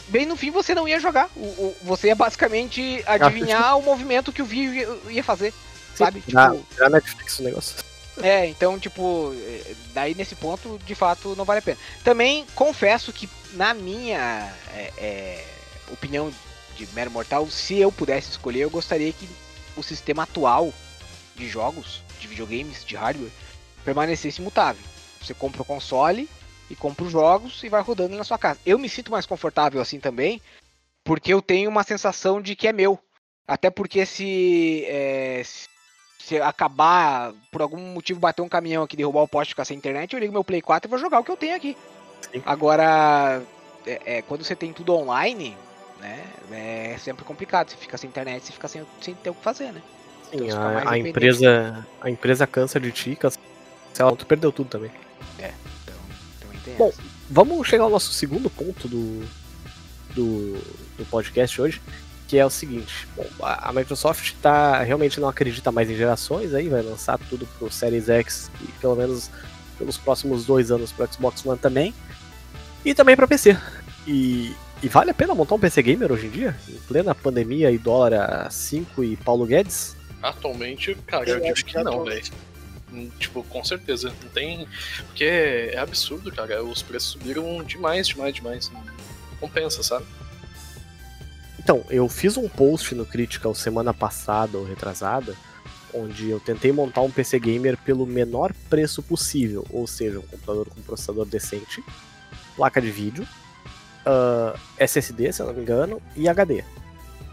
[0.09, 1.29] Bem no fim você não ia jogar.
[1.35, 5.53] O, o- você ia basicamente adivinhar o movimento que o vídeo ia, fazer.
[5.95, 6.22] Sabe?
[6.29, 7.77] Já, Tipo, já Netflix o negócio.
[8.22, 11.79] é, então, tipo, é, daí nesse ponto, de fato, não vale a pena.
[12.05, 15.45] Também confesso que, na minha é, é,
[15.91, 16.31] opinião
[16.77, 19.27] de mero mortal, se eu pudesse escolher, eu gostaria que
[19.74, 20.72] o sistema atual
[21.35, 23.30] de jogos, de videogames, de hardware,
[23.84, 24.82] permanecesse imutável.
[25.20, 26.28] Você compra o console
[26.68, 28.60] e compra os jogos e vai rodando na sua casa.
[28.64, 30.40] Eu me sinto mais confortável assim também,
[31.04, 32.98] porque eu tenho uma sensação de que é meu.
[33.46, 35.42] Até porque se, é,
[36.18, 39.76] se acabar, por algum motivo, bater um caminhão aqui, derrubar o poste e ficar sem
[39.76, 41.76] internet, eu ligo meu Play 4 e vou jogar o que eu tenho aqui.
[42.32, 42.42] Sim.
[42.44, 43.40] Agora,
[43.86, 45.56] é, é, quando você tem tudo online,
[46.00, 47.70] né, é sempre complicado.
[47.70, 49.82] Você fica sem internet, você fica sem, sem ter o que fazer, né?
[50.31, 51.87] Sim, Então, a, a empresa.
[52.01, 53.39] A empresa cansa de ti, cansa.
[53.93, 54.91] Se ela tu perdeu tudo também.
[55.83, 55.95] Então,
[56.41, 57.03] também tem Bom, essa.
[57.29, 59.24] Vamos chegar ao nosso segundo ponto do,
[60.14, 60.53] do,
[60.97, 61.83] do podcast hoje,
[62.29, 66.55] que é o seguinte: bom, a, a Microsoft tá, realmente não acredita mais em gerações,
[66.55, 69.31] aí vai lançar tudo pro Series X e pelo menos
[69.77, 71.93] pelos próximos dois anos pro Xbox One também,
[72.85, 73.59] e também para PC.
[74.07, 77.72] E, e vale a pena montar um PC gamer hoje em dia, em plena pandemia
[77.72, 79.95] e dólar a 5 e Paulo Guedes?
[80.29, 82.24] Atualmente, cara, Eu eu, digo acho que que não, velho.
[82.93, 84.12] Hum, Tipo, com certeza.
[84.22, 84.66] Não tem.
[85.07, 86.62] Porque é absurdo, cara.
[86.62, 88.70] Os preços subiram demais, demais, demais.
[88.70, 88.83] Não
[89.41, 90.07] compensa, sabe?
[91.59, 95.35] Então, eu fiz um post no Critical semana passada ou retrasada,
[95.93, 100.68] onde eu tentei montar um PC gamer pelo menor preço possível, ou seja, um computador
[100.68, 101.83] com processador decente,
[102.55, 103.27] placa de vídeo,
[104.05, 106.62] ah, SSD, se eu não me engano, e HD,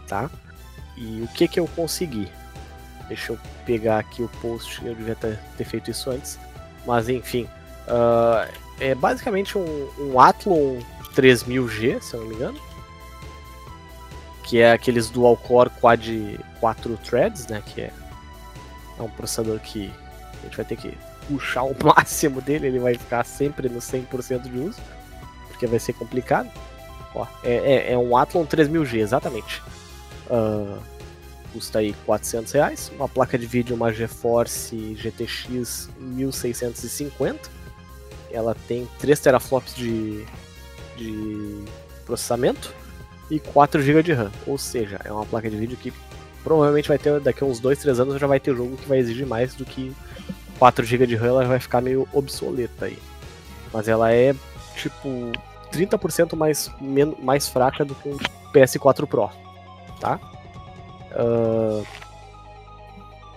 [0.08, 0.28] tá?
[0.96, 2.28] E o que que eu consegui?
[3.08, 6.38] Deixa eu pegar aqui o post, eu devia ter, feito isso antes,
[6.86, 7.48] mas enfim,
[7.86, 8.48] ah,
[8.80, 10.80] é basicamente um, um Athlon
[11.14, 12.60] 3000G, se eu não me engano,
[14.44, 17.92] que é aqueles dual core quad 4 threads, né, que é,
[18.98, 19.92] é um processador que
[20.40, 20.96] a gente vai ter que
[21.28, 24.80] puxar o máximo dele, ele vai ficar sempre no 100% de uso,
[25.48, 26.50] porque vai ser complicado.
[27.14, 29.62] Ó, é, é, é um Athlon 3000G, exatamente.
[30.30, 30.78] Ah,
[31.54, 32.92] custa aí 400 reais.
[32.96, 37.48] Uma placa de vídeo, uma GeForce GTX 1650.
[38.30, 40.24] Ela tem 3 teraflops de,
[40.96, 41.64] de
[42.04, 42.74] processamento
[43.30, 44.32] e 4 GB de RAM.
[44.46, 45.92] Ou seja, é uma placa de vídeo que
[46.42, 48.98] provavelmente vai ter daqui a uns 2, 3 anos já vai ter jogo que vai
[48.98, 49.94] exigir mais do que
[50.58, 52.98] 4 GB de RAM, ela vai ficar meio obsoleta aí.
[53.72, 54.34] Mas ela é
[54.76, 55.32] tipo
[55.72, 58.16] 30% mais, men- mais fraca do que um
[58.52, 59.30] PS4 Pro,
[60.00, 60.20] tá?
[61.14, 61.82] Ah,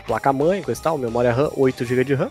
[0.06, 2.30] placa mãe, coisa e tal, memória RAM, 8 GB de RAM.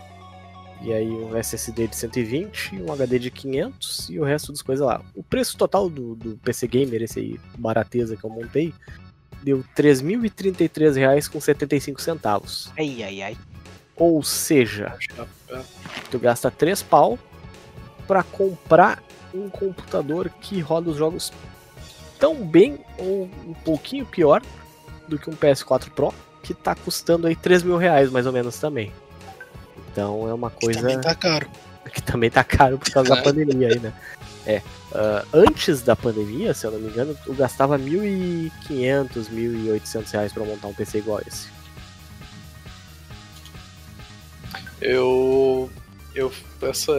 [0.82, 4.86] E aí um SSD de 120, um HD de 500 e o resto das coisas
[4.86, 5.01] lá.
[5.14, 8.74] O preço total do, do PC Gamer, esse aí, barateza que eu montei,
[9.42, 12.70] deu R$ 3.033,75 centavos.
[12.78, 13.38] Ai, ai, ai.
[13.97, 14.94] Ou seja,
[16.11, 17.18] tu gasta 3 pau
[18.07, 21.32] pra comprar um computador que roda os jogos
[22.18, 24.42] tão bem ou um pouquinho pior
[25.09, 28.59] do que um PS4 Pro, que tá custando aí 3 mil reais mais ou menos
[28.59, 28.92] também.
[29.92, 31.48] Então é uma Que coisa também tá caro.
[31.92, 33.92] que também tá caro por causa da pandemia aí, né?
[34.46, 34.62] É.
[34.94, 38.50] ah, antes da pandemia, se eu não me engano, eu gastava 1.500,
[39.30, 41.48] 1.800 reais pra montar um PC igual esse.
[44.80, 45.70] Eu.
[46.14, 46.32] Eu.
[46.62, 46.92] Essa,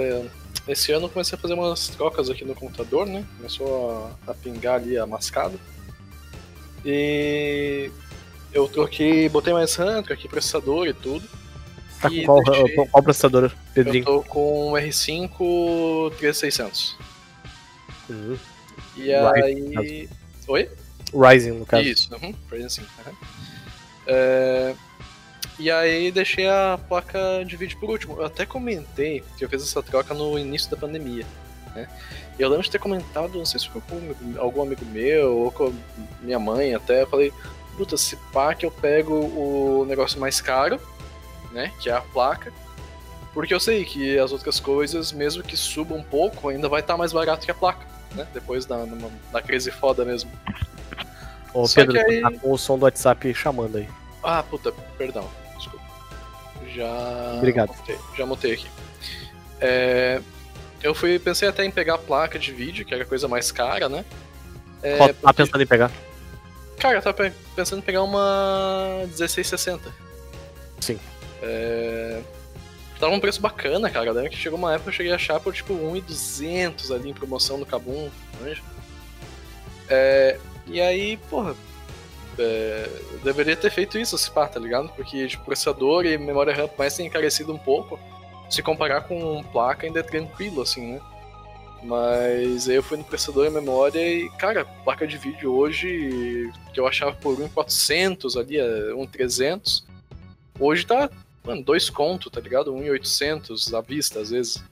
[0.67, 3.25] esse ano eu comecei a fazer umas trocas aqui no computador, né?
[3.37, 5.57] Começou a, a pingar ali a mascada.
[6.89, 7.91] E.
[8.53, 9.27] Eu troquei.
[9.29, 11.27] Botei mais RAM, troquei processador e tudo.
[12.01, 14.05] Tá com qual, deixei- qual- processador, Eu Pedrinho?
[14.05, 16.95] tô com um R5 3600.
[18.09, 18.37] Uhum.
[18.95, 20.09] E Ryzen, aí.
[20.47, 20.69] Oi?
[21.13, 21.83] Ryzen, no caso.
[21.83, 22.87] Isso, uhum, Ryzen 5.
[23.05, 23.13] uhum.
[24.07, 24.75] É,
[25.59, 28.15] E aí deixei a placa de vídeo por último.
[28.17, 31.25] Eu até comentei que eu fiz essa troca no início da pandemia.
[31.75, 31.87] Né?
[32.39, 35.73] Eu lembro de ter comentado, não sei se foi com algum amigo meu ou com
[36.21, 37.33] minha mãe até, eu falei,
[37.75, 40.79] puta, se pá que eu pego o negócio mais caro,
[41.51, 41.71] né?
[41.79, 42.53] Que é a placa.
[43.33, 46.97] Porque eu sei que as outras coisas, mesmo que suba um pouco, ainda vai estar
[46.97, 47.85] mais barato que a placa,
[48.15, 48.27] né?
[48.33, 50.29] Depois da, numa- da crise foda mesmo.
[51.53, 53.87] Ô, Só Pedro, tu aí- tá com o som do WhatsApp chamando aí.
[54.23, 55.27] Ah, puta, perdão.
[55.57, 55.85] Desculpa.
[56.73, 57.33] Já.
[57.37, 57.69] Obrigado.
[57.75, 58.67] mutei, já mutei aqui.
[59.59, 60.21] É,
[60.83, 63.51] eu fui, pensei até em pegar a placa de vídeo, que era a coisa mais
[63.51, 64.05] cara, né?
[64.81, 65.91] É, Qual tá porque- pensando em pegar?
[66.77, 69.91] Cara, eu tava pe- pensando em pegar uma 1660.
[70.79, 70.99] Sim.
[71.41, 72.21] É,
[72.99, 74.07] Tava um preço bacana, cara.
[74.07, 77.13] Eu lembro que chegou uma época eu cheguei a achar por tipo 1,200 ali em
[77.13, 78.09] promoção no Kabum,
[78.41, 78.61] manja?
[79.87, 81.55] É, e aí, porra,
[82.39, 84.89] é, eu deveria ter feito isso, se pá, tá ligado?
[84.89, 87.99] Porque tipo, processador e memória RAM mais tem encarecido um pouco.
[88.49, 91.01] Se comparar com placa ainda é tranquilo, assim, né?
[91.83, 96.79] Mas aí eu fui no processador e memória e, cara, placa de vídeo hoje, que
[96.79, 99.85] eu achava por 1,400 ali, é, 1,300,
[100.59, 101.09] hoje tá,
[101.43, 102.73] mano, dois conto, tá ligado?
[102.73, 104.63] 1,800 à vista, às vezes.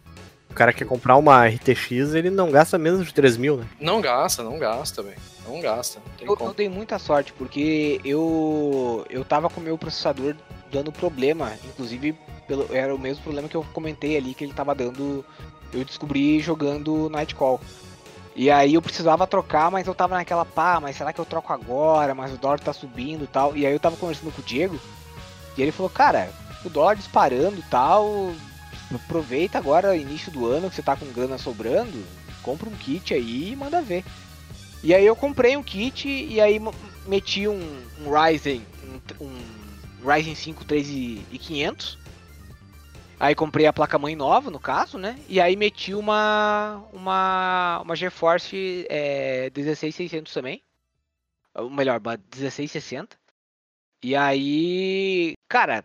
[0.49, 3.67] O cara quer comprar uma RTX, ele não gasta menos de 3 mil, né?
[3.79, 5.17] Não gasta, não gasta, velho.
[5.45, 9.63] Não gasta, não tem Eu, eu dei muita sorte, porque eu eu tava com o
[9.63, 10.35] meu processador
[10.71, 12.17] dando problema, inclusive
[12.47, 15.25] pelo, era o mesmo problema que eu comentei ali que ele tava dando,
[15.73, 17.59] eu descobri jogando Nightcall.
[18.35, 21.53] E aí eu precisava trocar, mas eu tava naquela pá, mas será que eu troco
[21.53, 22.13] agora?
[22.13, 23.55] Mas o dólar tá subindo e tal.
[23.55, 24.77] E aí eu tava conversando com o Diego,
[25.57, 26.29] e ele falou, cara,
[26.63, 28.33] o dólar disparando e tal,
[28.93, 32.03] aproveita agora início do ano que você tá com grana sobrando,
[32.43, 34.03] compra um kit aí e manda ver.
[34.83, 36.61] E aí eu comprei um kit e aí
[37.07, 38.65] meti um, um Ryzen,
[39.19, 42.04] um, um Ryzen 5 3500.
[43.19, 45.17] Aí comprei a placa mãe nova, no caso, né?
[45.27, 50.61] E aí meti uma uma uma GeForce é, 16600 também.
[51.53, 53.17] Ou melhor, uma 1660.
[54.03, 55.83] E aí, cara,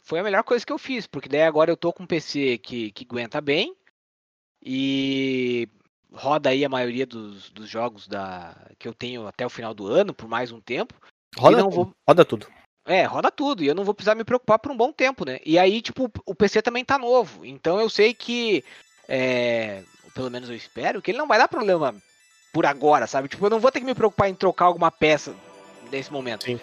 [0.00, 2.58] foi a melhor coisa que eu fiz, porque daí agora eu tô com um PC
[2.58, 3.74] que, que aguenta bem
[4.62, 5.68] e
[6.12, 9.86] roda aí a maioria dos, dos jogos da que eu tenho até o final do
[9.86, 10.94] ano, por mais um tempo.
[11.38, 12.46] Roda, vou, roda tudo.
[12.84, 15.38] É, roda tudo, e eu não vou precisar me preocupar por um bom tempo, né?
[15.44, 18.64] E aí, tipo, o PC também tá novo, então eu sei que,
[19.08, 19.82] é,
[20.14, 21.94] pelo menos eu espero, que ele não vai dar problema
[22.52, 23.28] por agora, sabe?
[23.28, 25.34] Tipo, eu não vou ter que me preocupar em trocar alguma peça
[25.90, 26.44] nesse momento.
[26.44, 26.60] Sim.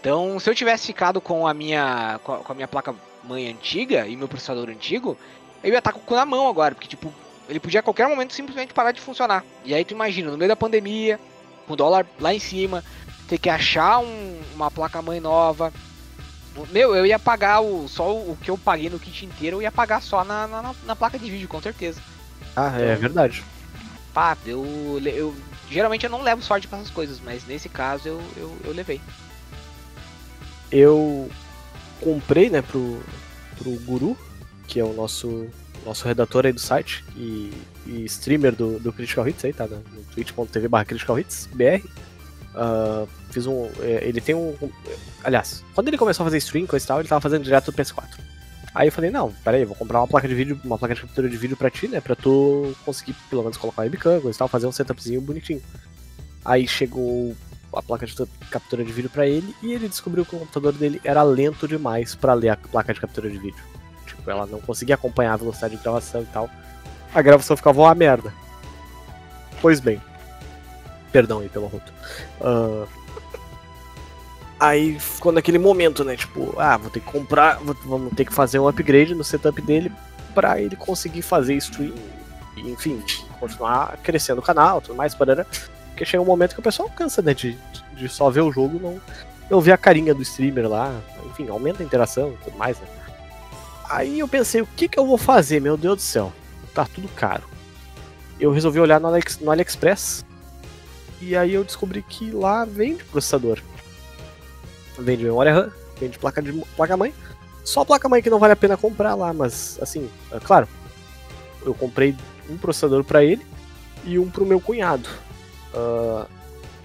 [0.00, 3.48] Então, se eu tivesse ficado com a minha com a, com a minha placa mãe
[3.48, 5.16] antiga e meu processador antigo,
[5.62, 7.12] eu ia estar com o cu na mão agora, porque, tipo,
[7.48, 9.44] ele podia a qualquer momento simplesmente parar de funcionar.
[9.64, 11.20] E aí tu imagina, no meio da pandemia,
[11.66, 12.82] com o dólar lá em cima,
[13.30, 15.72] ter que achar um- uma placa mãe nova.
[16.72, 19.70] Meu, eu ia pagar o, só o que eu paguei no kit inteiro, eu ia
[19.70, 22.00] pagar só na, na, na placa de vídeo, com certeza.
[22.56, 23.44] Ah, é verdade.
[24.12, 25.32] Pá, eu, eu
[25.70, 29.00] geralmente eu não levo sorte pra essas coisas, mas nesse caso eu, eu, eu levei.
[30.72, 31.30] Eu
[32.00, 33.00] comprei, né, pro,
[33.56, 34.18] pro Guru,
[34.66, 35.46] que é o nosso,
[35.86, 37.52] nosso redator aí do site e,
[37.86, 39.68] e streamer do, do Critical Hits aí, tá?
[39.68, 41.84] né, No twitch.tv barra Critical Hits, BR.
[42.56, 43.68] Ah, fiz um.
[43.80, 44.54] é, Ele tem um.
[44.62, 44.70] um-
[45.24, 47.72] Aliás, quando ele começou a fazer stream com esse tal, ele tava fazendo direto do
[47.72, 48.06] PS4.
[48.74, 51.28] Aí eu falei, não, peraí, vou comprar uma placa de vídeo, uma placa de captura
[51.28, 52.00] de vídeo pra ti, né?
[52.00, 55.60] Pra tu conseguir pelo menos colocar webcam, e tal, fazer um setupzinho bonitinho.
[56.44, 57.34] Aí chegou
[57.74, 58.14] a placa de
[58.50, 62.14] captura de vídeo pra ele e ele descobriu que o computador dele era lento demais
[62.14, 63.62] pra ler a placa de captura de vídeo.
[64.06, 66.48] Tipo, ela não conseguia acompanhar a velocidade de gravação e tal.
[67.12, 68.32] A gravação ficava uma merda.
[69.60, 70.00] Pois bem.
[71.12, 71.92] Perdão aí pelo roto.
[72.40, 72.86] Ah,
[74.60, 76.16] Aí ficou naquele momento, né?
[76.16, 79.60] Tipo, ah, vou ter que comprar, vou- vamos ter que fazer um upgrade no setup
[79.62, 79.90] dele
[80.34, 81.94] pra ele conseguir fazer stream
[82.58, 83.02] enfim,
[83.38, 85.46] continuar crescendo o canal, tudo mais, parará.
[85.88, 87.32] Porque chega um momento que o pessoal cansa, né?
[87.32, 87.56] De,
[87.96, 89.00] de só ver o jogo, não,
[89.50, 90.94] não ver a carinha do streamer lá,
[91.30, 92.86] enfim, aumenta a interação e tudo mais, né?
[93.88, 96.32] Aí eu pensei, o que que eu vou fazer, meu Deus do céu?
[96.74, 97.44] Tá tudo caro.
[98.38, 99.08] Eu resolvi olhar no,
[99.40, 100.24] no AliExpress
[101.20, 103.58] e aí eu descobri que lá vende processador.
[105.00, 107.14] Vende memória RAM, vende placa de placa mãe.
[107.64, 110.66] Só placa mãe que não vale a pena comprar lá, mas assim, é claro,
[111.64, 112.16] eu comprei
[112.48, 113.46] um processador pra ele
[114.04, 115.08] e um pro meu cunhado.
[115.74, 116.26] Ah,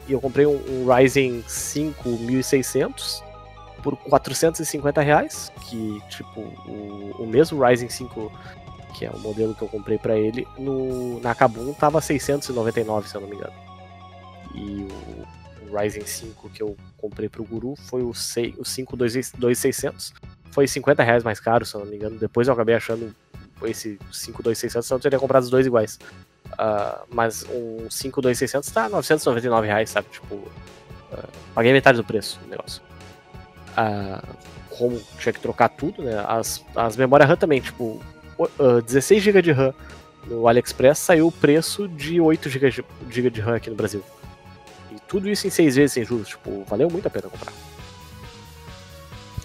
[0.08, 3.24] e eu comprei um, um Ryzen 5 1600
[3.82, 8.32] por 450 reais, que tipo o, o mesmo Ryzen 5
[8.94, 13.16] que é o modelo que eu comprei pra ele no na Kabum tava 699 se
[13.16, 13.54] eu não me engano.
[14.54, 16.78] E o, o Ryzen 5 que eu
[17.10, 20.14] comprei pro Guru foi o, 6, o 5 2600.
[20.52, 22.18] Foi 50 reais mais caro, se eu não me engano.
[22.18, 23.14] Depois eu acabei achando
[23.64, 26.00] esse 5 2600, senão eu teria comprado os dois iguais.
[26.58, 30.08] Ah, mas um 5 2600 tá 999 reais, sabe?
[30.12, 30.48] Tipo,
[31.12, 32.82] ah, paguei metade do preço do negócio.
[33.76, 34.24] Ah,
[34.70, 36.24] como tinha que trocar tudo, né?
[36.28, 38.02] As, as memórias RAM também, tipo,
[38.60, 39.74] ah, 16 GB de RAM
[40.28, 44.04] no AliExpress saiu o preço de 8 GB de, GB de RAM aqui no Brasil.
[45.16, 47.54] Tudo isso em 6 vezes sem juros, tipo, valeu muito a pena comprar.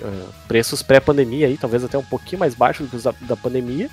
[0.03, 3.37] Ah, preços pré-pandemia aí, talvez até um pouquinho mais baixos do que os da, da
[3.37, 3.89] pandemia,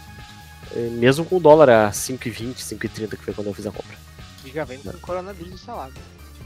[0.75, 3.95] eh, mesmo com o dólar a 5,20, 5,30 que foi quando eu fiz a compra.
[4.43, 5.93] E já vem com o coronavírus instalado.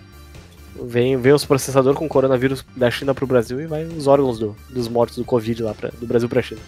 [0.81, 4.55] Vem, vem os processadores com coronavírus da China pro Brasil e vai os órgãos do-
[4.69, 6.61] dos mortos do Covid lá pra, do Brasil pra China.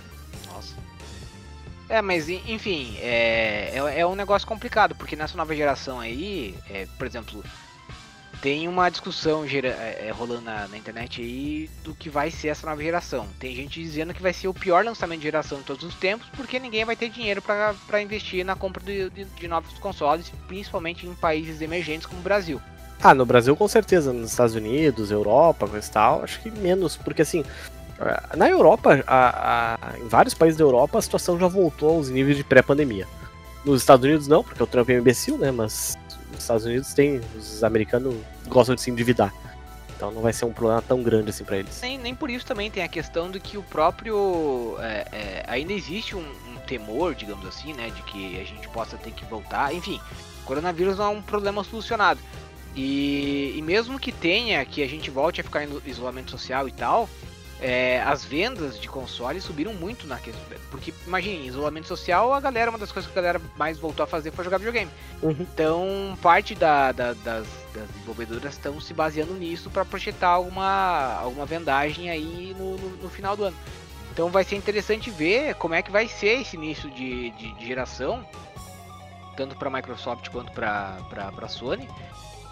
[1.91, 6.55] É, mas en- enfim, é, é, é um negócio complicado, porque nessa nova geração aí,
[6.69, 7.43] é, por exemplo,
[8.41, 12.47] tem uma discussão gera, é, é, rolando na, na internet aí do que vai ser
[12.47, 13.27] essa nova geração.
[13.37, 16.29] Tem gente dizendo que vai ser o pior lançamento de geração de todos os tempos,
[16.37, 21.05] porque ninguém vai ter dinheiro pra investir na compra de, de, de novos consoles, principalmente
[21.05, 22.61] em países emergentes como o Brasil.
[23.03, 27.23] Ah, no Brasil com certeza, nos Estados Unidos, Europa, coisa tal, acho que menos, porque
[27.23, 27.43] assim,
[28.35, 32.37] na Europa, a- a- em vários países da Europa, a situação já voltou aos níveis
[32.37, 33.07] de pré-pandemia.
[33.63, 35.97] Nos Estados Unidos não, porque o Trump é imbecil, né, mas
[36.31, 38.15] nos Estados Unidos tem, os americanos
[38.47, 39.33] gostam de se endividar.
[39.95, 41.79] Então não vai ser um problema tão grande assim pra eles.
[41.79, 44.75] Nem, nem por isso também tem a questão de que o próprio.
[44.79, 47.91] é, é, ainda existe um, um temor, digamos assim, né?
[47.95, 49.71] De que a gente possa ter que voltar.
[49.75, 50.01] Enfim,
[50.41, 52.19] o coronavírus não é um problema solucionado.
[52.75, 56.71] E, e mesmo que tenha, que a gente volte a ficar em isolamento social e
[56.71, 57.07] tal,
[57.61, 60.41] é, as vendas de consoles subiram muito na questão.
[60.71, 64.07] Porque, imagine, isolamento social, a galera, uma das coisas que a galera mais voltou a
[64.07, 64.89] fazer foi jogar videogame.
[65.21, 65.35] Uhum.
[65.53, 71.45] Então, parte da- da- das, das desenvolvedoras estão se baseando nisso para projetar alguma, alguma
[71.45, 73.57] vendagem aí no, no, no final do ano.
[74.11, 77.65] Então vai ser interessante ver como é que vai ser esse início de, de, de
[77.65, 78.25] geração,
[79.37, 80.97] tanto para Microsoft quanto para
[81.41, 81.87] a Sony.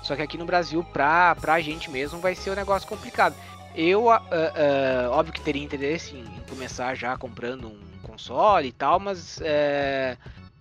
[0.04, 3.36] Só que aqui no Brasil, pra, pra gente mesmo, vai ser um negócio complicado.
[3.82, 8.74] Eu, ah, ah, óbvio que teria interesse em, em começar já comprando um console e
[8.74, 10.18] tal, mas é,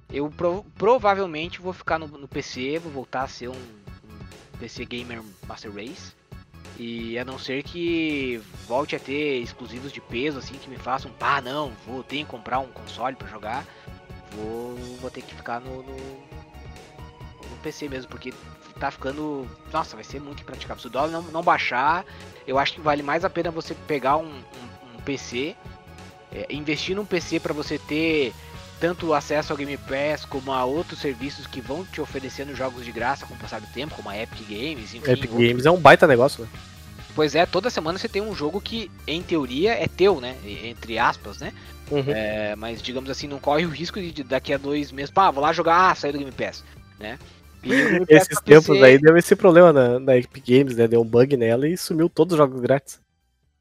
[0.08, 4.84] eu pro- provavelmente vou ficar no, no PC, vou voltar a ser um, um PC
[4.84, 6.12] Gamer Master Race.
[6.78, 11.10] E a não ser que volte a ter exclusivos de peso, assim, que me façam,
[11.10, 13.66] pá, não, vou ter que comprar um console pra jogar,
[14.30, 18.32] vou, vou ter que ficar no, no, no PC mesmo, porque
[18.78, 19.46] tá ficando.
[19.72, 20.80] Nossa, vai ser muito impraticável.
[20.80, 22.04] Se o dólar não, não baixar,
[22.46, 25.54] eu acho que vale mais a pena você pegar um, um- um PC,
[26.32, 28.32] é, investir num PC para você ter
[28.80, 32.92] tanto acesso ao Game Pass como a outros serviços que vão te oferecendo jogos de
[32.92, 35.10] graça com o passar do tempo, como a Epic Games, enfim.
[35.10, 36.50] Epic outros- Games é um baita negócio, né?
[37.14, 40.36] Pois é, toda semana você tem um jogo que, em teoria, é teu, né?
[40.44, 41.52] Entre aspas, né?
[41.90, 42.04] Uhum.
[42.06, 45.28] É, mas, digamos assim, não corre o risco de, de daqui a dois meses, pá,
[45.30, 46.62] vou lá jogar, ah, sair do Game Pass,
[47.00, 47.18] né?
[48.08, 50.86] Esses tempos PC aí deu esse problema na, na Epic Games, né?
[50.86, 53.00] Deu um bug nela e sumiu todos os jogos grátis.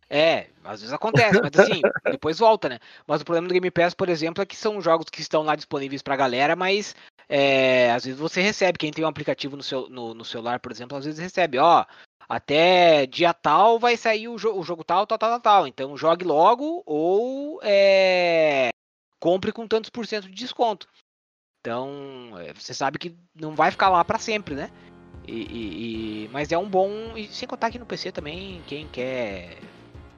[0.10, 1.82] É, às vezes acontece, mas assim,
[2.12, 2.80] depois volta, né?
[3.06, 5.56] Mas o problema do Game Pass, por exemplo, é que são jogos que estão lá
[5.56, 6.96] disponíveis pra galera, mas
[7.28, 10.72] é, às vezes você recebe, quem tem um aplicativo no, seu, no, no celular, por
[10.72, 11.86] exemplo, às vezes recebe, ó,
[12.28, 15.68] até dia tal vai sair o, jo o jogo tal, tal, tal, tal, tal.
[15.68, 18.70] Então jogue logo ou é,
[19.20, 20.88] compre com tantos por cento de desconto.
[21.68, 24.70] Então, é, você sabe que não vai ficar lá pra sempre, né?
[25.28, 26.90] E, e- e- mas é um bom.
[27.18, 29.58] E sem contar que no PC também, quem quer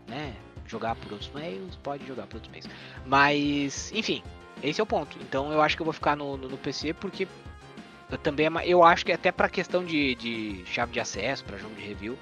[0.08, 0.36] né,
[0.68, 2.68] jogar por outros meios, pode jogar por outros meios.
[3.04, 4.22] Mas, enfim,
[4.62, 5.18] esse é o ponto.
[5.24, 7.28] Então eu acho que eu vou ficar no, no, no PC porque
[8.12, 11.58] eu também é eu acho que até pra questão de, de chave de acesso, pra
[11.58, 12.16] jogo de review,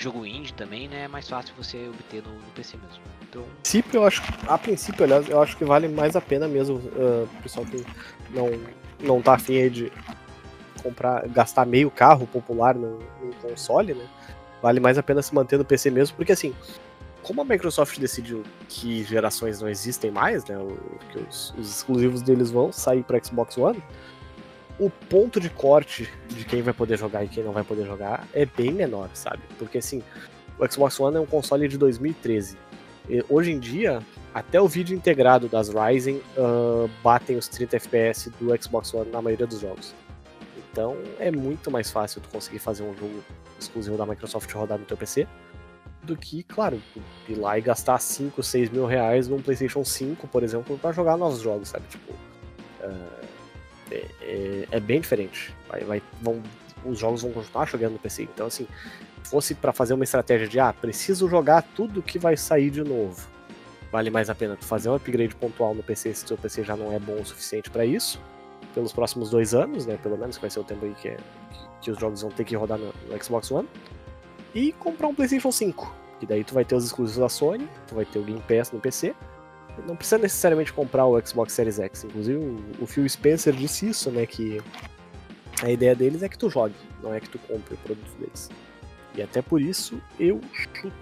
[0.00, 1.04] jogo indie também, né?
[1.04, 3.02] É mais fácil você obter no, no PC mesmo.
[3.28, 6.80] Então, princípio, eu acho, a princípio, aliás, eu acho que vale mais a pena mesmo
[6.96, 7.84] ah, o pessoal que
[8.30, 8.50] não,
[9.00, 9.92] não tá afim aí de
[10.82, 14.06] comprar, gastar meio carro popular no, no console, né?
[14.62, 16.54] Vale mais a pena se manter no PC mesmo, porque assim,
[17.22, 20.56] como a Microsoft decidiu que gerações não existem mais, né?
[21.12, 23.82] Que os, os exclusivos deles vão sair para Xbox One,
[24.80, 28.26] o ponto de corte de quem vai poder jogar e quem não vai poder jogar
[28.32, 29.42] é bem menor, sabe?
[29.58, 30.02] Porque assim,
[30.58, 32.56] o Xbox One é um console de 2013.
[33.08, 34.00] E hoje em dia,
[34.32, 39.20] até o vídeo integrado das Ryzen ah, batem os 30 FPS do Xbox One na
[39.20, 39.94] maioria dos jogos.
[40.72, 43.22] Então é muito mais fácil tu conseguir fazer um jogo
[43.58, 45.28] exclusivo da Microsoft rodar no teu PC
[46.02, 46.80] do que, claro,
[47.28, 51.18] ir lá e gastar 5, 6 mil reais num PlayStation 5, por exemplo, para jogar
[51.18, 51.84] novos jogos, sabe?
[51.88, 52.14] Tipo,
[52.82, 53.29] ah,
[53.90, 55.54] é, é- é bem diferente.
[55.68, 56.42] Vai, vai- vão,
[56.84, 58.22] os jogos vão continuar jogando no PC.
[58.24, 58.66] Então, assim,
[59.24, 63.28] fosse para fazer uma estratégia de, ah, preciso jogar tudo que vai sair de novo.
[63.92, 66.76] Vale mais a pena fazer um upgrade pontual no PC se o seu PC já
[66.76, 68.20] não é bom o suficiente para isso,
[68.72, 69.98] pelos próximos dois anos, né?
[70.02, 71.16] Pelo menos que vai ser o tempo aí que, é-
[71.82, 73.68] que os jogos vão ter que rodar no, no Xbox One.
[74.54, 75.94] E comprar um PlayStation 5.
[76.20, 78.70] Que daí tu vai ter os exclusivos da Sony, tu vai ter o Game Pass
[78.72, 79.14] no PC.
[79.86, 82.04] Não precisa necessariamente comprar o Xbox Series X.
[82.04, 82.38] Inclusive
[82.80, 84.26] o, Phil Spencer disse isso, né?
[84.26, 84.60] Que
[85.62, 88.48] a ideia deles é que tu jogue, não é que tu compre o produto deles.
[89.14, 90.92] E até por isso eu chuto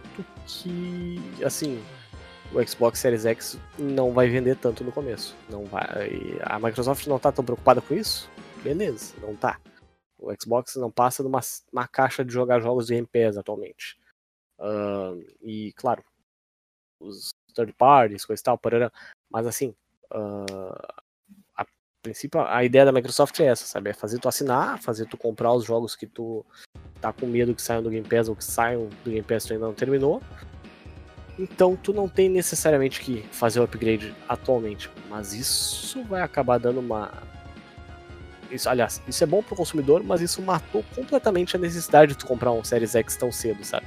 [0.46, 1.82] que, assim,
[2.52, 5.36] o Xbox Series X não vai vender tanto no começo.
[5.48, 6.38] Não vai.
[6.42, 8.30] A Microsoft não tá tão preocupada com isso?
[8.62, 9.60] Beleza, não tá.
[10.18, 13.96] O Xbox não passa de uma, caixa de jogar jogos de Pass atualmente.
[14.58, 16.02] Ahn, e, claro,
[16.98, 18.92] os third parties, coisa e tal, parará.
[19.30, 19.74] mas assim,
[20.10, 20.94] ah,
[21.56, 21.66] a
[22.02, 23.90] princípio, a ideia da Microsoft é essa, sabe?
[23.90, 26.44] É fazer tu assinar, fazer tu comprar os jogos que tu
[27.00, 29.52] tá com medo que saiam do Game Pass ou que saiam do Game Pass tu
[29.52, 30.22] ainda não terminou.
[31.38, 36.80] Então tu não tem necessariamente que fazer o upgrade atualmente, mas isso vai acabar dando
[36.80, 37.12] uma.
[38.50, 42.26] Isso, aliás, isso é bom pro consumidor, mas isso matou completamente a necessidade de tu
[42.26, 43.86] comprar um Series X tão cedo, sabe?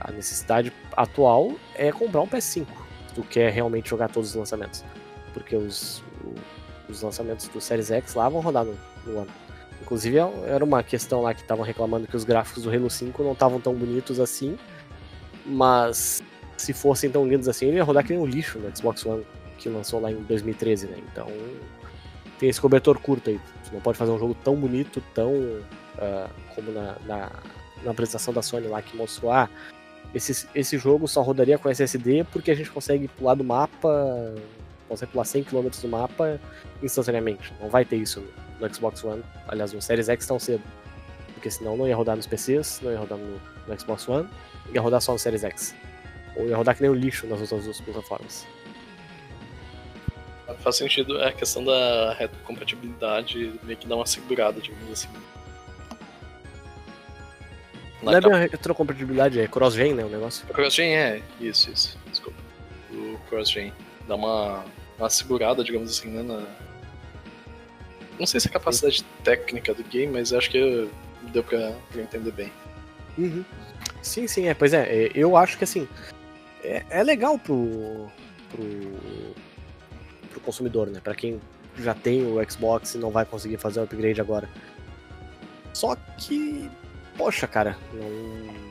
[0.00, 2.66] A necessidade atual é comprar um PS5,
[3.08, 4.84] se tu quer realmente jogar todos os lançamentos.
[5.32, 6.02] Porque os,
[6.88, 8.76] os lançamentos do Series X lá vão rodar no,
[9.06, 9.30] no ano.
[9.80, 13.22] Inclusive, é- era uma questão lá que estavam reclamando que os gráficos do Halo 5
[13.22, 14.58] não estavam tão bonitos assim,
[15.44, 16.22] mas
[16.56, 19.24] se fossem tão lindos assim, ele ia rodar que nem um lixo no Xbox One
[19.58, 20.98] que lançou lá em 2013, né?
[21.12, 21.28] Então
[22.38, 23.40] tem esse cobertor curto aí.
[23.62, 25.32] Você não pode fazer um jogo tão bonito, tão
[25.98, 27.30] ah, como na, na,
[27.82, 29.48] na apresentação da Sony lá que mostrou, ah,
[30.16, 34.34] esse, esse jogo só rodaria com SSD porque a gente consegue pular do mapa,
[34.88, 36.40] consegue pular 100 km do mapa
[36.82, 37.52] instantaneamente.
[37.60, 38.24] Não vai ter isso
[38.58, 40.62] no, Xbox One, aliás, no Series X tão cedo.
[41.34, 43.38] Porque senão não ia rodar nos PCs, não ia rodar no,
[43.68, 44.26] no Xbox One,
[44.72, 45.74] ia rodar só no Series X.
[46.34, 48.46] Ou ia rodar que nem o lixo nas outras duas plataformas.
[50.60, 51.18] Faz sentido.
[51.20, 55.08] É a questão da retrocompatibilidade meio que dá uma segurada, digamos assim.
[58.06, 60.46] Não é bem a retrocompatibilidade, é cross-gen, né, o negócio.
[60.48, 62.38] O CrossGen é, isso, isso, desculpa.
[62.92, 63.72] O CrossGen
[64.06, 64.64] dá uma,
[64.98, 66.42] uma segurada, digamos assim, né, na...
[68.18, 70.88] Não sei se é a capacidade técnica do game, mas acho que
[71.32, 72.50] deu pra, pra entender bem.
[73.18, 73.44] Uhum.
[74.02, 74.54] Sim, sim, é.
[74.54, 75.88] Pois é, é, eu acho que assim.
[76.62, 78.06] É, é legal pro,
[78.50, 78.64] pro.
[80.30, 81.00] pro consumidor, né?
[81.02, 81.40] Pra quem
[81.78, 84.48] já tem o Xbox e não vai conseguir fazer o upgrade agora.
[85.72, 86.70] Só que.
[87.16, 88.66] Poxa, cara, não.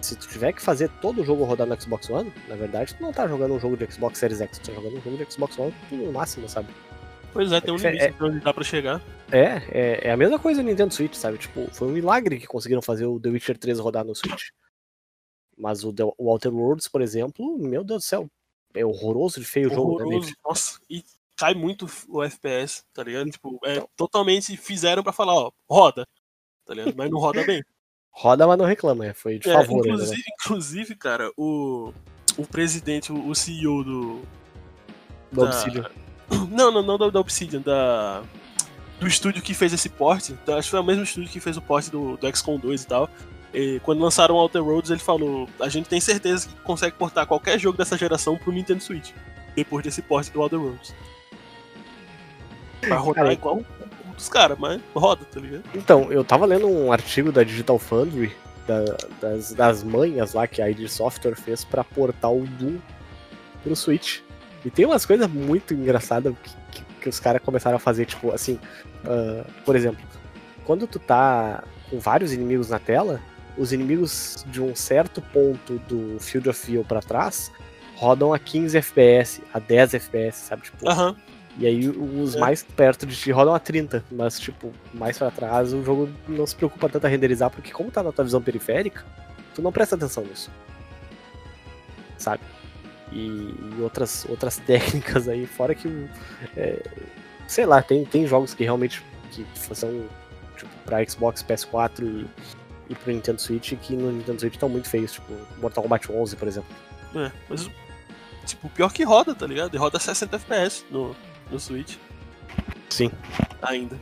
[0.00, 3.02] Se tu tiver que fazer todo o jogo rodar no Xbox One, na verdade, tu
[3.02, 5.32] não tá jogando um jogo de Xbox Series X, tu tá jogando um jogo de
[5.32, 6.68] Xbox One no máximo, sabe?
[7.32, 9.02] Pois é, tem um É, limite é- pra onde dá pra chegar.
[9.30, 11.36] É, é, é a mesma coisa no Nintendo Switch, sabe?
[11.38, 14.50] Tipo, foi um milagre que conseguiram fazer o The Witcher 3 rodar no Switch.
[15.56, 18.30] Mas o, The, o Outer Worlds, por exemplo, meu Deus do céu,
[18.74, 20.32] é horroroso de feio o jogo, né, Horroroso.
[20.44, 21.02] Nossa, e
[21.36, 23.28] cai muito o FPS, tá ligado?
[23.30, 23.88] Tipo, é, Então.
[23.96, 26.06] totalmente fizeram pra falar, ó, roda,
[26.68, 26.94] tá ligado?
[26.96, 27.64] Mas não roda bem.
[28.10, 29.84] Roda, mas não reclama, é, foi de É, favor.
[29.86, 29.92] né?
[29.92, 31.92] inclusive, inclusive, cara, o,
[32.36, 34.22] o presidente, o, CEO do.
[35.32, 35.90] Da- Obsidian.
[36.50, 38.22] Não, não, não da, da Obsidian, da.
[39.00, 40.32] Do estúdio que fez esse porte.
[40.32, 42.82] Então, acho que foi o mesmo estúdio que fez o porte do, do XCOM 2
[42.82, 43.08] e tal.
[43.54, 47.26] E quando lançaram o Outer Roads, ele falou: A gente tem certeza que consegue portar
[47.26, 49.12] qualquer jogo dessa geração pro Nintendo Switch.
[49.56, 50.94] Depois desse porte do Outer Roads.
[52.86, 53.64] Vai rodar Cara, igual
[54.18, 55.64] dos caras, mas roda, tá ligado?
[55.74, 58.34] Então, eu tava lendo um artigo da Digital Foundry,
[58.66, 62.78] da- das, das manhas lá que a ID Software fez pra portar o Doom
[63.62, 64.20] pro Switch.
[64.64, 66.50] E tem umas coisas muito engraçadas que,
[66.82, 68.58] que que os caras começaram a fazer, tipo, assim,
[69.04, 70.00] ah, por exemplo,
[70.64, 73.20] quando tu tá com vários inimigos na tela,
[73.56, 77.52] os inimigos de um certo ponto do Field of View pra trás
[77.94, 80.62] rodam a 15 FPS, a 10 FPS, sabe?
[80.62, 81.14] Tipo, Aham.
[81.58, 82.38] E aí os É.
[82.38, 86.46] mais perto de ti rodam a 30, mas tipo, mais pra trás o jogo não
[86.46, 89.04] se preocupa tanto a renderizar, porque como tá na tua visão periférica,
[89.54, 90.50] tu não presta atenção nisso.
[92.16, 92.42] Sabe?
[93.12, 96.08] E, e outras, outras técnicas aí, fora que
[96.56, 96.82] é,
[97.46, 99.02] sei lá, tem, tem jogos que realmente
[99.32, 99.44] que
[99.74, 100.04] são
[100.56, 102.26] tipo, pra Xbox, PS4 e,
[102.90, 106.36] e pro Nintendo Switch que no Nintendo Switch estão muito feios, tipo Mortal Kombat 11,
[106.36, 106.70] por exemplo.
[107.14, 107.68] É, mas,
[108.44, 109.74] tipo, pior que roda, tá ligado?
[109.74, 111.16] E roda 60 FPS no,
[111.50, 111.96] no Switch.
[112.88, 113.10] Sim.
[113.62, 113.96] Ainda.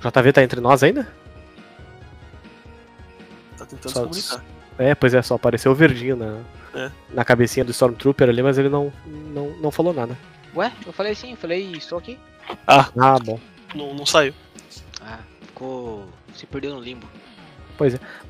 [0.00, 1.06] JV tá entre nós ainda?
[3.56, 4.44] Tá tentando Só- se comunicar.
[4.78, 6.40] É, pois é, só apareceu o verdinho na,
[6.74, 6.90] É.
[7.12, 10.18] na cabecinha do Stormtrooper ali, mas ele não, não, não falou nada.
[10.54, 12.18] Ué, eu falei sim, eu falei, estou aqui.
[12.66, 12.88] Ah,
[13.24, 13.38] bom.
[13.74, 14.34] Não, não saiu.
[15.00, 16.06] Ah, ficou.
[16.34, 17.06] se perdeu no limbo.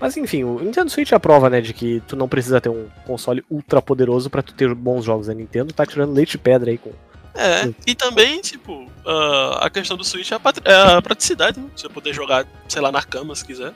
[0.01, 2.71] Mas enfim, o Nintendo Switch é a prova, né, de que tu não precisa ter
[2.71, 5.29] um console ultra poderoso pra tu ter bons jogos.
[5.29, 6.91] A Nintendo tá tirando leite de pedra aí com.
[7.35, 11.69] É, e também, tipo, ah, a questão do Switch é a, é a praticidade, né?
[11.75, 13.73] Você poder jogar, sei lá, na cama se quiser.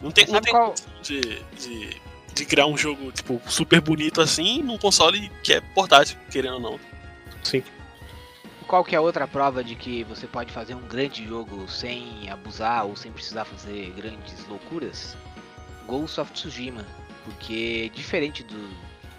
[0.00, 1.20] Não tem, não tem qual- condição de,
[1.58, 2.00] de,
[2.34, 6.60] de criar um jogo, tipo, super bonito assim num console que é portátil, querendo ou
[6.60, 6.80] não.
[7.42, 7.62] Sim.
[8.66, 12.28] Qual que é a outra prova de que você pode fazer um grande jogo sem
[12.30, 15.14] abusar ou sem precisar fazer grandes loucuras?
[15.86, 16.84] Ghost of Tsushima.
[17.24, 18.68] Porque diferente do,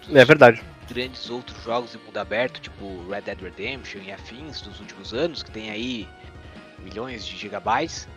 [0.06, 0.64] dos É verdade.
[0.88, 5.44] Grandes outros jogos de mundo aberto, tipo Red Dead Redemption e afins dos últimos anos,
[5.44, 6.08] que tem aí
[6.80, 8.08] milhões de gigabytes,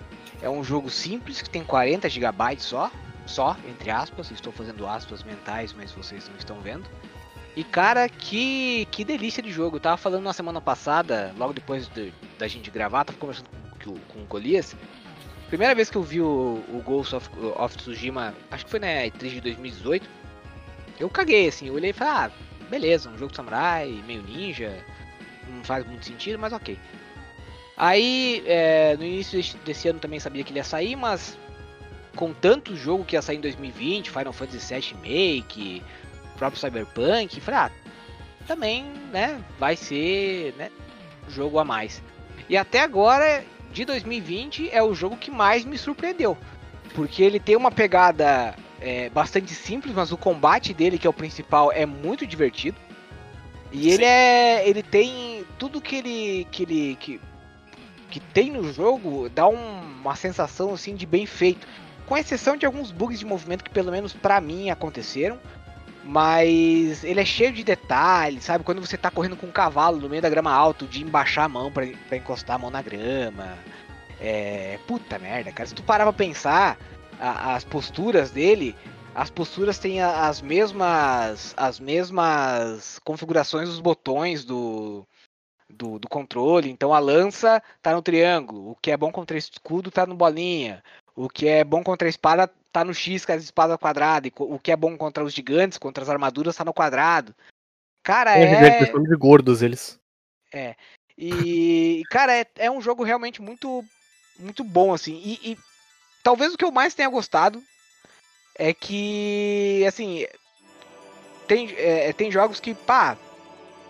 [0.42, 2.90] é um jogo simples que tem 40 gigabytes só,
[3.26, 6.88] só, entre aspas, estou fazendo aspas mentais, mas vocês não estão vendo.
[7.56, 9.76] E cara, que, que delícia de jogo.
[9.76, 13.48] Eu tava falando na semana passada, logo depois de- da gente gravar, tava conversando
[13.82, 14.76] com, com o Golias.
[15.48, 18.86] Primeira vez que eu vi o, o Ghost of, of Tsushima, acho que foi na
[18.86, 20.08] E3 de 2018.
[21.00, 22.30] Eu caguei assim, eu olhei e falei, ah,
[22.68, 24.84] beleza, um jogo de samurai, meio ninja,
[25.48, 26.78] não faz muito sentido, mas ok.
[27.76, 31.38] Aí, é, no início desse, ano também sabia que ele ia sair, mas
[32.16, 35.82] com tanto jogo que ia sair em 2020, Final Fantasy VII Remake,
[36.34, 37.70] o próprio Cyberpunk, falei, ah,
[38.46, 40.70] também, né, vai ser, né,
[41.28, 42.02] jogo a mais.
[42.48, 46.36] E até agora, de 2020, é o jogo que mais me surpreendeu.
[46.94, 51.12] Porque ele tem uma pegada é, bastante simples, mas o combate dele, que é o
[51.12, 52.76] principal, é muito divertido.
[53.72, 54.04] E ele Sim.
[54.04, 54.68] é.
[54.68, 55.44] Ele tem.
[55.58, 56.46] Tudo que ele.
[56.50, 56.96] que ele.
[56.98, 57.20] que,
[58.10, 61.66] que tem no jogo dá um- uma sensação assim de bem feito.
[62.06, 65.38] Com exceção de alguns bugs de movimento que pelo menos pra mim aconteceram.
[66.04, 68.64] Mas ele é cheio de detalhes, sabe?
[68.64, 71.48] Quando você tá correndo com um cavalo no meio da grama alto, de embaixar a
[71.50, 71.84] mão pra
[72.16, 73.58] encostar a mão na grama.
[74.18, 74.78] É.
[74.86, 75.68] Puta merda, cara.
[75.68, 76.78] Se tu parar pra pensar,
[77.20, 78.74] a- as posturas dele,
[79.14, 81.54] as posturas têm as mesmas.
[81.56, 85.06] as mesmas configurações dos botões do.
[85.70, 89.90] Do, do controle, então a lança tá no triângulo, o que é bom contra escudo
[89.90, 90.82] tá no bolinha,
[91.14, 94.26] o que é bom contra a espada tá no X, que é a espada quadrada,
[94.26, 97.34] e o que é bom contra os gigantes, contra as armaduras tá no quadrado.
[98.02, 98.66] Cara, É, é.
[98.78, 100.00] eles chamam de gordos eles.
[101.18, 103.84] E, cara, é, é um jogo realmente muito,
[104.38, 105.20] muito bom, assim.
[105.22, 105.58] E, e
[106.28, 107.62] talvez o que eu mais tenha gostado
[108.54, 110.26] é que, assim,
[111.46, 113.16] tem, é, tem jogos que, pá,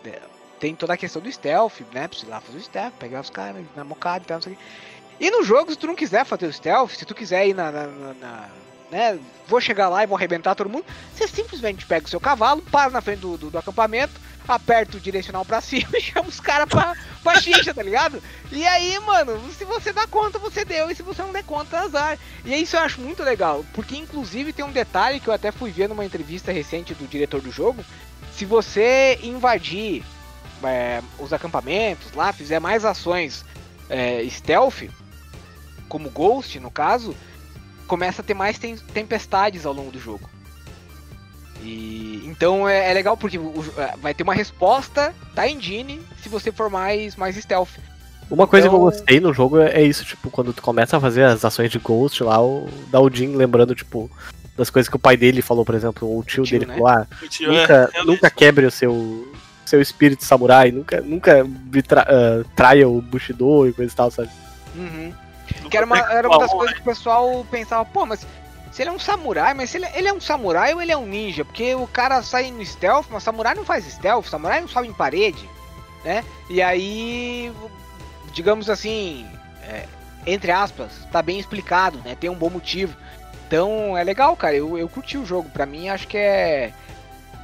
[0.04, 0.20] é,
[0.60, 2.06] tem toda a questão do stealth, né?
[2.06, 4.56] Precisa lá fazer o stealth, pegar os caras na mocada e tal, não sei o
[4.56, 4.62] quê.
[5.18, 7.72] E no jogo, se tu não quiser fazer o stealth, se tu quiser ir na,
[7.72, 8.48] na- na- na-
[8.88, 9.18] né,
[9.48, 12.88] vou chegar lá e vou arrebentar todo mundo, você simplesmente pega o seu cavalo, para
[12.88, 14.20] na frente do, do, do acampamento,
[14.54, 18.22] aperta o direcional pra cima e chama os caras pra, pra xixa, tá ligado?
[18.50, 21.80] E aí, mano, se você dá conta, você deu, e se você não der conta,
[21.80, 22.18] azar.
[22.44, 25.70] E isso eu acho muito legal, porque inclusive tem um detalhe que eu até fui
[25.70, 27.84] ver numa entrevista recente do diretor do jogo.
[28.32, 30.04] Se você invadir
[30.62, 33.44] é, os acampamentos lá, fizer mais ações
[33.88, 34.88] é, stealth,
[35.88, 37.14] como Ghost no caso,
[37.86, 40.28] começa a ter mais tem- tempestades ao longo do jogo.
[41.62, 46.28] E então é, é legal porque o- é, vai ter uma resposta da engine se
[46.28, 47.70] você for mais mais stealth.
[48.30, 50.96] Uma coisa que eu Então- gostei no jogo é é isso, tipo, quando tu começa
[50.96, 52.38] a fazer as ações de Ghost lá,
[53.00, 54.10] o Jin lembrando, tipo,
[54.56, 56.74] das coisas que o pai dele falou, por exemplo, ou o tio, tio, dele né?
[56.74, 59.32] falou, ah, tio é- nunca, realmente, nunca quebre o seu,
[59.64, 61.46] seu espírito samurai, nunca, nunca
[61.86, 64.28] tra- ah, traia o Bushido e coisa e tal, sabe?
[64.76, 65.12] Uhum.
[65.70, 68.26] Que era uma, era uma das coisas que o pessoal pensava, pô, mas
[68.72, 71.06] se ele é um samurai, mas ele, ele é um samurai ou ele é um
[71.06, 71.44] ninja?
[71.44, 74.92] Porque o cara sai no stealth, mas samurai não faz stealth, samurai não sobe em
[74.92, 75.48] parede,
[76.04, 76.24] né?
[76.50, 77.52] E aí
[78.32, 79.26] digamos assim,
[79.62, 79.84] é,
[80.26, 82.16] entre aspas, tá bem explicado, né?
[82.18, 82.94] Tem um bom motivo.
[83.46, 84.54] Então é legal, cara.
[84.54, 85.48] Eu, eu curti o jogo.
[85.50, 86.72] Pra mim, acho que é.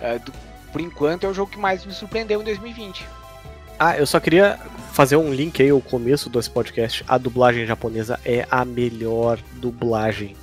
[0.01, 0.33] é do-
[0.71, 3.07] por enquanto, é o jogo que mais me surpreendeu em 2020.
[3.79, 4.59] Ah, eu só queria
[4.93, 7.05] fazer um link aí ao começo desse podcast.
[7.09, 10.37] A dublagem japonesa é a melhor dublagem.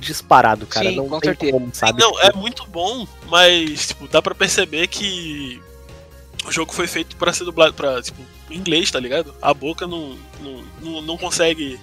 [0.00, 0.88] Disparado, cara.
[0.90, 1.52] Sim, não com tem certeza.
[1.52, 2.00] como, sabe?
[2.02, 5.60] Não, é muito bom, mas tipo, dá pra perceber que
[6.46, 8.20] o jogo foi feito pra ser dublado pra, tipo,
[8.50, 9.34] em inglês, tá ligado?
[9.42, 11.78] A boca não, não, não, não consegue.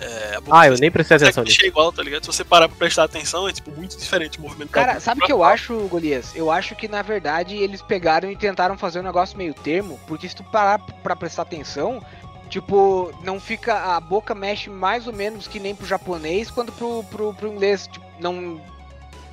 [0.00, 1.64] é, Ah, eu nem prestei atenção nisso.
[1.64, 2.24] igual, tá ligado?
[2.24, 5.24] Se você parar pra prestar atenção, é tipo muito diferente o movimento Cara, sabe o
[5.24, 6.34] que eu acho, Golias?
[6.34, 10.28] Eu acho que na verdade eles pegaram e tentaram fazer um negócio meio termo, porque
[10.28, 12.04] se tu parar pra prestar atenção,
[12.48, 13.96] tipo, não fica.
[13.96, 17.86] A boca mexe mais ou menos que nem pro japonês quanto pro, pro, pro inglês.
[17.86, 18.60] Tipo, não.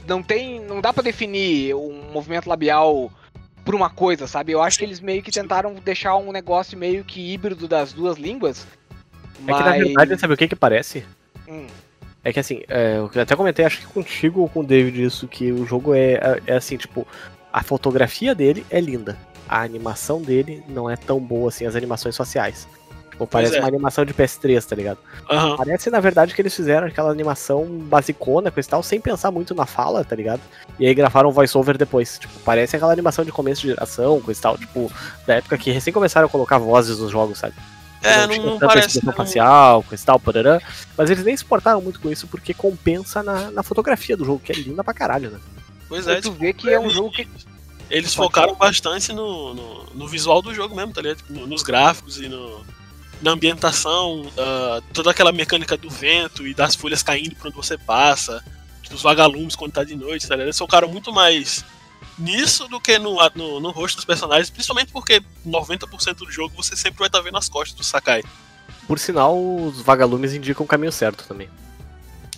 [0.07, 0.60] Não tem.
[0.60, 3.11] Não dá pra definir um movimento labial
[3.64, 4.52] por uma coisa, sabe?
[4.52, 8.18] Eu acho que eles meio que tentaram deixar um negócio meio que híbrido das duas
[8.18, 8.68] línguas.
[9.48, 11.06] É que na verdade, sabe o que que parece?
[11.48, 11.68] Hum.
[12.23, 15.27] É que assim, é, eu até comentei, acho que contigo ou com o David isso,
[15.27, 17.06] que o jogo é, é, é assim, tipo,
[17.52, 19.18] a fotografia dele é linda.
[19.48, 22.68] A animação dele não é tão boa assim, as animações faciais.
[23.23, 23.59] Tipo, parece é.
[23.59, 24.97] uma animação de PS3, tá ligado?
[25.29, 25.55] Aham.
[25.57, 29.53] Parece, na verdade, que eles fizeram aquela animação basicona, coisa e tal, sem pensar muito
[29.55, 30.41] na fala, tá ligado?
[30.79, 32.17] E aí gravaram o voice-over depois.
[32.19, 34.91] Tipo, parece aquela animação de começo de geração, coisa e tal, tipo,
[35.27, 37.53] da época que recém começaram a colocar vozes nos jogos, sabe?
[38.01, 38.87] É, não, tinha não tanta parece.
[38.87, 40.61] expressão não- facial, coisa e tal, parará.
[40.97, 44.41] Mas eles nem se importaram muito com isso, porque compensa na, na fotografia do jogo,
[44.43, 45.39] que é linda pra caralho, né?
[45.87, 47.27] Pois é, tu tipo, vê que é um jogo que.
[47.89, 51.17] Eles focaram bastante no, no, no visual do jogo mesmo, tá ligado?
[51.17, 52.61] Tipo, no- nos gráficos e no,
[53.23, 57.77] na ambientação, ah, toda aquela mecânica do vento e das folhas caindo por onde você
[57.77, 58.43] passa,
[58.89, 60.47] dos vagalumes quando tá de noite, tá ligado?
[60.47, 61.65] Eles focaram muito mais
[62.19, 66.75] nisso do que no, no, no rosto dos personagens, principalmente porque 90% do jogo você
[66.75, 68.21] sempre vai estar vendo as costas do Sakai.
[68.87, 71.49] Por sinal, os vagalumes indicam o caminho certo também.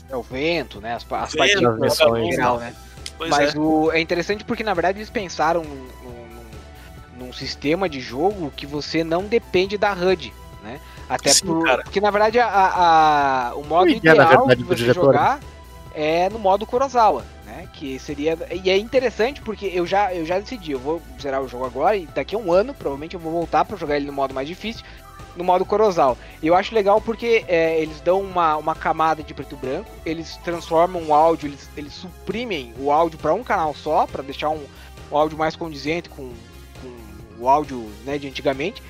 [0.08, 0.94] É o vento, né?
[0.96, 2.76] As, as Vento, em geral, né?
[3.18, 3.58] Pois Mas é.
[3.58, 8.66] o, é interessante porque na verdade eles pensaram num, num- num sistema de jogo que
[8.66, 10.34] você não depende da HUD,
[10.66, 10.82] né?
[11.08, 14.68] Até Sim, por- porque na verdade a, a- o modo ideia, na ideal verdade, de
[14.68, 15.40] você diretor, jogar
[15.94, 17.70] é no modo Kurosawa, né?
[17.74, 21.48] Que seria e é interessante porque eu já eu já decidi, eu vou zerar o
[21.48, 24.14] jogo agora e daqui a um ano provavelmente eu vou voltar para jogar ele no
[24.14, 24.84] modo mais difícil,
[25.38, 26.18] no modo Kurosawa.
[26.42, 29.92] E eu acho legal porque é, eles dão uma, uma camada de preto e branco,
[30.06, 34.50] eles transformam o áudio, eles, eles suprimem o áudio para um canal só, para deixar
[34.50, 34.66] um,
[35.12, 36.32] um áudio mais condizente com,
[36.82, 38.82] com o áudio né, de antigamente.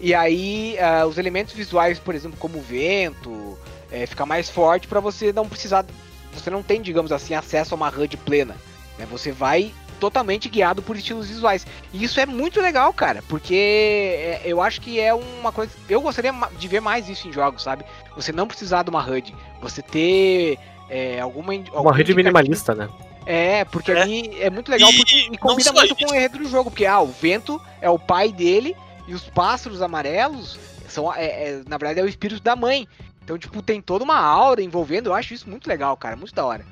[0.00, 3.58] E aí ah, os elementos visuais, por exemplo, como o vento,
[3.90, 5.84] é, fica mais forte para você não precisar.
[6.32, 8.56] Você não tem, digamos assim, acesso a uma HUD plena.
[8.98, 9.06] Né?
[9.10, 11.64] Você vai totalmente guiado por estilos visuais.
[11.92, 15.72] E isso é muito legal, cara, porque é, eu acho que é uma coisa.
[15.88, 17.84] Eu gostaria de ver mais isso em jogos, sabe?
[18.16, 20.58] Você não precisar de uma HUD, você ter
[20.90, 21.52] é, alguma.
[21.54, 21.62] Uma
[21.92, 22.88] rede indicativo- minimalista, né?
[23.24, 24.02] É, porque É.
[24.02, 26.12] ali é muito legal E porque e não combina muito com isso.
[26.12, 29.82] o enredo do jogo, porque ah, o vento é o pai dele e os pássaros
[29.82, 30.58] amarelos
[30.88, 32.88] são é, é, na verdade é o espírito da mãe.
[33.22, 36.44] Então, tipo, tem toda uma aura envolvendo, eu acho isso muito legal, cara, muito da
[36.44, 36.64] hora.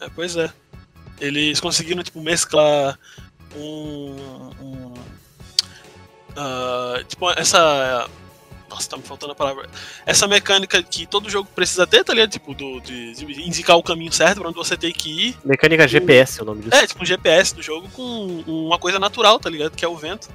[0.00, 0.52] É, pois é.
[1.20, 2.98] Eles conseguiram, tipo, mesclar
[3.56, 4.50] um.
[4.60, 4.94] um
[6.36, 8.08] ah, tipo, essa.
[8.68, 9.68] Nossa, tá me faltando a palavra.
[10.06, 12.30] Essa mecânica que todo jogo precisa ter, tá ligado?
[12.30, 15.36] Tipo, do, de, de indicar o caminho certo pra onde você tem que ir.
[15.44, 16.74] Mecânica GPS é o nome disso.
[16.74, 19.76] É, tipo um GPS do jogo com uma coisa natural, tá ligado?
[19.76, 20.28] Que é o vento.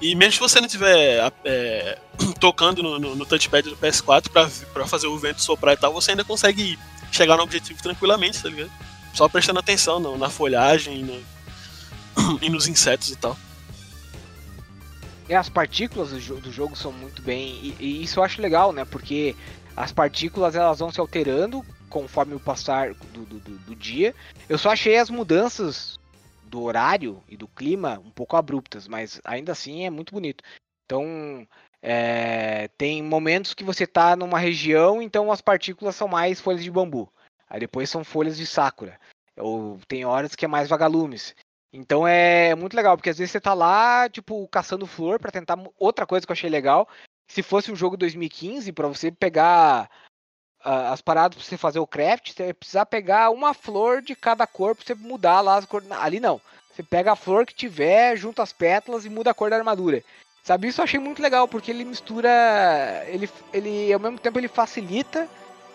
[0.00, 1.98] E mesmo se você não estiver é,
[2.40, 4.28] tocando no, no- no touchpad do PS4
[4.72, 6.78] pra, fazer o vento soprar e tal, você ainda consegue
[7.10, 8.70] chegar no objetivo tranquilamente, tá ligado?
[9.14, 13.36] Só prestando atenção no- na folhagem e, no- e nos insetos e tal.
[15.28, 17.50] E as partículas do, do jogo são muito bem.
[17.62, 18.84] E, e isso eu acho legal, né?
[18.84, 19.34] Porque
[19.76, 24.14] as partículas elas vão se alterando conforme o passar do, do- do dia.
[24.48, 25.97] Eu só achei as mudanças
[26.48, 30.42] do horário e do clima um pouco abruptas, mas ainda assim é muito bonito.
[30.84, 31.46] Então,
[31.82, 36.70] é, tem momentos que você tá numa região, então as partículas são mais folhas de
[36.70, 37.12] bambu.
[37.48, 38.98] Aí depois são folhas de sakura.
[39.36, 41.34] Ou tem horas que é mais vagalumes.
[41.72, 45.58] Então é muito legal, porque às vezes você tá lá, tipo, caçando flor pra tentar.
[45.78, 46.88] Outra coisa que eu achei legal,
[47.30, 49.90] se fosse um jogo 2015, pra você pegar
[50.64, 54.46] as paradas pra você fazer o craft, você vai precisar pegar uma flor de cada
[54.46, 55.90] cor pra você mudar lá as cores.
[55.92, 56.40] Ali não.
[56.74, 60.02] Você pega a flor que tiver, junta as pétalas e muda a cor da armadura.
[60.44, 63.04] Sabe, isso eu achei muito legal, porque ele mistura.
[63.06, 65.28] Ele, ele ao mesmo tempo, ele facilita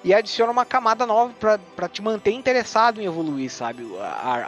[0.04, 1.34] e adiciona uma camada nova
[1.76, 3.86] pra te manter interessado em evoluir, sabe?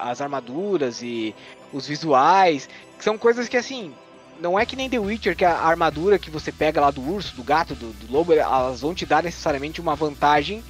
[0.01, 1.35] As armaduras e
[1.71, 2.67] os visuais,
[2.97, 3.93] que são coisas que assim,
[4.39, 7.35] não é que nem The Witcher, que a armadura que você pega lá do urso,
[7.35, 10.63] do gato, do, do lobo, elas vão te dar necessariamente uma vantagem.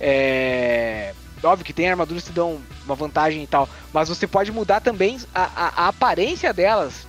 [0.00, 1.14] É...
[1.42, 5.20] Óbvio que tem armaduras que dão uma vantagem e tal, mas você pode mudar também
[5.34, 7.06] a, a, a aparência delas.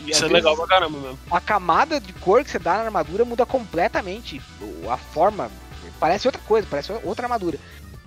[0.00, 1.18] E, Isso é legal pra caramba mesmo.
[1.30, 4.42] A camada de cor que você dá na armadura muda completamente.
[4.90, 5.48] A forma
[6.00, 7.58] parece outra coisa, parece outra armadura.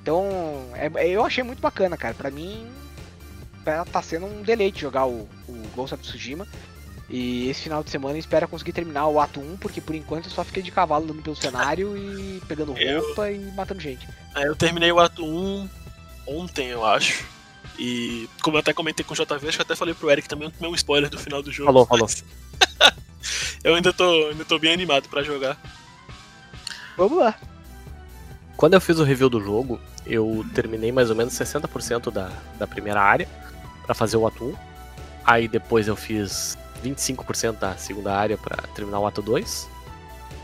[0.02, 0.28] Então,
[0.74, 2.14] é- é- eu achei muito bacana, cara.
[2.14, 2.70] Pra mim,
[3.64, 6.46] tá tá sendo um deleite jogar o, o Ghost of Tsushima.
[7.14, 10.26] E esse final de semana eu espero conseguir terminar o ato 1, porque por enquanto
[10.28, 14.08] eu só fiquei de cavalo andando pelo cenário e pegando Eu- roupa e matando gente.
[14.34, 15.68] É, eu terminei o ato 1
[16.26, 17.26] ontem, eu acho.
[17.78, 20.30] E como eu até comentei com o JV, acho que eu até falei pro Eric
[20.30, 21.66] também, eu tomei um spoiler do final do jogo.
[21.68, 22.06] Falou, falou.
[22.08, 22.24] mas-
[23.62, 25.58] eu ainda tô, ainda tô bem animado pra jogar.
[26.96, 27.36] Vamos lá.
[28.56, 32.68] Quando eu fiz o review do jogo, eu terminei mais ou menos 60% da, da
[32.68, 33.28] primeira área
[33.86, 34.56] pra fazer o ato 1.
[35.26, 39.70] Aí depois eu fiz 25% da segunda área pra terminar o ato 2.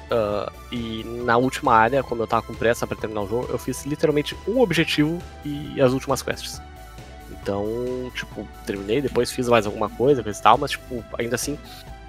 [0.09, 3.57] Ah, e na última área, como eu tava com pressa pra terminar o jogo, eu
[3.57, 6.61] fiz literalmente um objetivo e as últimas quests.
[7.29, 7.65] Então,
[8.13, 11.57] tipo, terminei, depois fiz mais alguma coisa, coisa e tal, mas, tipo, ainda assim,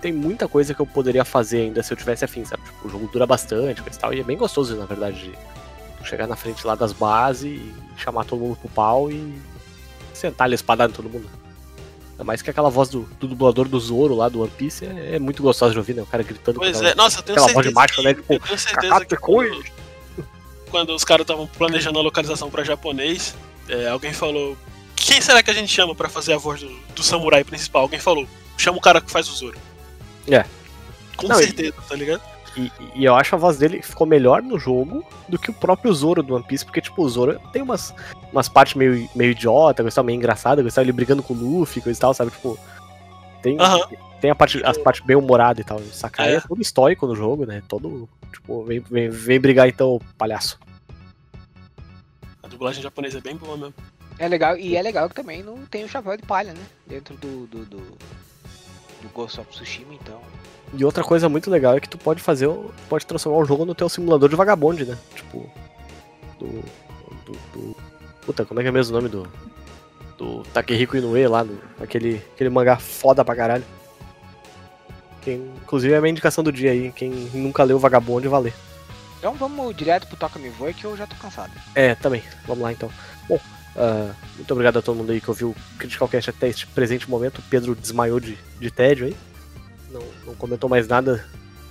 [0.00, 2.62] tem muita coisa que eu poderia fazer ainda se eu tivesse afim, sabe?
[2.62, 5.32] Tipo, o jogo dura bastante, coisa e tal, e é bem gostoso, na verdade,
[6.00, 9.40] de chegar na frente lá das bases e chamar todo mundo pro pau e
[10.14, 11.28] sentar a espadada em todo mundo.
[12.18, 15.14] Ainda mais que aquela voz do, do dublador do Zoro lá do One Piece é,
[15.14, 16.02] é muito gostosa de ouvir, né?
[16.02, 17.68] O cara gritando Pois com aquela- é, nossa, eu tenho aquela voz certeza.
[17.68, 18.14] de macho, né?
[18.14, 19.48] Tipo, eu tenho certeza "Kakate que Koi".
[19.50, 19.64] quando,
[20.70, 23.34] quando os caras estavam planejando a localização pra japonês,
[23.68, 24.56] é, alguém falou.
[24.96, 27.82] Quem será que a gente chama pra fazer a voz do, do samurai principal?
[27.82, 28.26] Alguém falou,
[28.56, 29.56] chama o cara que faz o Zoro.
[30.28, 30.44] É.
[31.16, 32.20] Com Não, e- certeza, tá ligado?
[32.58, 35.92] E, e eu acho a voz dele ficou melhor no jogo do que o próprio
[35.94, 37.94] Zoro do One Piece, porque, tipo, o Zoro tem umas,
[38.32, 41.36] umas partes meio, meio idiota, coisa tal, meio engraçada, coisa tal, ele brigando com o
[41.36, 42.32] Luffy, coisa e tal, sabe?
[42.32, 42.58] Tipo,
[43.40, 43.56] tem,
[44.20, 45.78] tem a parte, as partes bem humorada e tal.
[45.78, 46.36] O Sakai é.
[46.36, 46.40] É.
[46.40, 47.62] todo estoico no jogo, né?
[47.68, 50.58] Todo, tipo, vem, vem, vem brigar então, palhaço.
[52.42, 53.74] A dublagem japonesa é bem boa mesmo.
[54.18, 56.66] É legal, e é legal que também não tem o chapéu de palha, né?
[56.88, 57.98] Dentro do, do, do,
[59.02, 60.20] do Ghost of Tsushima, então.
[60.74, 62.48] E outra coisa muito legal é que tu pode fazer,
[62.88, 64.98] pode transformar o jogo no teu simulador de vagabonde, né?
[65.14, 65.50] Tipo,
[66.38, 66.46] do,
[67.26, 67.76] do, do-
[68.26, 69.28] puta, como é que é mesmo o nome do
[70.18, 73.64] do Takehiko Inoue lá, do, aquele, aquele mangá foda pra caralho.
[75.22, 78.54] Quem, inclusive é a minha indicação do dia aí, quem nunca leu Vagabonde, vai ler.
[79.18, 81.52] Então vamos direto pro Toca Me Voe que eu já tô cansado.
[81.74, 82.22] É, também.
[82.46, 82.90] Vamos lá então.
[83.28, 83.38] Bom,
[83.80, 87.08] ah, muito obrigado a todo mundo aí que ouviu o Critical Cast até este presente
[87.08, 87.38] momento.
[87.38, 89.16] O Pedro desmaiou de, de tédio aí.
[89.92, 91.24] Não, não comentou mais nada.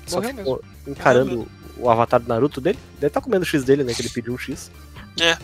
[0.06, 2.80] Só Morreu ficou encarando o avatar do Naruto dele.
[2.94, 3.94] Deve estar comendo o X dele, né?
[3.94, 4.72] Que ele pediu um X.
[5.20, 5.38] É.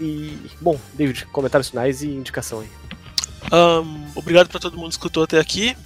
[0.00, 2.70] E, bom, David, comentários finais e indicação aí.
[3.50, 5.76] Ahn, obrigado pra todo mundo que escutou até aqui.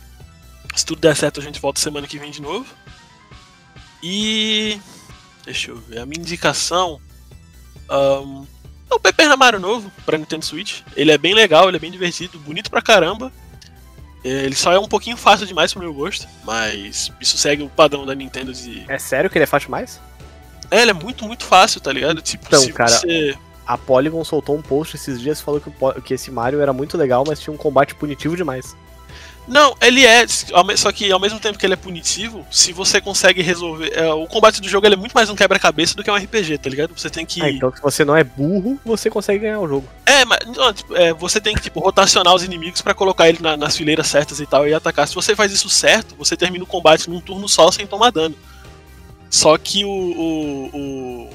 [0.75, 2.67] Se tudo der certo, a gente volta semana que vem de novo.
[4.03, 4.79] E.
[5.47, 6.01] Deixa eu ver.
[6.01, 7.01] A minha indicação.
[7.89, 8.45] ahn,
[8.91, 10.81] é o Paper Mario novo pra Nintendo Switch.
[10.97, 13.33] Ele é bem legal, ele é bem divertido, bonito pra caramba.
[14.25, 17.69] É, Ele só é um pouquinho fácil demais pro meu gosto, mas isso segue o
[17.69, 18.85] padrão da Nintendo de.
[18.89, 20.01] É sério que ele é fácil demais?
[20.71, 22.21] É, ele é muito, muito fácil, tá ligado?
[22.21, 23.37] Tipo, Então, se cara, você.
[23.67, 25.71] A Polygon soltou um post esses dias falou que,
[26.03, 28.77] que esse Mario era muito legal, mas tinha um combate punitivo demais.
[29.51, 30.25] Não, ele é,
[30.77, 33.91] só que ao mesmo tempo que ele é punitivo, se você consegue resolver.
[33.93, 36.57] é, o combate do jogo ele é muito mais um quebra-cabeça do que um RPG,
[36.59, 36.93] tá ligado?
[36.97, 37.43] Você tem que.
[37.43, 39.89] Ah, então se você não é burro, você consegue ganhar o jogo.
[40.07, 43.39] É, mas não, tipo, é, você tem que tipo, rotacionar os inimigos pra colocar ele
[43.41, 45.09] na- nas fileiras certas e tal e atacar.
[45.09, 48.37] Se você faz isso certo, você termina o combate num turno só sem tomar dano.
[49.29, 49.89] Só que o.
[49.91, 51.31] O, o,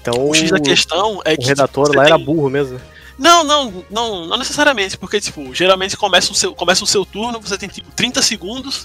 [0.00, 1.46] Então o X da questão é o que.
[1.46, 2.74] redator você lá era tem- burro mesmo.
[2.78, 2.80] né?
[3.22, 7.40] Não, não, não, não necessariamente, porque, tipo, geralmente começa o seu, começa o seu turno,
[7.40, 8.84] você tem, tipo, 30 segundos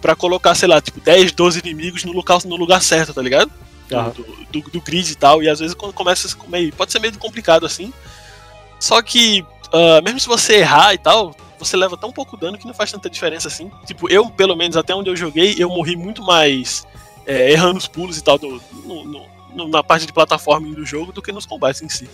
[0.00, 3.50] pra colocar, sei lá, tipo, 10, 12 inimigos no lugar, no lugar certo, tá ligado?
[3.88, 4.10] Do, Aham.
[4.10, 7.18] do, do- do grid e tal, e às vezes quando começa meio, pode ser meio
[7.18, 7.92] complicado assim.
[8.78, 12.66] Só que, ah, mesmo se você errar e tal, você leva tão pouco dano que
[12.68, 13.68] não faz tanta diferença assim.
[13.84, 16.84] Tipo, eu, pelo menos, até onde eu joguei, eu morri muito mais
[17.26, 19.04] é, errando os pulos e tal do, no-
[19.56, 22.08] no- na parte de plataforma do jogo do que nos combates em si.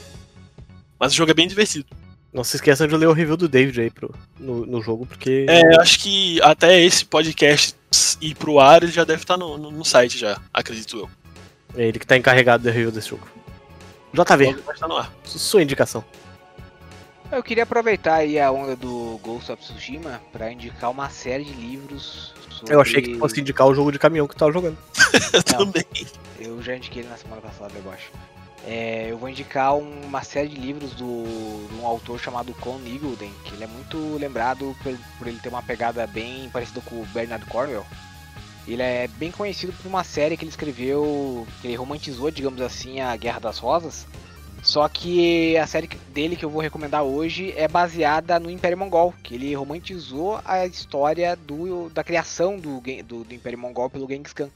[0.98, 1.86] Mas o jogo é bem divertido.
[2.32, 5.46] Não se esqueçam de ler o review do David aí pro, no, no jogo, porque.
[5.48, 7.74] É, eu acho que até esse podcast
[8.20, 11.10] ir pro ar ele já deve estar no, no, no site já, acredito eu.
[11.76, 13.26] É ele que tá encarregado do review desse jogo.
[14.12, 15.12] JV, estar no ar.
[15.24, 16.04] su- sua indicação.
[17.30, 21.52] Eu queria aproveitar aí a onda do Ghost of Tsushima pra indicar uma série de
[21.52, 22.74] livros sobre...
[22.74, 24.78] Eu achei que tu fosse indicar o jogo de caminhão que tu tava jogando.
[25.32, 25.66] Eu Não.
[25.66, 25.84] também.
[26.40, 28.10] Eu já indiquei ele na semana passada, eu acho.
[28.66, 31.24] É, eu vou indicar uma série de livros do,
[31.68, 35.48] de um autor chamado Con Eagleton, que ele é muito lembrado por, por ele ter
[35.48, 37.86] uma pegada bem parecida com o Bernard Cornwell.
[38.66, 43.00] Ele é bem conhecido por uma série que ele escreveu, que ele romantizou, digamos assim,
[43.00, 44.06] a Guerra das Rosas.
[44.62, 49.14] Só que a série dele que eu vou recomendar hoje é baseada no Império Mongol,
[49.22, 54.32] que ele romantizou a história do, da criação do, do, do Império Mongol pelo Genghis
[54.32, 54.50] Khan.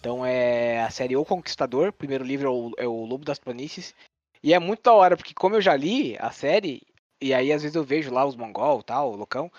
[0.00, 3.38] Então é a série O Conquistador, o primeiro livro é o, é o Lobo das
[3.38, 3.94] Planícies.
[4.42, 6.82] E é muito da hora, porque como eu já li a série,
[7.20, 9.50] e aí às vezes eu vejo lá os mongol tal, o loucão.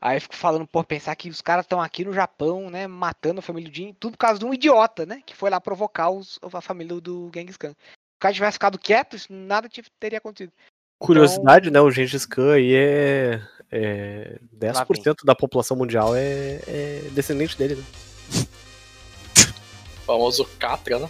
[0.00, 3.38] Aí eu fico falando, pô, pensar que os caras estão aqui no Japão, né, matando
[3.38, 6.10] a família do Jin, tudo por causa de um idiota, né, que foi lá provocar
[6.10, 7.70] os, a família do Genghis Khan.
[7.70, 9.68] Se o cara tivesse ficado quieto, nada
[10.00, 10.52] teria acontecido.
[10.98, 11.82] Curiosidade, então...
[11.82, 17.76] né, o Genghis Khan aí é, é 10% da população mundial é, é descendente dele,
[17.76, 18.11] né
[20.12, 21.08] famoso Catra, né?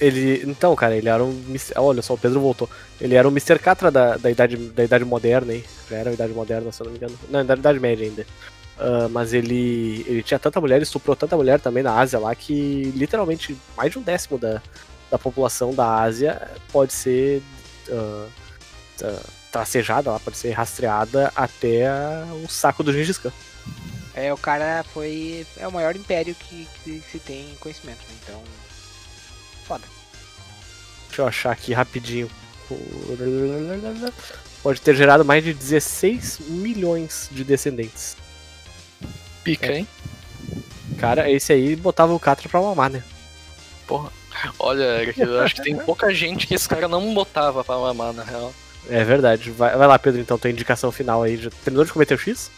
[0.00, 0.42] Ele.
[0.44, 1.44] Então, cara, ele era um.
[1.76, 2.68] Olha só, o Pedro voltou.
[3.00, 3.58] Ele era um Mr.
[3.58, 5.64] Catra da, da, idade, da idade moderna aí.
[5.88, 7.18] Já era a idade moderna, se eu não me engano.
[7.28, 8.26] Não, da idade média ainda.
[8.78, 12.90] Uh, mas ele, ele tinha tanta mulher, estuprou tanta mulher também na Ásia lá que
[12.96, 14.62] literalmente mais de um décimo da,
[15.10, 17.42] da população da Ásia pode ser
[17.90, 18.28] uh,
[19.52, 21.86] tracejada pode ser rastreada até
[22.42, 23.30] o saco do Gengis Khan.
[24.14, 25.46] É, o cara foi.
[25.56, 28.14] É o maior império que, que se tem conhecimento, né?
[28.22, 28.42] Então.
[29.66, 29.84] Foda.
[31.08, 32.30] Deixa eu achar aqui rapidinho.
[34.62, 38.16] Pode ter gerado mais de 16 milhões de descendentes.
[39.42, 39.78] Pica, é.
[39.78, 39.88] hein?
[40.98, 43.02] Cara, esse aí botava o Catra pra mamar, né?
[43.86, 44.10] Porra.
[44.58, 48.22] Olha, eu acho que tem pouca gente que esse cara não botava pra mamar, na
[48.22, 48.54] real.
[48.88, 49.50] É verdade.
[49.50, 51.36] Vai, vai lá, Pedro, então, tua indicação final aí.
[51.36, 52.50] Já terminou de cometer o X?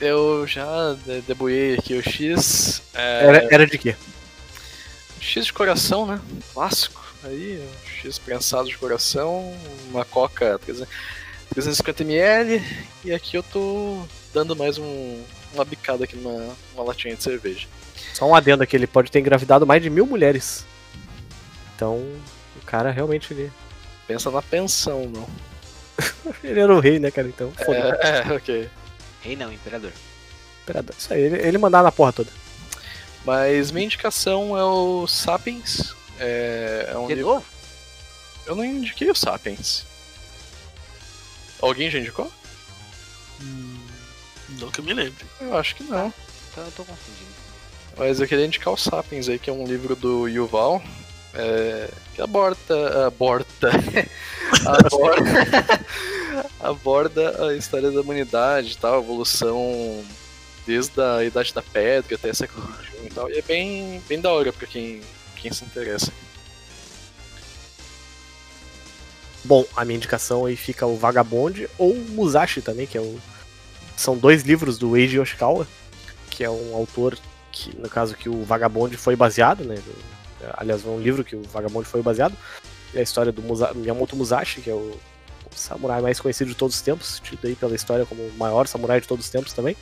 [0.00, 0.96] Eu já
[1.26, 2.82] debuei aqui o X.
[2.94, 3.26] É...
[3.26, 3.94] Era, era de quê?
[5.20, 6.20] X de coração, né?
[6.54, 7.04] Clássico.
[7.22, 9.54] Aí, X prensado de coração,
[9.90, 10.58] uma coca
[11.54, 12.62] 350ml,
[13.04, 14.02] e aqui eu tô
[14.32, 15.22] dando mais um,
[15.52, 17.68] uma bicada aqui numa, numa latinha de cerveja.
[18.14, 20.64] Só um adendo aqui, ele pode ter engravidado mais de mil mulheres.
[21.76, 21.96] Então,
[22.56, 23.52] o cara realmente ele.
[24.06, 25.28] Pensa na pensão, não.
[26.42, 27.28] ele era o rei, né, cara?
[27.28, 28.70] Então, foda É, é, ok.
[29.22, 29.92] Rei não, imperador.
[30.62, 32.30] Imperador, isso aí, ele, ele mandava na porra toda.
[33.24, 35.94] Mas minha indicação é o Sapiens.
[36.18, 37.34] É, é um De livro...
[37.34, 37.46] novo?
[38.46, 39.84] Eu não indiquei o Sapiens.
[41.60, 42.30] Alguém já indicou?
[43.40, 43.78] Hum,
[44.58, 45.24] não que eu me lembre.
[45.40, 46.12] Eu acho que não.
[46.50, 47.30] Então eu tô confundindo.
[47.96, 50.82] Mas eu queria indicar o Sapiens aí, que é um livro do Yuval.
[51.34, 53.06] É, que aborda.
[53.06, 53.70] Aborda.
[54.66, 55.86] aborda,
[56.58, 60.04] aborda a história da humanidade tal, a evolução
[60.66, 63.30] desde a Idade da Pedra até século XXI e tal.
[63.30, 65.00] E é bem, bem da hora pra quem,
[65.36, 66.12] quem se interessa.
[69.44, 73.18] Bom, a minha indicação aí fica o Vagabond ou Musashi também, que é o.
[73.96, 75.66] São dois livros do Eiji Yoshikawa,
[76.30, 77.18] que é um autor
[77.50, 79.76] que, no caso, que o Vagabond foi baseado, né?
[80.56, 82.34] aliás, um livro que o Vagabond foi baseado.
[82.94, 84.98] É a história do Musa, Miyamoto Musashi, que é o,
[85.54, 89.00] samurai mais conhecido de todos os tempos, tido aí pela história como o maior samurai
[89.00, 89.76] de todos os tempos também.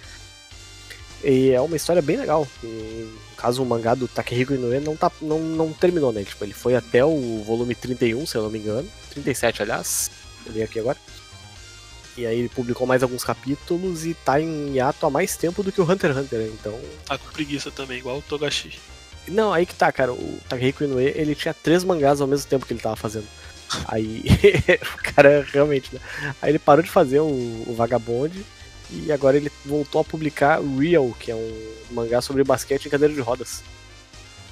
[1.22, 2.46] E é uma história bem legal.
[2.62, 6.22] E, no caso, o mangá do Takehiko Inoue não, tá, não, não terminou, né?
[6.22, 8.88] Tipo, ele foi até o volume 31, se eu não me engano.
[9.10, 10.10] 37, aliás.
[10.46, 10.96] Eu li aqui agora.
[12.16, 15.70] E aí ele publicou mais alguns capítulos e tá em hiato há mais tempo do
[15.70, 16.50] que o Hunter x Hunter, né?
[16.52, 16.78] então...
[17.04, 18.78] Tá com preguiça também, igual o Togashi.
[19.28, 20.12] Não, aí que tá, cara.
[20.12, 23.26] O Takehiko Inoue, ele tinha três mangás ao mesmo tempo que ele tava fazendo.
[23.86, 24.24] Aí,
[24.98, 26.00] o cara realmente, né?
[26.40, 27.26] Aí ele parou de fazer o,
[27.66, 28.44] o Vagabond
[28.90, 33.12] e agora ele voltou a publicar Real, que é um mangá sobre basquete em cadeira
[33.12, 33.62] de rodas.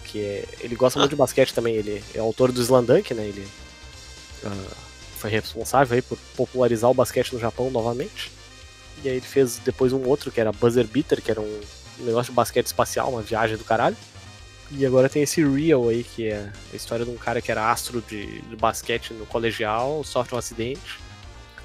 [0.05, 3.25] Que é, ele gosta muito de basquete também, ele é autor do Slandunk, né?
[3.27, 3.47] Ele
[4.45, 4.77] uh,
[5.17, 8.31] foi responsável aí por popularizar o basquete no Japão novamente.
[9.03, 11.61] E aí ele fez depois um outro que era Buzzer Beater, que era um
[12.01, 13.97] negócio de basquete espacial, uma viagem do caralho.
[14.71, 17.71] E agora tem esse Real aí, que é a história de um cara que era
[17.71, 20.99] astro de, de basquete no colegial, sofre um acidente,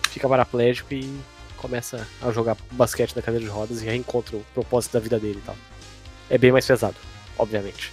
[0.10, 1.20] fica paraplégico e
[1.58, 5.40] começa a jogar basquete na cadeira de rodas e reencontra o propósito da vida dele
[5.42, 5.56] e tal.
[6.30, 6.96] É bem mais pesado,
[7.38, 7.92] obviamente.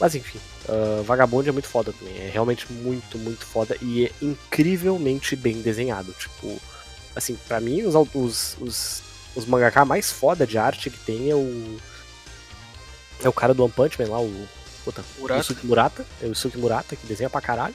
[0.00, 2.16] Mas enfim, uh, Vagabond é muito foda também.
[2.16, 6.12] É realmente muito, muito foda e é incrivelmente bem desenhado.
[6.12, 6.60] Tipo,
[7.14, 9.02] assim, para mim, os, os, os,
[9.36, 9.46] os
[9.86, 11.78] mais foda de arte que tem é o
[13.24, 14.48] é o cara do One Punch Man lá, o.
[14.84, 15.40] Puta, Murata.
[15.40, 16.06] o Suki Murata.
[16.20, 17.74] É o Suki Murata, que desenha pra caralho.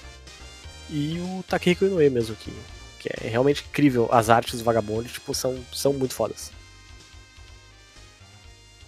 [0.90, 2.52] E o Takehiko Inoue mesmo, que,
[2.99, 4.10] que é realmente incrível.
[4.11, 6.52] As artes do Vagabond, tipo, são, são muito fodas.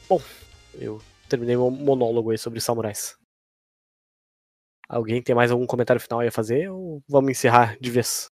[0.08, 0.22] Bom,
[0.74, 3.18] eu terminei meu monólogo aí sobre samurais.
[4.88, 8.28] Alguém tem mais algum comentário final aí a fazer ou vamos encerrar de vez?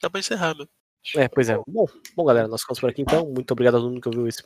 [0.00, 0.68] Dá pra encerrar, meu.
[1.16, 1.56] É, pois é.
[1.66, 3.26] Bom, bom galera, nós ficamos por aqui então.
[3.26, 4.42] Muito obrigado a todo mundo que ouviu esse,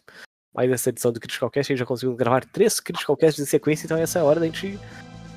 [0.57, 1.71] mais essa edição do Critical Cast.
[1.71, 4.41] A gente já conseguiu gravar três Critical Casts em sequência, então essa é a hora
[4.41, 4.79] da gente.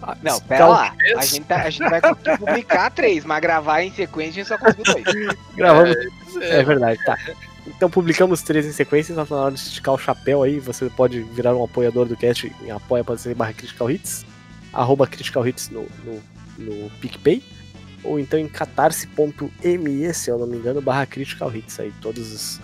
[0.02, 0.96] ah, Não, pera lá.
[1.18, 4.48] A gente, tá- a gente vai conseguir publicar três, mas gravar em sequência a gente
[4.48, 5.38] só conseguiu dois.
[5.56, 5.96] Gravamos.
[6.42, 7.18] É, É verdade, tá.
[7.68, 10.60] Então publicamos três em sequência, então tá na hora de esticar o chapéu aí.
[10.60, 14.26] Você pode virar um apoiador do cast em apoia.se barra Critical Hits,
[14.74, 16.22] arroba Critical Hits no, no,
[16.58, 17.44] no PicPay,
[18.04, 21.80] ou então em catarse.me, se eu não me engano, barra Critical Hits.
[21.80, 22.62] Aí todos os,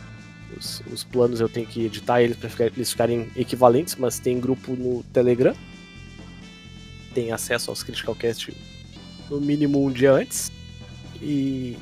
[0.58, 4.76] os, os planos eu tenho que editar eles para eles ficarem equivalentes, mas tem grupo
[4.76, 5.56] no Telegram.
[7.14, 8.54] Tem acesso aos Critical Cast
[9.30, 10.52] no mínimo um dia antes.
[11.22, 11.78] E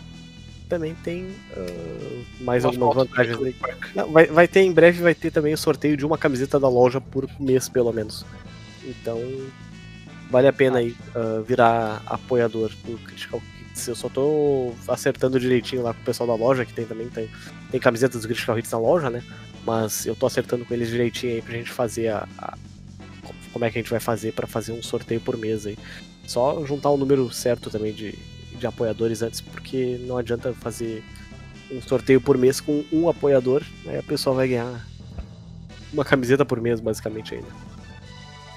[0.69, 3.55] também tem ah, mais uma algumas vantagens aí.
[3.95, 6.69] Não, vai, vai ter em breve, vai ter também o sorteio de uma camiseta da
[6.69, 8.25] loja por mês, pelo menos.
[8.83, 9.19] Então,
[10.29, 13.41] vale a pena aí ah, virar apoiador do Critical
[13.73, 13.87] Hits.
[13.87, 17.29] Eu só tô acertando direitinho lá com o pessoal da loja, que tem também tem,
[17.71, 19.23] tem camisetas do Critical Hits na loja, né?
[19.65, 22.27] Mas eu tô acertando com eles direitinho aí pra gente fazer a.
[22.37, 22.57] a-
[23.51, 25.77] como é que a gente vai fazer pra fazer um sorteio por mês aí.
[26.25, 28.17] Só juntar o número certo também de,
[28.57, 31.03] de apoiadores antes, porque não adianta fazer
[31.71, 34.83] um sorteio por mês com um apoiador, aí a pessoa vai ganhar
[35.93, 37.47] uma camiseta por mês, basicamente ainda.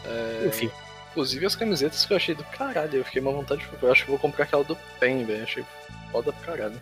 [0.06, 0.70] É, Enfim,
[1.16, 2.98] Inclusive as camisetas que eu achei do caralho.
[2.98, 3.88] Eu fiquei uma vontade de comprar.
[3.88, 5.42] Eu acho que vou comprar aquela do PEN, velho.
[5.42, 5.64] Achei
[6.12, 6.78] foda pra caralho.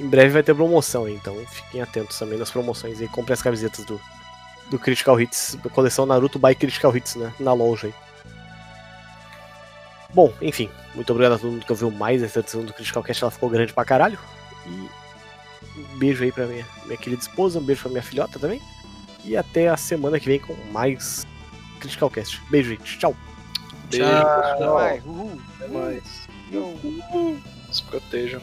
[0.00, 3.06] em breve vai ter promoção aí, então fiquem atentos também nas promoções aí.
[3.06, 4.00] Comprem as camisetas do,
[4.72, 7.32] do Critical Hits, da coleção Naruto by Critical Hits, né?
[7.38, 7.94] Na loja aí.
[10.12, 13.22] Bom, enfim, muito obrigado a todo mundo que ouviu mais essa edição do Critical Cast,
[13.22, 14.18] ela ficou grande pra caralho.
[14.66, 14.88] E
[15.78, 18.60] um beijo aí pra minha, minha querida esposa, um beijo pra minha filhota também.
[19.24, 21.24] E até a semana que vem com mais
[21.78, 22.42] Critical Cast.
[22.50, 22.98] Beijo, gente.
[22.98, 23.14] Tchau.
[23.90, 24.98] Beijo, Tchau.
[25.06, 25.40] Uhul.
[25.60, 26.28] até mais.
[26.50, 26.74] Yo.
[27.70, 28.40] Se protejam.